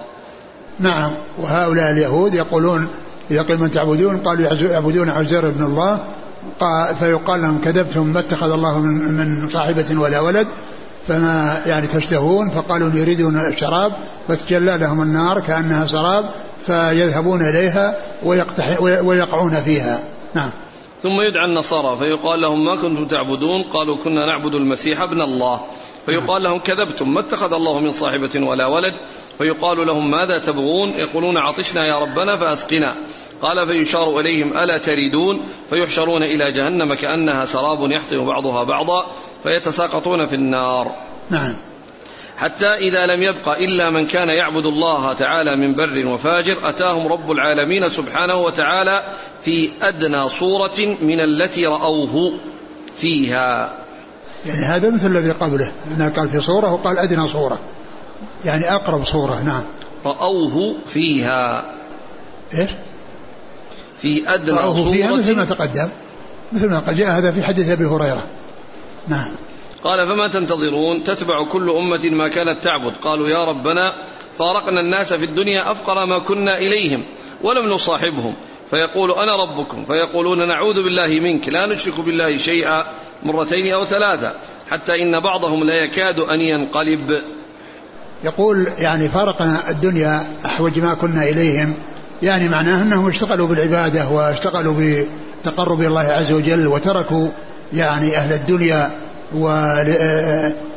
نعم 0.78 1.10
وهؤلاء 1.38 1.90
اليهود 1.90 2.34
يقولون 2.34 2.88
قيل 3.30 3.58
من 3.58 3.70
تعبدون؟ 3.70 4.18
قالوا 4.18 4.46
يعبدون 4.70 5.08
عزير 5.08 5.50
بن 5.50 5.64
الله. 5.64 6.06
فيقال 6.98 7.42
لهم 7.42 7.60
كذبتم 7.60 8.06
ما 8.06 8.20
اتخذ 8.20 8.50
الله 8.50 8.80
من, 8.80 9.12
من 9.12 9.48
صاحبة 9.48 10.00
ولا 10.00 10.20
ولد 10.20 10.46
فما 11.08 11.62
يعني 11.66 11.86
تشتهون؟ 11.86 12.50
فقالوا 12.50 12.90
يريدون 12.94 13.36
الشراب 13.52 13.92
فتجلى 14.28 14.78
لهم 14.78 15.02
النار 15.02 15.40
كأنها 15.40 15.86
سراب 15.86 16.24
فيذهبون 16.66 17.40
إليها 17.48 17.96
ويقعون 19.02 19.54
فيها. 19.54 20.00
نعم. 20.34 20.50
ثم 21.02 21.20
يدعى 21.20 21.44
النصارى 21.44 21.98
فيقال 21.98 22.40
لهم 22.40 22.64
ما 22.64 22.82
كنتم 22.82 23.06
تعبدون؟ 23.06 23.62
قالوا 23.62 23.96
كنا 23.96 24.26
نعبد 24.26 24.54
المسيح 24.54 25.00
ابن 25.00 25.22
الله. 25.22 25.60
فيقال 26.06 26.42
لهم 26.42 26.58
كذبتم 26.58 27.14
ما 27.14 27.20
اتخذ 27.20 27.52
الله 27.52 27.80
من 27.80 27.90
صاحبة 27.90 28.46
ولا 28.46 28.66
ولد؟ 28.66 28.94
فيقال 29.38 29.86
لهم 29.86 30.10
ماذا 30.10 30.38
تبغون؟ 30.38 30.88
يقولون 30.90 31.36
عطشنا 31.38 31.86
يا 31.86 31.98
ربنا 31.98 32.36
فأسقنا. 32.36 32.94
قال 33.42 33.66
فيشار 33.66 34.20
إليهم 34.20 34.56
ألا 34.58 34.78
تريدون؟ 34.78 35.48
فيحشرون 35.70 36.22
إلى 36.22 36.52
جهنم 36.52 36.94
كأنها 36.94 37.44
سراب 37.44 37.90
يحطم 37.90 38.26
بعضها 38.26 38.64
بعضا 38.64 39.06
فيتساقطون 39.42 40.26
في 40.26 40.34
النار. 40.34 40.92
نعم. 41.30 41.69
حتى 42.40 42.66
إذا 42.66 43.06
لم 43.06 43.22
يبق 43.22 43.48
إلا 43.48 43.90
من 43.90 44.06
كان 44.06 44.28
يعبد 44.28 44.66
الله 44.66 45.12
تعالى 45.12 45.56
من 45.56 45.74
بر 45.74 46.12
وفاجر 46.12 46.68
أتاهم 46.68 47.06
رب 47.12 47.30
العالمين 47.30 47.88
سبحانه 47.88 48.34
وتعالى 48.34 49.12
في 49.44 49.70
أدنى 49.82 50.28
صورة 50.28 50.96
من 51.02 51.20
التي 51.20 51.66
رأوه 51.66 52.40
فيها. 53.00 53.72
يعني 54.46 54.62
هذا 54.62 54.90
مثل 54.90 55.06
الذي 55.06 55.30
قبله 55.30 55.72
هنا 55.90 56.08
قال 56.08 56.30
في 56.30 56.40
صورة 56.40 56.72
وقال 56.72 56.98
أدنى 56.98 57.28
صورة. 57.28 57.58
يعني 58.44 58.74
أقرب 58.74 59.04
صورة 59.04 59.42
نعم. 59.42 59.64
رأوه 60.06 60.76
فيها. 60.86 61.74
إيش؟ 62.54 62.70
في 63.98 64.34
أدنى 64.34 64.56
رأوه 64.56 64.74
صورة. 64.74 64.92
فيها 64.92 65.10
مثل 65.10 65.36
ما 65.36 65.44
تقدم 65.44 65.88
مثل 66.52 66.70
ما 66.70 66.78
قد 66.78 66.96
جاء 66.96 67.18
هذا 67.18 67.32
في 67.32 67.42
حديث 67.42 67.68
أبي 67.68 67.84
هريرة. 67.84 68.22
نعم. 69.08 69.30
قال 69.84 70.08
فما 70.08 70.28
تنتظرون؟ 70.28 71.02
تتبع 71.02 71.44
كل 71.52 71.70
أمة 71.70 72.10
ما 72.12 72.28
كانت 72.28 72.64
تعبد. 72.64 72.96
قالوا 72.96 73.28
يا 73.28 73.44
ربنا 73.44 73.92
فارقنا 74.38 74.80
الناس 74.80 75.12
في 75.12 75.24
الدنيا 75.24 75.72
أفقر 75.72 76.06
ما 76.06 76.18
كنا 76.18 76.58
إليهم 76.58 77.04
ولم 77.42 77.68
نصاحبهم. 77.68 78.34
فيقول 78.70 79.10
أنا 79.10 79.36
ربكم. 79.36 79.84
فيقولون 79.84 80.48
نعوذ 80.48 80.74
بالله 80.74 81.20
منك. 81.20 81.48
لا 81.48 81.66
نشرك 81.66 82.00
بالله 82.00 82.38
شيئا 82.38 82.84
مرتين 83.22 83.74
أو 83.74 83.84
ثلاثة 83.84 84.34
حتى 84.70 84.92
إن 85.02 85.20
بعضهم 85.20 85.64
لا 85.64 85.74
يكاد 85.74 86.18
أن 86.18 86.40
ينقلب. 86.40 87.22
يقول 88.24 88.66
يعني 88.78 89.08
فارقنا 89.08 89.70
الدنيا 89.70 90.22
أحوج 90.44 90.78
ما 90.78 90.94
كنا 90.94 91.22
إليهم. 91.22 91.74
يعني 92.22 92.48
معناه 92.48 92.82
أنهم 92.82 93.08
اشتغلوا 93.08 93.46
بالعبادة 93.46 94.08
واشتغلوا 94.08 95.04
بتقرب 95.42 95.80
الله 95.80 96.00
عز 96.00 96.32
وجل 96.32 96.66
وتركوا 96.66 97.28
يعني 97.72 98.16
أهل 98.16 98.32
الدنيا 98.32 98.90
و 99.34 99.48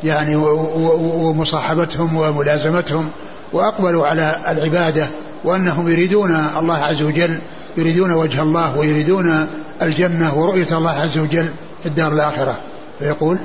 يعني 0.04 0.36
ومصاحبتهم 0.36 2.16
وملازمتهم 2.16 3.10
وأقبلوا 3.52 4.06
على 4.06 4.40
العبادة 4.48 5.08
وأنهم 5.44 5.88
يريدون 5.88 6.30
الله 6.56 6.76
عز 6.76 7.02
وجل 7.02 7.38
يريدون 7.76 8.12
وجه 8.12 8.42
الله 8.42 8.78
ويريدون 8.78 9.48
الجنة 9.82 10.38
ورؤية 10.38 10.78
الله 10.78 10.90
عز 10.90 11.18
وجل 11.18 11.48
في 11.82 11.86
الدار 11.86 12.12
الآخرة. 12.12 12.60
فيقول 12.98 13.38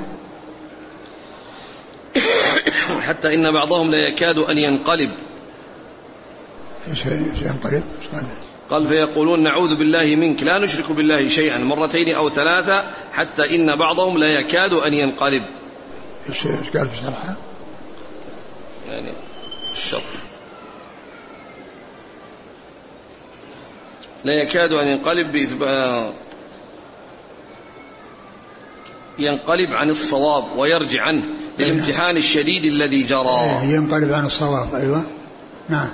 حتى 3.00 3.28
إن 3.28 3.52
بعضهم 3.52 3.90
لا 3.90 4.08
يكاد 4.08 4.38
أن 4.50 4.58
ينقلب. 4.58 5.10
إيش 6.90 7.06
ينقلب؟ 7.42 7.82
قال 8.70 8.88
فيقولون 8.88 9.42
نعوذ 9.42 9.74
بالله 9.74 10.16
منك 10.16 10.42
لا 10.42 10.58
نشرك 10.64 10.92
بالله 10.92 11.28
شيئا 11.28 11.58
مرتين 11.58 12.14
أو 12.14 12.30
ثلاثة 12.30 12.90
حتى 13.12 13.56
إن 13.56 13.76
بعضهم 13.76 14.18
لا 14.18 14.28
يكاد 14.28 14.72
أن 14.72 14.94
ينقلب. 14.94 15.42
إيش 16.28 16.46
قال 16.46 16.88
في 16.88 16.96
شرحه؟ 17.02 17.36
يعني 18.88 19.12
الشرط. 19.72 20.02
لا 24.24 24.32
يكاد 24.32 24.72
أن 24.72 24.88
ينقلب 24.88 25.32
بإثبات 25.32 26.14
ينقلب 29.18 29.72
عن 29.72 29.90
الصواب 29.90 30.58
ويرجع 30.58 31.02
عنه 31.02 31.24
للامتحان 31.58 32.16
الشديد 32.16 32.64
الذي 32.64 33.02
جرى. 33.02 33.40
إيه، 33.40 33.62
ينقلب 33.62 34.12
عن 34.12 34.26
الصواب 34.26 34.74
أيوة. 34.74 35.04
نعم. 35.68 35.88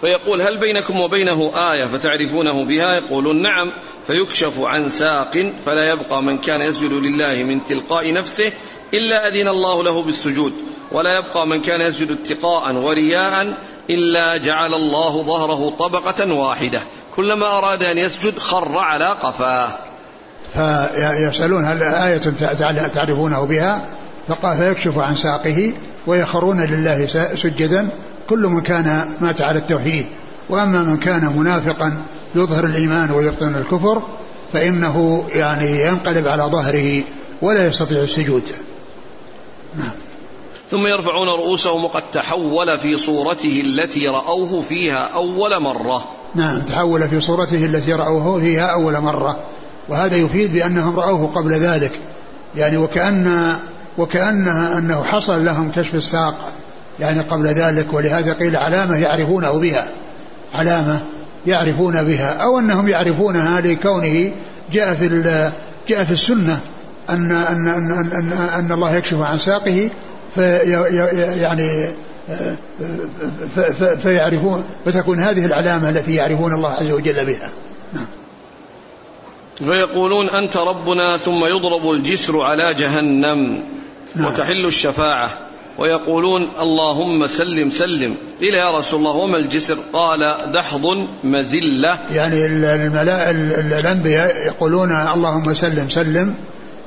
فيقول 0.00 0.40
هل 0.40 0.60
بينكم 0.60 1.00
وبينه 1.00 1.52
آية 1.72 1.84
فتعرفونه 1.84 2.64
بها؟ 2.64 2.94
يقولون 2.94 3.42
نعم 3.42 3.66
فيكشف 4.06 4.60
عن 4.60 4.88
ساق 4.88 5.52
فلا 5.66 5.90
يبقى 5.90 6.22
من 6.22 6.38
كان 6.38 6.60
يسجد 6.60 6.92
لله 6.92 7.42
من 7.42 7.62
تلقاء 7.62 8.12
نفسه 8.12 8.52
إلا 8.94 9.28
أذن 9.28 9.48
الله 9.48 9.82
له 9.82 10.02
بالسجود 10.02 10.52
ولا 10.92 11.18
يبقى 11.18 11.46
من 11.46 11.62
كان 11.62 11.80
يسجد 11.80 12.10
اتقاء 12.10 12.74
ورياء 12.74 13.56
إلا 13.90 14.36
جعل 14.36 14.74
الله 14.74 15.22
ظهره 15.22 15.70
طبقة 15.70 16.34
واحدة. 16.34 16.80
كلما 17.16 17.46
أراد 17.46 17.82
أن 17.82 17.98
يسجد 17.98 18.38
خر 18.38 18.78
على 18.78 19.08
قفاه. 19.22 19.68
فيسألون 20.54 21.64
هل 21.64 21.82
آية 21.82 22.18
تعرفونه 22.88 23.44
بها؟ 23.44 23.90
فقال 24.28 24.58
فيكشف 24.58 24.98
عن 24.98 25.14
ساقه 25.14 25.72
ويخرون 26.06 26.66
لله 26.66 27.06
سجدا 27.34 27.90
كل 28.28 28.46
من 28.46 28.60
كان 28.60 29.16
مات 29.20 29.40
على 29.40 29.58
التوحيد 29.58 30.06
وأما 30.48 30.78
من 30.78 30.96
كان 30.96 31.38
منافقا 31.38 32.02
يظهر 32.34 32.64
الإيمان 32.64 33.10
ويبطن 33.10 33.54
الكفر 33.54 34.02
فإنه 34.52 35.24
يعني 35.28 35.82
ينقلب 35.82 36.28
على 36.28 36.42
ظهره 36.42 37.02
ولا 37.42 37.66
يستطيع 37.66 38.02
السجود. 38.02 38.42
نعم. 39.78 39.94
ثم 40.70 40.86
يرفعون 40.86 41.28
رؤوسهم 41.28 41.84
وقد 41.84 42.10
تحول 42.10 42.78
في 42.78 42.96
صورته 42.96 43.60
التي 43.60 44.08
رأوه 44.08 44.60
فيها 44.60 45.08
أول 45.14 45.62
مرة. 45.62 46.04
نعم 46.34 46.60
تحول 46.60 47.08
في 47.08 47.20
صورته 47.20 47.64
التي 47.64 47.92
رأوه 47.92 48.40
فيها 48.40 48.66
أول 48.66 49.00
مرة. 49.00 49.40
وهذا 49.88 50.16
يفيد 50.16 50.52
بأنهم 50.52 50.96
رأوه 51.00 51.26
قبل 51.26 51.52
ذلك. 51.52 52.00
يعني 52.56 52.76
وكأن 52.76 53.56
وكأنها 53.98 54.78
أنه 54.78 55.02
حصل 55.02 55.44
لهم 55.44 55.72
كشف 55.72 55.94
الساق. 55.94 56.52
يعني 57.00 57.20
قبل 57.20 57.46
ذلك 57.46 57.92
ولهذا 57.92 58.32
قيل 58.32 58.56
علامة 58.56 58.96
يعرفونه 58.96 59.52
بها. 59.52 59.88
علامة 60.54 61.00
يعرفون 61.46 62.04
بها. 62.04 62.32
أو 62.32 62.58
أنهم 62.58 62.88
يعرفونها 62.88 63.60
لكونه 63.60 64.32
جاء 64.72 64.94
في 64.94 65.50
جاء 65.88 66.04
في 66.04 66.12
السنة 66.12 66.60
أن 67.10 67.32
أن 67.32 67.68
أن 67.68 67.92
أن, 68.12 68.32
أن 68.32 68.72
الله 68.72 68.96
يكشف 68.96 69.20
عن 69.20 69.38
ساقه 69.38 69.90
في 70.34 70.58
يعني 71.40 71.88
فيعرفون 74.02 74.64
فتكون 74.84 75.20
هذه 75.20 75.46
العلامة 75.46 75.88
التي 75.88 76.14
يعرفون 76.14 76.54
الله 76.54 76.70
عز 76.70 76.90
وجل 76.90 77.26
بها. 77.26 77.50
نعم. 77.92 78.06
فيقولون 79.58 80.28
أنت 80.28 80.56
ربنا 80.56 81.16
ثم 81.16 81.44
يضرب 81.44 81.90
الجسر 81.90 82.40
على 82.40 82.74
جهنم 82.74 83.64
نعم. 84.16 84.26
وتحل 84.26 84.66
الشفاعة. 84.66 85.38
ويقولون 85.78 86.42
اللهم 86.60 87.26
سلم 87.26 87.70
سلم. 87.70 88.16
قيل 88.40 88.54
يا 88.54 88.78
رسول 88.78 88.98
الله 88.98 89.10
وما 89.10 89.36
الجسر؟ 89.36 89.78
قال 89.92 90.52
دحض 90.52 90.82
مزلة 91.24 91.98
يعني 92.12 92.46
الملاء 92.46 93.30
الأنبياء 93.80 94.46
يقولون 94.46 94.96
اللهم 95.14 95.54
سلم 95.54 95.88
سلم. 95.88 96.34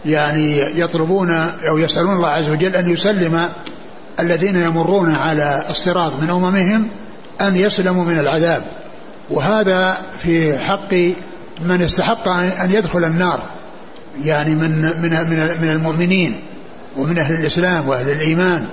يعني 0.05 0.59
يطلبون 0.59 1.29
أو 1.69 1.77
يسألون 1.77 2.15
الله 2.15 2.27
عز 2.27 2.49
وجل 2.49 2.75
أن 2.75 2.91
يسلم 2.91 3.49
الذين 4.19 4.55
يمرون 4.55 5.15
على 5.15 5.63
الصراط 5.69 6.13
من 6.21 6.29
أممهم 6.29 6.91
أن 7.41 7.55
يسلموا 7.55 8.05
من 8.05 8.19
العذاب. 8.19 8.63
وهذا 9.29 9.97
في 10.21 10.59
حق 10.59 10.93
من 11.65 11.81
استحق 11.81 12.27
أن 12.27 12.71
يدخل 12.71 13.03
النار. 13.03 13.39
يعني 14.23 14.55
من 14.55 14.71
من 14.81 15.11
من, 15.29 15.61
من 15.61 15.69
المؤمنين 15.69 16.41
ومن 16.97 17.17
أهل 17.19 17.33
الإسلام 17.33 17.87
وأهل 17.87 18.09
الإيمان. 18.09 18.69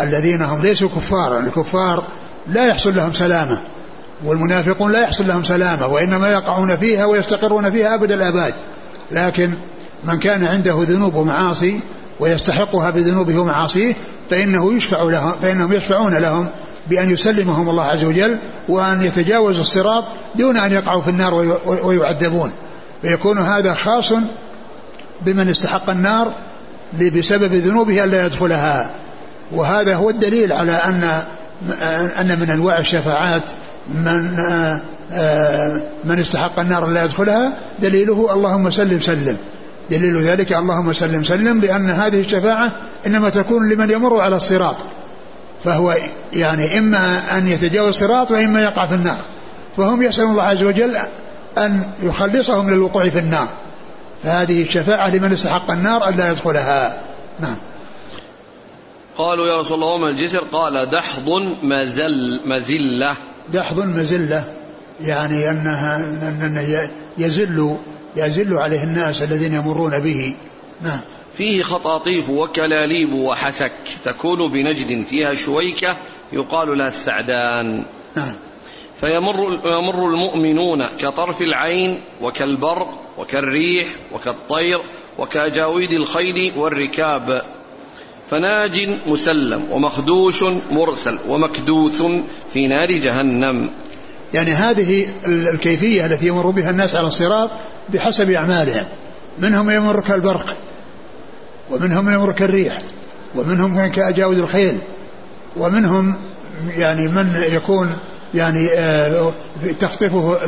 الذين 0.00 0.42
هم 0.42 0.62
ليسوا 0.62 0.88
كفارا 0.88 1.40
الكفار 1.40 2.04
لا 2.46 2.66
يحصل 2.66 2.96
لهم 2.96 3.12
سلامة 3.12 3.58
والمنافقون 4.24 4.92
لا 4.92 5.02
يحصل 5.02 5.26
لهم 5.26 5.42
سلامة 5.42 5.86
وإنما 5.86 6.28
يقعون 6.28 6.76
فيها 6.76 7.04
ويستقرون 7.04 7.70
فيها 7.70 7.94
أبد 7.94 8.12
الآباد. 8.12 8.54
لكن 9.10 9.54
من 10.04 10.18
كان 10.18 10.44
عنده 10.44 10.76
ذنوب 10.80 11.14
ومعاصي 11.14 11.74
ويستحقها 12.20 12.90
بذنوبه 12.90 13.38
ومعاصيه 13.38 13.92
فإنه 14.30 14.74
يشفع 14.74 15.02
لهم 15.02 15.32
فإنهم 15.42 15.72
يشفعون 15.72 16.14
لهم 16.14 16.50
بأن 16.90 17.10
يسلمهم 17.10 17.68
الله 17.68 17.84
عز 17.84 18.04
وجل 18.04 18.38
وأن 18.68 19.02
يتجاوزوا 19.02 19.62
الصراط 19.62 20.04
دون 20.34 20.56
أن 20.56 20.72
يقعوا 20.72 21.02
في 21.02 21.10
النار 21.10 21.34
ويعذبون. 21.66 22.52
فيكون 23.02 23.38
هذا 23.38 23.74
خاص 23.74 24.12
بمن 25.20 25.48
استحق 25.48 25.90
النار 25.90 26.26
بسبب 27.16 27.54
ذنوبه 27.54 28.04
ألا 28.04 28.26
يدخلها. 28.26 29.03
وهذا 29.52 29.96
هو 29.96 30.10
الدليل 30.10 30.52
على 30.52 30.72
أن 30.72 31.22
أن 32.20 32.38
من 32.40 32.50
أنواع 32.50 32.78
الشفاعات 32.78 33.50
من 33.94 34.30
من 36.04 36.18
استحق 36.18 36.60
النار 36.60 36.86
لا 36.86 37.04
يدخلها 37.04 37.58
دليله 37.78 38.34
اللهم 38.34 38.70
سلم 38.70 39.00
سلم. 39.00 39.36
دليل 39.90 40.22
ذلك 40.22 40.52
اللهم 40.52 40.92
سلم 40.92 41.22
سلم 41.22 41.60
لأن 41.60 41.90
هذه 41.90 42.20
الشفاعة 42.20 42.72
إنما 43.06 43.28
تكون 43.28 43.72
لمن 43.72 43.90
يمر 43.90 44.20
على 44.20 44.36
الصراط. 44.36 44.76
فهو 45.64 45.96
يعني 46.32 46.78
إما 46.78 47.38
أن 47.38 47.48
يتجاوز 47.48 47.88
الصراط 47.88 48.30
وإما 48.30 48.60
يقع 48.60 48.86
في 48.86 48.94
النار. 48.94 49.18
فهم 49.76 50.02
يسألون 50.02 50.30
الله 50.30 50.42
عز 50.42 50.62
وجل 50.62 50.96
أن 51.58 51.82
يخلصهم 52.02 52.66
من 52.66 52.72
الوقوع 52.72 53.10
في 53.10 53.18
النار. 53.18 53.48
فهذه 54.24 54.62
الشفاعة 54.62 55.08
لمن 55.08 55.32
استحق 55.32 55.70
النار 55.70 56.08
ألا 56.08 56.30
يدخلها. 56.30 57.00
نعم. 57.40 57.56
قالوا 59.16 59.46
يا 59.46 59.60
رسول 59.60 59.74
الله 59.74 59.86
وما 59.86 60.08
الجسر؟ 60.08 60.38
قال 60.38 60.90
دحض 60.90 61.28
مزل 61.62 62.40
مزلة. 62.44 63.16
دحض 63.52 63.80
مزلة 63.80 64.44
يعني 65.00 65.50
أنها 65.50 65.96
أنه 66.28 66.90
يزل 67.18 67.76
يزل 68.16 68.54
عليه 68.54 68.82
الناس 68.82 69.22
الذين 69.22 69.54
يمرون 69.54 69.98
به. 69.98 70.34
نعم. 70.82 71.00
فيه 71.32 71.62
خطاطيف 71.62 72.30
وكلاليب 72.30 73.12
وحسك 73.12 73.72
تكون 74.04 74.48
بنجد 74.48 75.04
فيها 75.04 75.34
شويكة 75.34 75.96
يقال 76.32 76.78
لها 76.78 76.88
السعدان. 76.88 77.84
نعم. 78.16 78.36
فيمر 79.00 79.52
يمر 79.52 80.08
المؤمنون 80.08 80.86
كطرف 80.86 81.40
العين 81.40 82.00
وكالبرق 82.20 83.00
وكالريح 83.18 83.88
وكالطير 84.12 84.78
وكأجاويد 85.18 85.92
الخيل 85.92 86.52
والركاب. 86.56 87.42
فناج 88.30 88.88
مسلم 89.06 89.72
ومخدوش 89.72 90.42
مرسل 90.70 91.18
ومكدوث 91.28 92.02
في 92.52 92.68
نار 92.68 92.98
جهنم. 92.98 93.70
يعني 94.34 94.50
هذه 94.50 95.06
الكيفية 95.26 96.06
التي 96.06 96.26
يمر 96.26 96.50
بها 96.50 96.70
الناس 96.70 96.94
على 96.94 97.08
الصراط 97.08 97.50
بحسب 97.88 98.30
أعمالهم. 98.30 98.86
منهم 99.38 99.70
يمر 99.70 100.00
كالبرق 100.00 100.56
ومنهم 101.70 102.08
يمر 102.08 102.32
كالريح 102.32 102.78
ومنهم 103.34 103.86
كأجاود 103.86 104.38
الخيل 104.38 104.78
ومنهم 105.56 106.16
يعني 106.76 107.08
من 107.08 107.32
يكون 107.52 107.96
يعني 108.34 108.68
آه، 108.72 109.32
تخطفه 109.78 110.44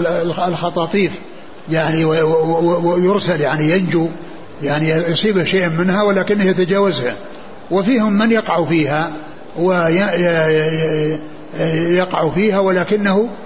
الخطاطيف 0.48 1.12
يعني 1.70 2.04
ويرسل 2.04 3.40
يعني 3.40 3.70
ينجو 3.70 4.08
يعني 4.62 4.88
يصيبه 4.88 5.44
شيء 5.44 5.68
منها 5.68 6.02
ولكنه 6.02 6.44
يتجاوزها. 6.44 7.16
وفيهم 7.70 8.12
من 8.12 8.32
يقع 8.32 8.64
فيها 8.64 9.12
ويقع 11.58 12.30
فيها 12.30 12.58
ولكنه 12.58 13.36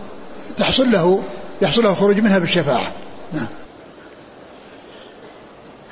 تحصل 0.56 0.90
له 0.90 1.24
يحصل 1.62 1.82
له 1.82 1.90
الخروج 1.90 2.18
منها 2.18 2.38
بالشفاعة. 2.38 2.92
نعم. 3.32 3.46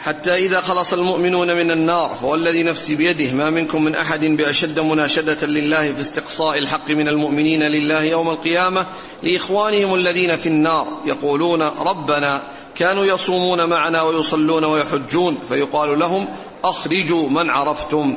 حتى 0.02 0.30
إذا 0.30 0.60
خلص 0.60 0.92
المؤمنون 0.92 1.56
من 1.56 1.70
النار 1.70 2.18
هو 2.22 2.34
الذي 2.34 2.62
نفسي 2.62 2.94
بيده 2.94 3.32
ما 3.32 3.50
منكم 3.50 3.84
من 3.84 3.94
أحد 3.94 4.20
بأشد 4.20 4.80
مناشدة 4.80 5.46
لله 5.46 5.92
في 5.92 6.00
استقصاء 6.00 6.58
الحق 6.58 6.90
من 6.90 7.08
المؤمنين 7.08 7.62
لله 7.62 8.02
يوم 8.02 8.28
القيامة 8.28 8.86
لإخوانهم 9.22 9.94
الذين 9.94 10.36
في 10.36 10.48
النار 10.48 10.86
يقولون 11.04 11.62
ربنا 11.62 12.50
كانوا 12.74 13.04
يصومون 13.04 13.64
معنا 13.68 14.02
ويصلون 14.02 14.64
ويحجون 14.64 15.38
فيقال 15.48 15.98
لهم 15.98 16.28
أخرجوا 16.64 17.28
من 17.30 17.50
عرفتم 17.50 18.16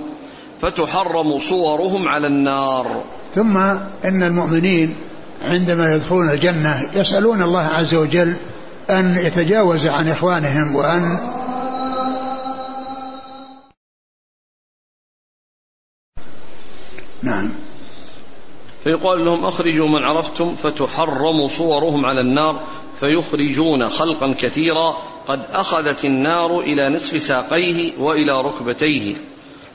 فتحرم 0.62 1.38
صورهم 1.38 2.08
على 2.08 2.28
النار. 2.28 3.04
ثم 3.34 3.58
إن 4.06 4.24
المؤمنين 4.24 4.96
عندما 5.50 5.86
يدخلون 5.96 6.30
الجنة 6.30 6.90
يسألون 6.96 7.42
الله 7.42 7.66
عز 7.66 7.96
وجل 7.96 8.36
أن 8.90 9.16
يتجاوز 9.16 9.88
عن 9.88 10.08
إخوانهم 10.08 10.76
وأن 10.76 11.18
نعم. 17.24 17.52
فيقال 18.84 19.26
لهم 19.26 19.46
أخرجوا 19.46 19.88
من 19.88 20.04
عرفتم 20.04 20.54
فتحرم 20.56 21.48
صورهم 21.48 22.06
على 22.06 22.22
النار 22.22 22.68
فيخرجون 23.00 23.88
خلقا 23.88 24.34
كثيرا 24.34 24.98
قد 25.28 25.42
أخذت 25.52 26.06
النار 26.06 26.60
إلى 26.60 26.90
نصف 26.90 27.22
ساقيه 27.22 28.00
وإلى 28.00 28.42
ركبتيه. 28.42 29.16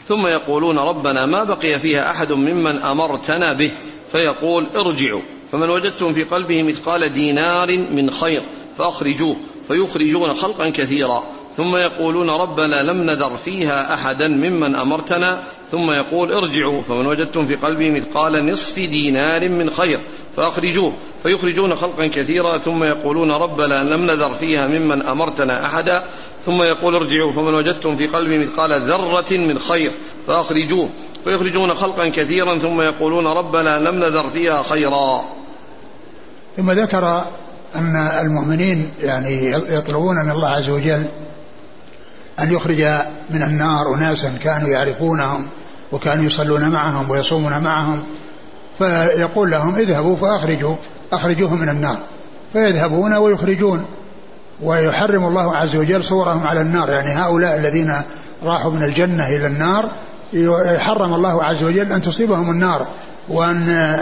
ثم 0.07 0.27
يقولون 0.27 0.79
ربنا 0.79 1.27
ما 1.27 1.45
بقي 1.45 1.81
فيها 1.81 2.11
أحد 2.11 2.33
ممن 2.33 2.77
أمرتنا 2.77 3.53
به. 3.53 3.73
فيقول 4.09 4.67
ارجعوا. 4.67 5.23
فمن 5.53 5.71
وجدتم 5.71 6.13
في 6.13 6.25
قلبه 6.25 6.63
مثقال 6.63 7.13
دينار 7.13 7.69
من 7.95 8.11
خير 8.11 8.43
فأخرجوه. 8.77 9.37
فيخرجون 9.69 10.35
خلقا 10.35 10.71
كثيرا. 10.71 11.23
ثم 11.57 11.77
يقولون 11.77 12.31
ربنا 12.31 12.83
لم 12.83 13.03
نذر 13.03 13.37
فيها 13.37 13.95
أحدا 13.95 14.29
ممن 14.29 14.75
أمرتنا. 14.75 15.43
ثم 15.71 15.91
يقول 15.91 16.33
ارجعوا 16.33 16.81
فمن 16.81 17.07
وجدتم 17.07 17.47
في 17.47 17.55
قلبه 17.55 17.91
مثقال 17.91 18.51
نصف 18.51 18.79
دينار 18.79 19.49
من 19.49 19.71
خير 19.71 20.01
فأخرجوه 20.37 20.93
فيخرجون 21.23 21.75
خلقا 21.75 22.07
كثيرا. 22.07 22.59
ثم 22.59 22.85
يقولون 22.85 23.33
ربنا 23.33 23.83
لم 23.83 24.05
نذر 24.05 24.35
فيها 24.35 24.69
ممن 24.69 25.03
أمرتنا 25.03 25.67
أحدا. 25.67 26.03
ثم 26.45 26.63
يقول 26.63 26.95
ارجعوا 26.95 27.33
فمن 27.33 27.55
وجدتم 27.55 27.97
في 27.97 28.07
قلبه 28.07 28.39
مثقال 28.39 28.89
ذرة 28.89 29.37
من 29.37 29.59
خير 29.59 29.93
فأخرجوه 30.27 30.89
فيخرجون 31.25 31.75
خلقا 31.75 32.11
كثيرا. 32.11 32.59
ثم 32.59 32.81
يقولون 32.81 33.27
ربنا 33.27 33.79
لم 33.79 34.05
نذر 34.05 34.31
فيها 34.31 34.63
خيرا. 34.63 35.25
ثم 36.57 36.71
ذكر 36.71 37.25
أن 37.77 37.97
المؤمنين 37.97 38.91
يعني 39.01 39.51
يطلبون 39.51 40.17
من 40.25 40.31
الله 40.31 40.49
عز 40.49 40.71
وجل 40.71 41.05
أن 42.41 42.53
يخرج 42.53 42.83
من 43.31 43.43
النار 43.43 43.95
أناسا 43.95 44.33
كانوا 44.43 44.69
يعرفونهم 44.69 45.47
وكانوا 45.93 46.25
يصلون 46.25 46.69
معهم 46.69 47.11
ويصومون 47.11 47.59
معهم 47.63 48.03
فيقول 48.79 49.51
لهم 49.51 49.75
اذهبوا 49.75 50.17
فأخرجوا 50.17 50.75
أخرجوهم 51.13 51.61
من 51.61 51.69
النار 51.69 51.97
فيذهبون 52.53 53.15
ويخرجون. 53.15 53.87
ويحرم 54.63 55.25
الله 55.25 55.57
عز 55.57 55.77
وجل 55.77 56.05
صورهم 56.05 56.47
على 56.47 56.61
النار 56.61 56.91
يعني 56.91 57.09
هؤلاء 57.09 57.57
الذين 57.57 57.95
راحوا 58.45 58.71
من 58.71 58.83
الجنة 58.83 59.29
إلى 59.29 59.47
النار 59.47 59.91
يحرم 60.33 61.15
الله 61.15 61.45
عز 61.45 61.63
وجل 61.63 61.93
أن 61.93 62.03
تصيبهم 62.03 62.51
النار 62.51 62.87
وأن 63.29 63.99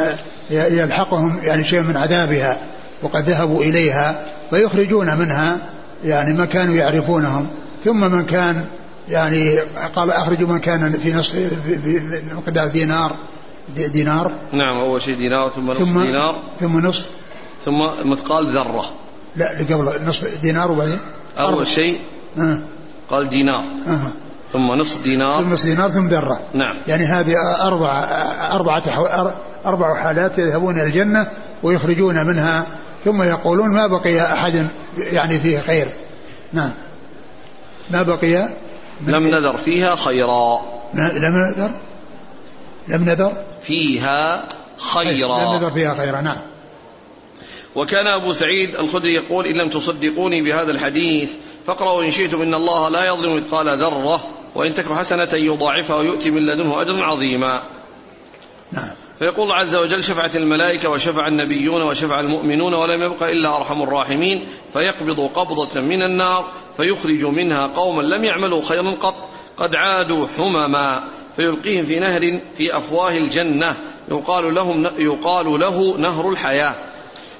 يلحقهم 0.51 1.39
يعني 1.43 1.64
شيء 1.64 1.80
من 1.80 1.97
عذابها 1.97 2.57
وقد 3.03 3.28
ذهبوا 3.28 3.62
إليها 3.62 4.24
فيخرجون 4.51 5.16
منها 5.16 5.57
يعني 6.05 6.32
ما 6.32 6.45
كانوا 6.45 6.74
يعرفونهم. 6.74 7.47
ثم 7.85 8.01
من 8.01 8.24
كان 8.24 8.64
يعني 9.09 9.61
قال 9.97 10.11
أخرجوا 10.11 10.49
من 10.49 10.59
كان 10.59 10.93
في 10.93 11.12
نصف 11.12 11.32
في 11.85 12.22
مقدار 12.37 12.68
دينار 12.68 13.16
دينار. 13.68 14.32
نعم 14.53 14.80
أول 14.80 15.03
شيء 15.03 15.16
دينار 15.16 15.49
ثم 15.49 15.70
نصف 15.70 15.78
ثم 15.78 16.03
دينار. 16.03 16.43
ثم 16.61 16.87
نصف. 16.87 17.07
ثم 17.64 18.11
مثقال 18.11 18.57
ذرة. 18.57 18.91
لا 19.37 19.59
قبل 19.70 20.09
نصف 20.09 20.41
دينار 20.41 20.70
وبعدين؟ 20.70 20.99
أول 21.39 21.66
شيء 21.66 22.01
أه. 22.39 22.59
قال 23.11 23.28
دينار. 23.28 23.64
ثم 24.53 24.72
نصف 24.72 25.03
دينار. 25.03 25.45
ثم 25.45 25.53
نصف 25.53 25.64
دينار 25.64 25.91
ثم 25.91 26.09
ذرة. 26.09 26.41
نعم. 26.55 26.76
يعني 26.87 27.05
هذه 27.05 27.35
أربع 27.61 28.05
أربعة 28.51 28.82
أربع 29.66 30.03
حالات 30.03 30.39
يذهبون 30.39 30.74
إلى 30.74 30.87
الجنة 30.87 31.26
ويخرجون 31.62 32.26
منها 32.26 32.66
ثم 33.05 33.22
يقولون 33.22 33.70
ما 33.70 33.87
بقي 33.87 34.20
أحد 34.32 34.66
يعني 34.99 35.39
فيه 35.39 35.59
خير. 35.59 35.87
نعم. 36.53 36.70
ما 37.91 38.03
بقي؟ 38.03 38.49
لم 39.07 39.28
نذر 39.28 39.57
فيها 39.57 39.95
خيرا. 39.95 40.61
لم 40.95 41.35
نذر؟ 41.51 41.70
لم 42.89 43.05
نذر؟ 43.05 43.32
فيها 43.62 44.49
خيرا. 44.78 45.39
لم 45.39 45.59
نذر 45.59 45.70
فيها 45.70 45.95
خيرا 45.95 46.20
نعم. 46.20 46.41
وكان 47.74 48.07
أبو 48.07 48.32
سعيد 48.32 48.74
الخدري 48.74 49.14
يقول 49.14 49.47
إن 49.47 49.57
لم 49.57 49.70
تصدقوني 49.70 50.43
بهذا 50.43 50.70
الحديث 50.70 51.32
فاقرأوا 51.66 52.05
إن 52.05 52.11
شئتم 52.11 52.43
إن 52.43 52.55
الله 52.55 52.89
لا 52.89 53.05
يظلم 53.05 53.37
مثقال 53.37 53.78
ذرة 53.78 54.20
وإن 54.55 54.74
تك 54.74 54.93
حسنة 54.93 55.28
يضاعفها 55.32 55.97
ويؤتي 55.97 56.30
من 56.30 56.47
لدنه 56.47 56.82
أجرا 56.82 57.07
عظيما. 57.07 57.53
نعم. 58.72 59.04
فيقول 59.19 59.53
عز 59.53 59.75
وجل 59.75 60.05
شفعت 60.05 60.37
الملائكة 60.37 60.89
وشفع 60.91 61.29
النبيون 61.29 61.83
وشفع 61.83 62.21
المؤمنون 62.21 62.75
ولم 62.75 63.03
يبق 63.03 63.23
إلا 63.23 63.57
أرحم 63.57 63.83
الراحمين 63.83 64.49
فيقبض 64.73 65.21
قبضة 65.21 65.81
من 65.81 66.03
النار 66.03 66.53
فيخرج 66.77 67.25
منها 67.25 67.67
قوما 67.67 68.03
لم 68.03 68.25
يعملوا 68.25 68.62
خيرا 68.62 68.95
قط 69.01 69.15
قد 69.57 69.75
عادوا 69.75 70.27
حمما 70.27 71.11
فيلقيهم 71.37 71.85
في 71.85 71.99
نهر 71.99 72.41
في 72.57 72.77
أفواه 72.77 73.19
الجنة 73.19 73.77
يقال, 74.11 74.55
لهم 74.55 74.85
يقال 74.99 75.61
له 75.61 75.97
نهر 75.99 76.31
الحياة 76.31 76.75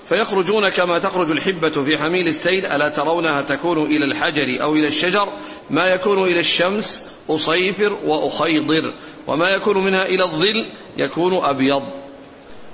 فيخرجون 0.09 0.69
كما 0.69 0.99
تخرج 0.99 1.31
الحبة 1.31 1.71
في 1.71 1.99
حميل 1.99 2.29
السيل 2.29 2.67
ألا 2.67 2.89
ترونها 2.89 3.43
تكون 3.43 3.79
إلى 3.79 4.05
الحجر 4.05 4.63
أو 4.63 4.73
إلى 4.73 4.87
الشجر 4.87 5.29
ما 5.71 5.87
يكون 5.87 6.19
إلى 6.19 6.41
الشمس 6.41 7.03
أصيفر 7.31 7.93
وأخيضر 8.05 8.95
وما 9.27 9.49
يكون 9.49 9.85
منها 9.85 10.03
إلى 10.03 10.25
الظل 10.25 10.73
يكون 10.97 11.45
أبيض. 11.45 11.83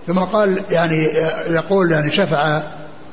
ثم 0.07 0.19
قال 0.19 0.63
يعني 0.71 0.97
يقول 1.47 1.91
يعني 1.91 2.11
شفع 2.11 2.63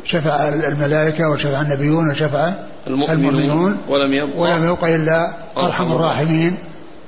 شفع 0.04 0.50
الملائكة 0.50 1.30
وشفع 1.30 1.62
النبيون 1.62 2.12
وشفع 2.12 2.54
المؤمنون, 2.88 3.36
المؤمنون 3.36 3.78
ولم 3.88 4.14
يبقى 4.14 4.40
ولم 4.40 4.66
يبق 4.66 4.84
إلا 4.84 5.34
أرحم 5.58 5.92
الراحمين. 5.92 6.58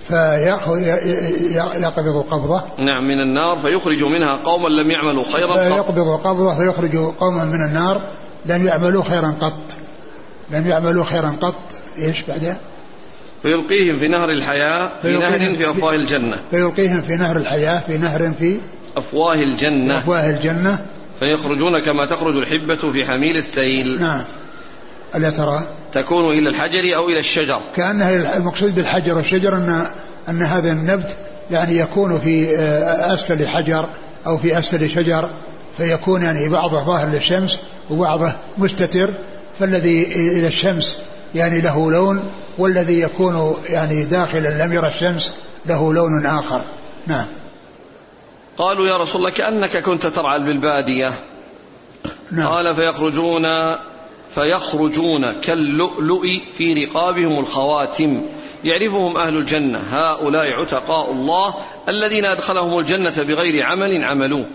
فيقبض 0.08 2.26
قبضة. 2.32 2.62
نعم 2.80 3.04
من 3.04 3.20
النار 3.20 3.58
فيخرج 3.58 4.04
منها 4.04 4.36
قوما 4.36 4.68
لم 4.68 4.92
يعملوا 4.92 5.24
خيرا 5.34 5.52
قط. 5.52 5.58
فيقبض 5.58 6.10
قبضة 6.10 6.56
فيخرج 6.56 6.98
قوما 6.98 7.46
من 7.46 7.68
النار 7.70 8.02
لم 8.46 8.68
يعملوا 8.68 9.04
خيرا 9.04 9.36
قط. 9.42 9.76
لم 10.52 10.68
يعملوا 10.68 11.04
خيرا 11.04 11.36
قط. 11.42 11.56
إيش 11.98 12.22
بعدين؟ 12.22 12.56
فيلقيهم 13.44 14.00
في 14.00 14.08
نهر 14.08 14.30
الحياة 14.30 14.92
في 15.02 15.18
نهر 15.18 15.56
في 15.56 15.72
أفواه 15.72 15.96
الجنة. 15.96 16.38
فيلقيهم 16.52 17.02
في 17.02 17.16
نهر 17.16 17.38
الحياة 17.38 17.80
في 17.80 17.98
نهر 17.98 18.34
في 18.40 18.58
أفواه 18.98 19.36
الجنة. 19.36 19.98
أفواه 19.98 20.30
الجنة. 20.30 20.86
فيخرجون 21.20 21.82
كما 21.86 22.06
تخرج 22.06 22.36
الحبة 22.36 22.92
في 22.92 23.06
حميل 23.08 23.38
السيل. 23.38 24.02
نعم. 24.02 24.22
ألا 25.16 25.30
ترى؟ 25.30 25.64
تكون 25.92 26.26
إلى 26.26 26.50
الحجر 26.50 26.96
أو 26.96 27.10
إلى 27.10 27.20
الشجر. 27.20 27.62
كأنها 27.76 28.38
المقصود 28.38 28.76
بالحجر. 28.76 29.18
والشجر 29.18 29.56
أن 29.56 29.86
أن 30.30 30.42
هذا 30.42 30.72
النبت 30.72 31.16
يعني 31.52 31.78
يكون 31.78 32.20
في 32.20 32.58
آه، 32.58 33.14
أسفل 33.14 33.48
حجر 33.48 33.86
أو 34.28 34.38
في 34.38 34.60
أسفل 34.60 34.90
شجر 34.90 35.30
فيكون 35.78 36.22
يعني 36.22 36.50
بعضه 36.50 36.84
ظاهر 36.84 37.10
للشمس 37.10 37.60
وبعضه 37.90 38.32
مستتر. 38.58 39.10
فالذي 39.60 40.04
إلى 40.16 40.48
الشمس 40.48 40.98
يعني 41.36 41.62
له 41.62 41.92
لون 41.92 42.32
والذي 42.58 43.00
يكون 43.00 43.56
يعني 43.70 44.06
داخلا 44.06 44.66
لم 44.66 44.74
يرى 44.74 44.88
الشمس 44.88 45.34
له 45.66 45.94
لون 45.94 46.26
آخر. 46.26 46.62
نعم. 47.08 47.26
قالوا 48.58 48.88
يا 48.88 48.98
رسول 48.98 49.16
الله 49.16 49.30
كأنك 49.30 49.78
كنت 49.78 50.08
ترعى 50.08 50.40
بالبادية. 50.40 51.12
نعم. 52.32 52.48
قال 52.48 52.76
فيخرجون 52.76 53.44
فيخرجون 54.30 55.42
كاللؤلؤ 55.42 56.22
في 56.54 56.74
رقابهم 56.74 57.40
الخواتم. 57.40 58.22
يعرفهم 58.64 59.18
أهل 59.18 59.38
الجنة 59.38 59.80
هؤلاء 59.80 60.62
عتقاء 60.62 61.12
الله 61.12 61.54
الذين 61.90 62.26
أدخلهم 62.26 62.80
الجنة 62.80 63.24
بغير 63.24 63.66
عمل 63.66 64.04
عملوه 64.04 64.46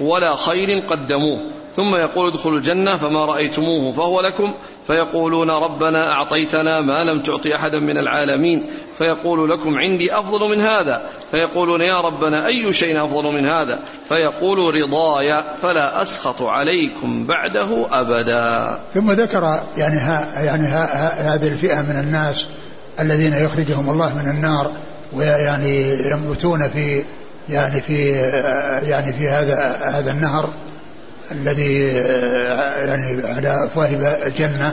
ولا 0.00 0.36
خير 0.36 0.80
قدموه. 0.90 1.40
ثم 1.76 1.94
يقول 1.94 2.28
ادخلوا 2.28 2.58
الجنة 2.58 2.96
فما 2.96 3.24
رأيتموه 3.24 3.92
فهو 3.92 4.20
لكم 4.20 4.54
فيقولون 4.86 5.50
ربنا 5.50 6.12
أعطيتنا 6.12 6.80
ما 6.80 7.04
لم 7.04 7.22
تعط 7.22 7.46
أحدا 7.46 7.78
من 7.78 7.98
العالمين. 7.98 8.70
فيقول 8.98 9.50
لكم 9.50 9.70
عندي 9.74 10.14
أفضل 10.18 10.56
من 10.56 10.60
هذا. 10.60 11.02
فيقولون 11.30 11.80
يا 11.80 12.00
ربنا 12.00 12.46
أي 12.46 12.72
شيء 12.72 13.04
أفضل 13.04 13.34
من 13.34 13.44
هذا؟ 13.44 13.82
فيقول 14.08 14.74
رضاي 14.74 15.44
فلا 15.62 16.02
أسخط 16.02 16.42
عليكم 16.42 17.26
بعده 17.26 17.86
أبدا. 18.00 18.78
ثم 18.94 19.10
ذكر 19.12 19.60
يعني 19.76 19.96
ها 19.96 20.42
يعني 20.44 20.64
ها 20.64 20.84
ها 20.84 21.34
هذه 21.34 21.48
الفئة 21.48 21.82
من 21.82 22.00
الناس 22.00 22.44
الذين 23.00 23.32
يخرجهم 23.32 23.90
الله 23.90 24.18
من 24.18 24.30
النار 24.30 24.72
ويعني 25.12 25.98
يموتون 26.10 26.68
في 26.68 27.04
يعني 27.48 27.80
في 27.80 28.10
يعني 28.88 29.12
في 29.12 29.28
هذا 29.28 29.76
هذا 29.84 30.12
النهر. 30.12 30.48
الذي 31.32 31.78
يعني 32.88 33.26
على 33.26 33.64
افواه 33.66 33.88
الجنة 34.26 34.72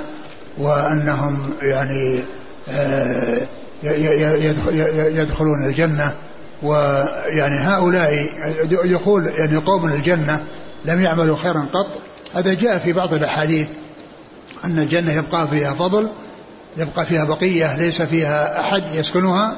وأنهم 0.57 1.53
يعني 1.61 2.19
يدخلون 5.19 5.65
الجنة. 5.65 6.13
ويعني 6.63 7.55
هؤلاء 7.55 8.29
يقول 8.71 9.27
يعني 9.27 9.55
قوم 9.55 9.85
الجنة 9.85 10.43
لم 10.85 11.01
يعملوا 11.01 11.37
خيرا 11.37 11.67
قط. 11.73 12.01
هذا 12.35 12.53
جاء 12.53 12.77
في 12.79 12.93
بعض 12.93 13.13
الأحاديث 13.13 13.67
أن 14.65 14.79
الجنة 14.79 15.13
يبقى 15.13 15.47
فيها 15.47 15.73
فضل 15.73 16.09
يبقى 16.77 17.05
فيها 17.05 17.25
بقية 17.25 17.77
ليس 17.77 18.01
فيها 18.01 18.59
أحد 18.59 18.83
يسكنها. 18.95 19.55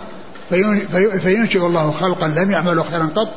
فينشئ 1.24 1.66
الله 1.66 1.92
خلقا 1.92 2.28
لم 2.28 2.52
يعملوا 2.52 2.84
خيرا 2.84 3.10
قط 3.16 3.30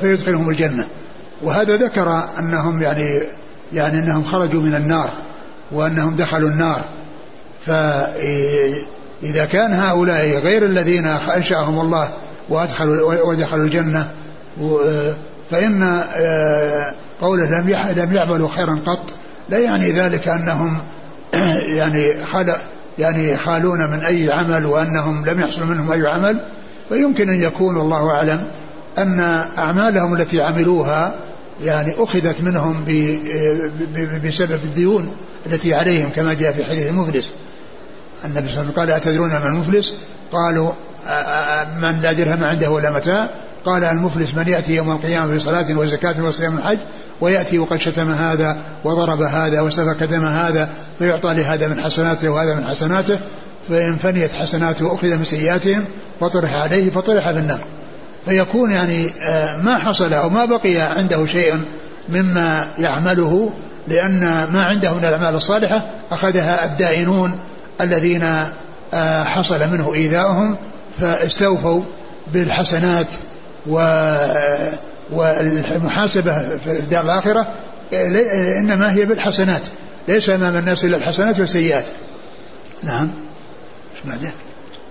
فيدخلهم 0.00 0.50
الجنة. 0.50 0.86
وهذا 1.44 1.76
ذكر 1.76 2.24
أنهم 2.38 2.82
يعني 2.82 3.20
يعني 3.72 3.98
أنهم 3.98 4.24
خرجوا 4.24 4.60
من 4.60 4.74
النار 4.74 5.10
وأنهم 5.72 6.16
دخلوا 6.16 6.50
النار. 6.50 6.80
فإذا 7.66 9.44
كان 9.44 9.72
هؤلاء 9.72 10.26
غير 10.26 10.64
الذين 10.64 11.06
أنشأهم 11.06 11.80
الله 11.80 12.08
وأدخلوا 12.48 13.22
ودخلوا 13.22 13.64
الجنة 13.64 14.08
فإن 15.50 15.82
آه، 16.16 16.94
قوله 17.20 17.60
لم 17.60 17.68
لم 17.96 18.12
يعملوا 18.12 18.48
خيرا 18.48 18.80
قط 18.86 19.10
لا 19.48 19.58
يعني 19.58 19.92
ذلك 19.92 20.28
أنهم 20.28 20.78
يعني 21.78 22.24
خلق 22.24 22.56
يعني 22.98 23.36
خالون 23.36 23.90
من 23.90 24.00
أي 24.00 24.32
عمل 24.32 24.66
وأنهم 24.66 25.26
لم 25.26 25.40
يحصل 25.40 25.64
منهم 25.64 25.92
أي 25.92 26.06
عمل. 26.06 26.40
فيمكن 26.88 27.28
أن 27.28 27.42
يكون 27.42 27.76
والله 27.76 28.10
أعلم 28.10 28.50
أن 28.98 29.20
أعمالهم 29.58 30.14
التي 30.14 30.42
عملوها 30.42 31.14
يعني 31.62 31.94
أخذت 31.98 32.40
منهم 32.40 32.84
بسبب 34.24 34.64
الديون 34.64 35.16
التي 35.46 35.74
عليهم 35.74 36.10
كما 36.10 36.34
جاء 36.34 36.52
في 36.52 36.64
حديث 36.64 36.88
المفلس. 36.88 37.30
النبي 38.24 38.52
صلى 38.52 38.60
الله 38.60 38.60
عليه 38.60 38.60
وسلم 38.60 38.70
قال 38.70 38.90
أتدرون 38.90 39.30
من 39.30 39.46
المفلس؟ 39.46 39.98
قالوا 40.32 40.72
من 41.80 42.00
لا 42.00 42.12
درهم 42.12 42.44
عنده 42.44 42.70
ولا 42.70 42.90
متاع. 42.90 43.30
قال 43.64 43.84
المفلس 43.84 44.34
من 44.34 44.48
يأتي 44.48 44.74
يوم 44.74 44.90
القيامة 44.90 45.34
بصلاة 45.34 45.78
وزكاة 45.78 46.24
وصيام 46.24 46.58
الحج 46.58 46.78
ويأتي 47.20 47.58
وقد 47.58 47.80
شتم 47.80 48.10
هذا 48.10 48.62
وضرب 48.84 49.22
هذا 49.22 49.60
وسفك 49.60 50.02
دم 50.02 50.24
هذا 50.24 50.70
فيعطى 50.98 51.34
لهذا 51.34 51.68
من 51.68 51.80
حسناته 51.80 52.28
وهذا 52.28 52.54
من 52.54 52.64
حسناته. 52.66 53.18
فإن 53.68 53.96
فنيت 53.96 54.32
حسناته 54.32 54.94
أخذ 54.94 55.16
من 55.16 55.24
سيئاتهم 55.24 55.84
فطرح 56.20 56.52
عليه 56.52 56.90
فطرح 56.90 57.32
في 57.32 57.38
النار. 57.38 57.60
فيكون 58.24 58.70
يعني 58.70 59.12
آه، 59.22 59.56
ما 59.56 59.78
حصل 59.78 60.12
أو 60.12 60.28
ما 60.28 60.44
بقي 60.44 60.78
عنده 60.78 61.26
شيء 61.26 61.60
مما 62.08 62.68
يعمله 62.78 63.50
لأن 63.88 64.20
ما 64.52 64.62
عنده 64.64 64.94
من 64.94 65.04
الأعمال 65.04 65.34
الصالحة 65.34 65.90
أخذها 66.12 66.64
الدائنون 66.64 67.38
الذين 67.80 68.22
آه، 68.94 69.24
حصل 69.24 69.70
منه 69.70 69.94
إيذاؤهم 69.94 70.56
فاستوفوا 71.00 71.82
بالحسنات 72.32 73.06
و 73.66 73.78
والمحاسبة 75.12 76.58
في 76.58 76.70
الدار 76.70 77.04
الآخرة 77.04 77.46
إنما 78.60 78.92
هي 78.92 79.06
بالحسنات 79.06 79.62
ليس 80.08 80.30
أمام 80.30 80.56
الناس 80.56 80.84
إلا 80.84 80.96
الحسنات 80.96 81.40
والسيئات 81.40 81.84
نعم 82.82 83.10
إيش 83.94 84.02
بعده؟ 84.04 84.32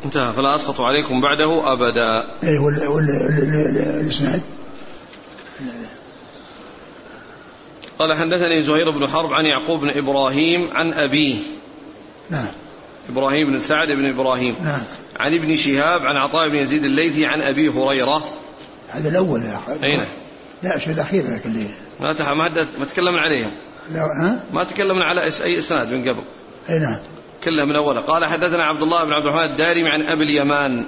انتهى 0.06 0.34
فلا 0.34 0.56
أسقط 0.56 0.82
عليكم 0.82 1.22
بعده 1.22 1.74
أبدا. 1.74 2.28
اي 2.43 2.58
والإسناد 2.58 4.41
قال 7.99 8.14
حدثني 8.14 8.64
زهير 8.64 8.89
بن 8.89 9.08
حرب 9.08 9.34
عن 9.34 9.45
يعقوب 9.45 9.80
بن 9.80 9.89
إبراهيم 9.89 10.70
عن 10.72 10.93
أبيه. 10.93 11.38
نعم. 12.30 12.47
إبراهيم 13.10 13.47
بن 13.47 13.60
سعد 13.60 13.88
بن 13.88 14.14
إبراهيم. 14.14 14.56
نعم. 14.64 14.82
عن 15.20 15.32
ابن 15.34 15.56
شهاب 15.56 16.01
عن 16.01 16.18
عطاء 16.18 16.49
بن 16.49 16.56
يزيد 16.56 16.84
الليثي 16.84 17.26
عن 17.26 17.41
أبي 17.41 17.70
هريرة. 17.70 18.30
هذا 18.89 19.10
الأول 19.10 19.41
يا 19.41 19.58
أخي. 19.58 19.84
أين؟ 19.84 19.99
لا 20.64 20.76
الشيء 20.76 20.93
الأخير 20.93 21.24
ذاك 21.24 21.45
اللي. 21.45 21.68
ما, 21.99 22.14
ما 22.80 22.86
تكلمنا 22.86 23.22
عليهم 23.22 23.51
لا 23.91 24.01
ها؟ 24.01 24.43
ما 24.54 24.64
تكلمنا 24.64 25.06
على 25.06 25.22
أي 25.24 25.60
إسناد 25.60 25.88
من 25.88 26.10
قبل. 26.10 26.24
أي 26.70 26.80
نعم. 26.80 26.97
كلها 27.43 27.65
من 27.65 27.75
أولها 27.75 28.01
قال 28.01 28.25
حدثنا 28.25 28.63
عبد 28.63 28.81
الله 28.81 29.05
بن 29.05 29.11
عبد 29.11 29.25
الرحمن 29.25 29.51
الدارمي 29.51 29.89
عن 29.89 30.01
أبي 30.01 30.23
اليمان. 30.23 30.85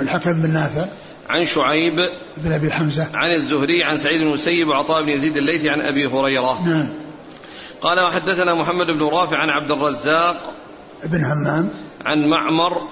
الحكم 0.00 0.42
بن 0.42 0.50
نافع. 0.52 0.88
عن 1.28 1.44
شعيب 1.44 2.08
بن 2.36 2.52
أبي 2.52 2.72
حمزة. 2.72 3.06
عن 3.14 3.30
الزهري 3.30 3.84
عن 3.84 3.98
سعيد 3.98 4.20
بن 4.20 4.26
المسيب 4.26 4.68
وعطاء 4.68 5.02
بن 5.02 5.08
يزيد 5.08 5.36
الليثي 5.36 5.68
عن 5.70 5.80
أبي 5.80 6.06
هريرة. 6.06 6.62
نعم. 6.66 6.88
قال 7.80 8.00
وحدثنا 8.00 8.54
محمد 8.54 8.86
بن 8.86 9.02
رافع 9.02 9.36
عن 9.36 9.50
عبد 9.50 9.70
الرزاق 9.70 10.52
بن 11.04 11.24
همام. 11.24 11.70
عن 12.06 12.26
معمر 12.28 12.88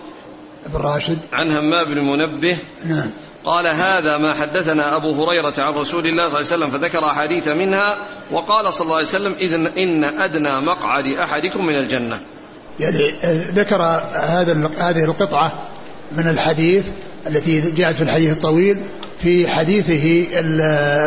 بن 0.66 0.80
راشد. 0.80 1.18
عن 1.32 1.51
همام 1.51 1.84
بن 1.84 2.01
منبه. 2.01 2.59
نعم. 2.86 3.11
قال 3.44 3.66
هذا 3.66 4.18
ما 4.18 4.34
حدثنا 4.34 4.97
أبو 4.97 5.24
هريرة 5.24 5.55
عن 5.59 5.72
رسول 5.72 6.07
الله 6.07 6.28
صلى 6.28 6.40
الله 6.40 6.53
عليه 6.53 6.64
وسلم 6.66 6.70
فذكر 6.70 7.11
أحاديث 7.11 7.49
منها 7.49 7.99
وقال 8.30 8.72
صلى 8.72 8.84
الله 8.84 8.97
عليه 8.97 9.07
وسلم 9.07 9.32
إذن 9.32 9.66
إن 9.66 10.05
أدنى 10.05 10.61
مقعد 10.61 11.07
أحدكم 11.07 11.66
من 11.66 11.76
الجنة. 11.76 12.20
يعني 12.81 12.99
ذكر 13.55 13.83
هذا 14.14 14.70
هذه 14.79 15.05
القطعة 15.05 15.53
من 16.16 16.29
الحديث 16.29 16.85
التي 17.27 17.61
جاءت 17.61 17.95
في 17.95 18.03
الحديث 18.03 18.33
الطويل 18.33 18.79
في 19.22 19.49
حديثه 19.49 20.27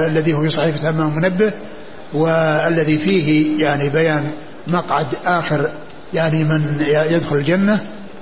الذي 0.08 0.34
هو 0.34 0.42
في 0.42 0.50
صحيفة 0.50 0.90
همام 0.90 1.16
منبه 1.16 1.52
والذي 2.14 2.98
فيه 2.98 3.60
يعني 3.64 3.90
بيان 3.90 4.32
مقعد 4.68 5.16
آخر 5.26 5.70
يعني 6.14 6.44
من 6.44 6.62
يدخل 7.12 7.36
الجنة 7.36 7.80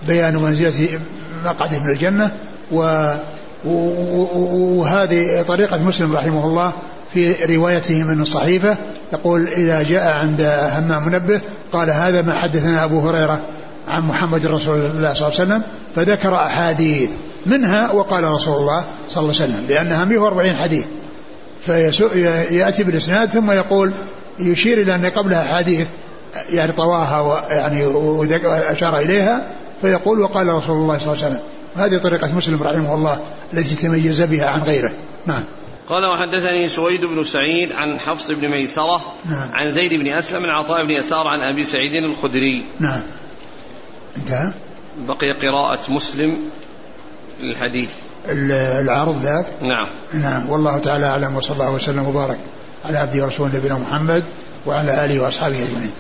بيان 0.07 0.35
منزلة 0.35 0.99
مقعده 1.45 1.79
من 1.79 1.89
الجنة 1.89 2.31
و 2.71 3.11
وهذه 3.65 5.41
طريقة 5.41 5.77
مسلم 5.77 6.15
رحمه 6.15 6.45
الله 6.45 6.73
في 7.13 7.55
روايته 7.55 8.03
من 8.03 8.21
الصحيفة 8.21 8.77
يقول 9.13 9.47
إذا 9.47 9.83
جاء 9.83 10.17
عند 10.17 10.41
همام 10.77 11.05
منبه 11.05 11.41
قال 11.71 11.89
هذا 11.89 12.21
ما 12.21 12.39
حدثنا 12.39 12.83
أبو 12.83 12.99
هريرة 12.99 13.45
عن 13.87 14.01
محمد 14.01 14.45
رسول 14.45 14.75
الله 14.75 15.13
صلى 15.13 15.27
الله 15.27 15.39
عليه 15.39 15.53
وسلم 15.53 15.63
فذكر 15.95 16.35
أحاديث 16.35 17.09
منها 17.45 17.91
وقال 17.91 18.23
رسول 18.23 18.55
الله 18.55 18.85
صلى 19.09 19.23
الله 19.23 19.41
عليه 19.41 19.53
وسلم 19.53 19.67
لأنها 19.69 20.05
140 20.05 20.55
حديث. 20.55 20.85
فيأتي 21.61 22.83
بالإسناد 22.83 23.29
ثم 23.29 23.51
يقول 23.51 23.93
يشير 24.39 24.81
إلى 24.81 24.95
أن 24.95 25.05
قبلها 25.05 25.41
أحاديث 25.41 25.87
يعني 26.49 26.71
طواها 26.71 27.21
ويعني 27.21 27.85
وأشار 27.85 28.97
إليها. 28.97 29.47
فيقول 29.81 30.19
وقال 30.19 30.47
رسول 30.47 30.75
الله 30.77 30.97
صلى 30.97 31.13
الله 31.13 31.23
عليه 31.23 31.35
وسلم. 31.35 31.39
هذه 31.77 31.97
طريقة 31.97 32.35
مسلم 32.35 32.63
رحمه 32.63 32.93
الله 32.93 33.19
التي 33.53 33.75
تميز 33.75 34.21
بها 34.21 34.47
عن 34.47 34.61
غيره. 34.61 34.91
نعم. 35.25 35.43
قال 35.89 36.05
وحدثني 36.05 36.69
سويد 36.69 37.05
بن 37.05 37.23
سعيد 37.23 37.71
عن 37.71 37.99
حفص 37.99 38.31
بن 38.31 38.51
ميسرة 38.51 39.01
نعم. 39.25 39.49
عن 39.53 39.73
زيد 39.73 39.91
بن 40.01 40.17
أسلم 40.17 40.43
عن 40.43 40.49
عطاء 40.49 40.83
بن 40.83 40.91
يسار 40.91 41.27
عن 41.27 41.41
أبي 41.41 41.63
سعيد 41.63 42.03
الخدري. 42.03 42.65
نعم. 42.79 43.01
انتهى 44.17 44.51
بقي 44.97 45.31
قراءة 45.31 45.91
مسلم 45.91 46.37
للحديث. 47.41 47.91
العارض 48.79 49.21
ذاك؟ 49.21 49.63
نعم. 49.63 49.87
نعم. 50.13 50.49
والله 50.49 50.77
تعالى 50.77 51.05
أعلم 51.05 51.35
وصلى 51.35 51.53
الله 51.53 51.71
وسلم 51.71 52.07
وبارك 52.07 52.37
على 52.85 52.97
عبده 52.97 53.23
ورسوله 53.23 53.57
نبينا 53.57 53.77
محمد 53.77 54.23
وعلى 54.65 55.05
آله 55.05 55.23
وأصحابه 55.23 55.63
أجمعين. 55.63 55.91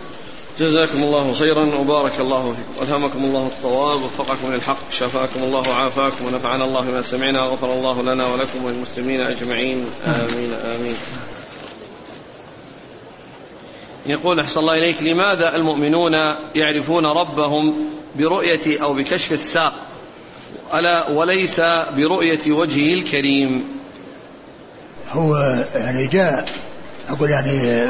جزاكم 0.59 1.03
الله 1.03 1.33
خيرا 1.33 1.81
وبارك 1.81 2.19
الله 2.19 2.53
فيكم. 2.53 2.83
ألهمكم 2.83 3.23
الله 3.23 3.47
الصواب 3.47 4.03
وفقكم 4.03 4.53
للحق 4.53 4.91
شفاكم 4.91 5.43
الله 5.43 5.69
وعافاكم 5.69 6.25
ونفعنا 6.25 6.65
الله 6.65 6.85
بما 6.85 7.01
سمعنا 7.01 7.41
وغفر 7.41 7.73
الله 7.73 8.01
لنا 8.01 8.25
ولكم 8.25 8.65
وللمسلمين 8.65 9.21
أجمعين. 9.21 9.89
آمين 10.05 10.53
آمين. 10.53 10.95
يقول 14.05 14.39
أحسن 14.39 14.59
الله 14.59 14.77
إليك 14.77 15.03
لماذا 15.03 15.55
المؤمنون 15.55 16.13
يعرفون 16.55 17.05
ربهم 17.05 17.89
برؤية 18.15 18.83
أو 18.83 18.93
بكشف 18.93 19.31
الساق؟ 19.31 19.73
ألا 20.73 21.09
وليس 21.09 21.59
برؤية 21.97 22.51
وجهه 22.51 22.93
الكريم؟ 22.93 23.63
هو 25.11 25.35
يعني 25.75 26.07
جاء 26.07 26.45
أقول 27.09 27.29
يعني 27.29 27.89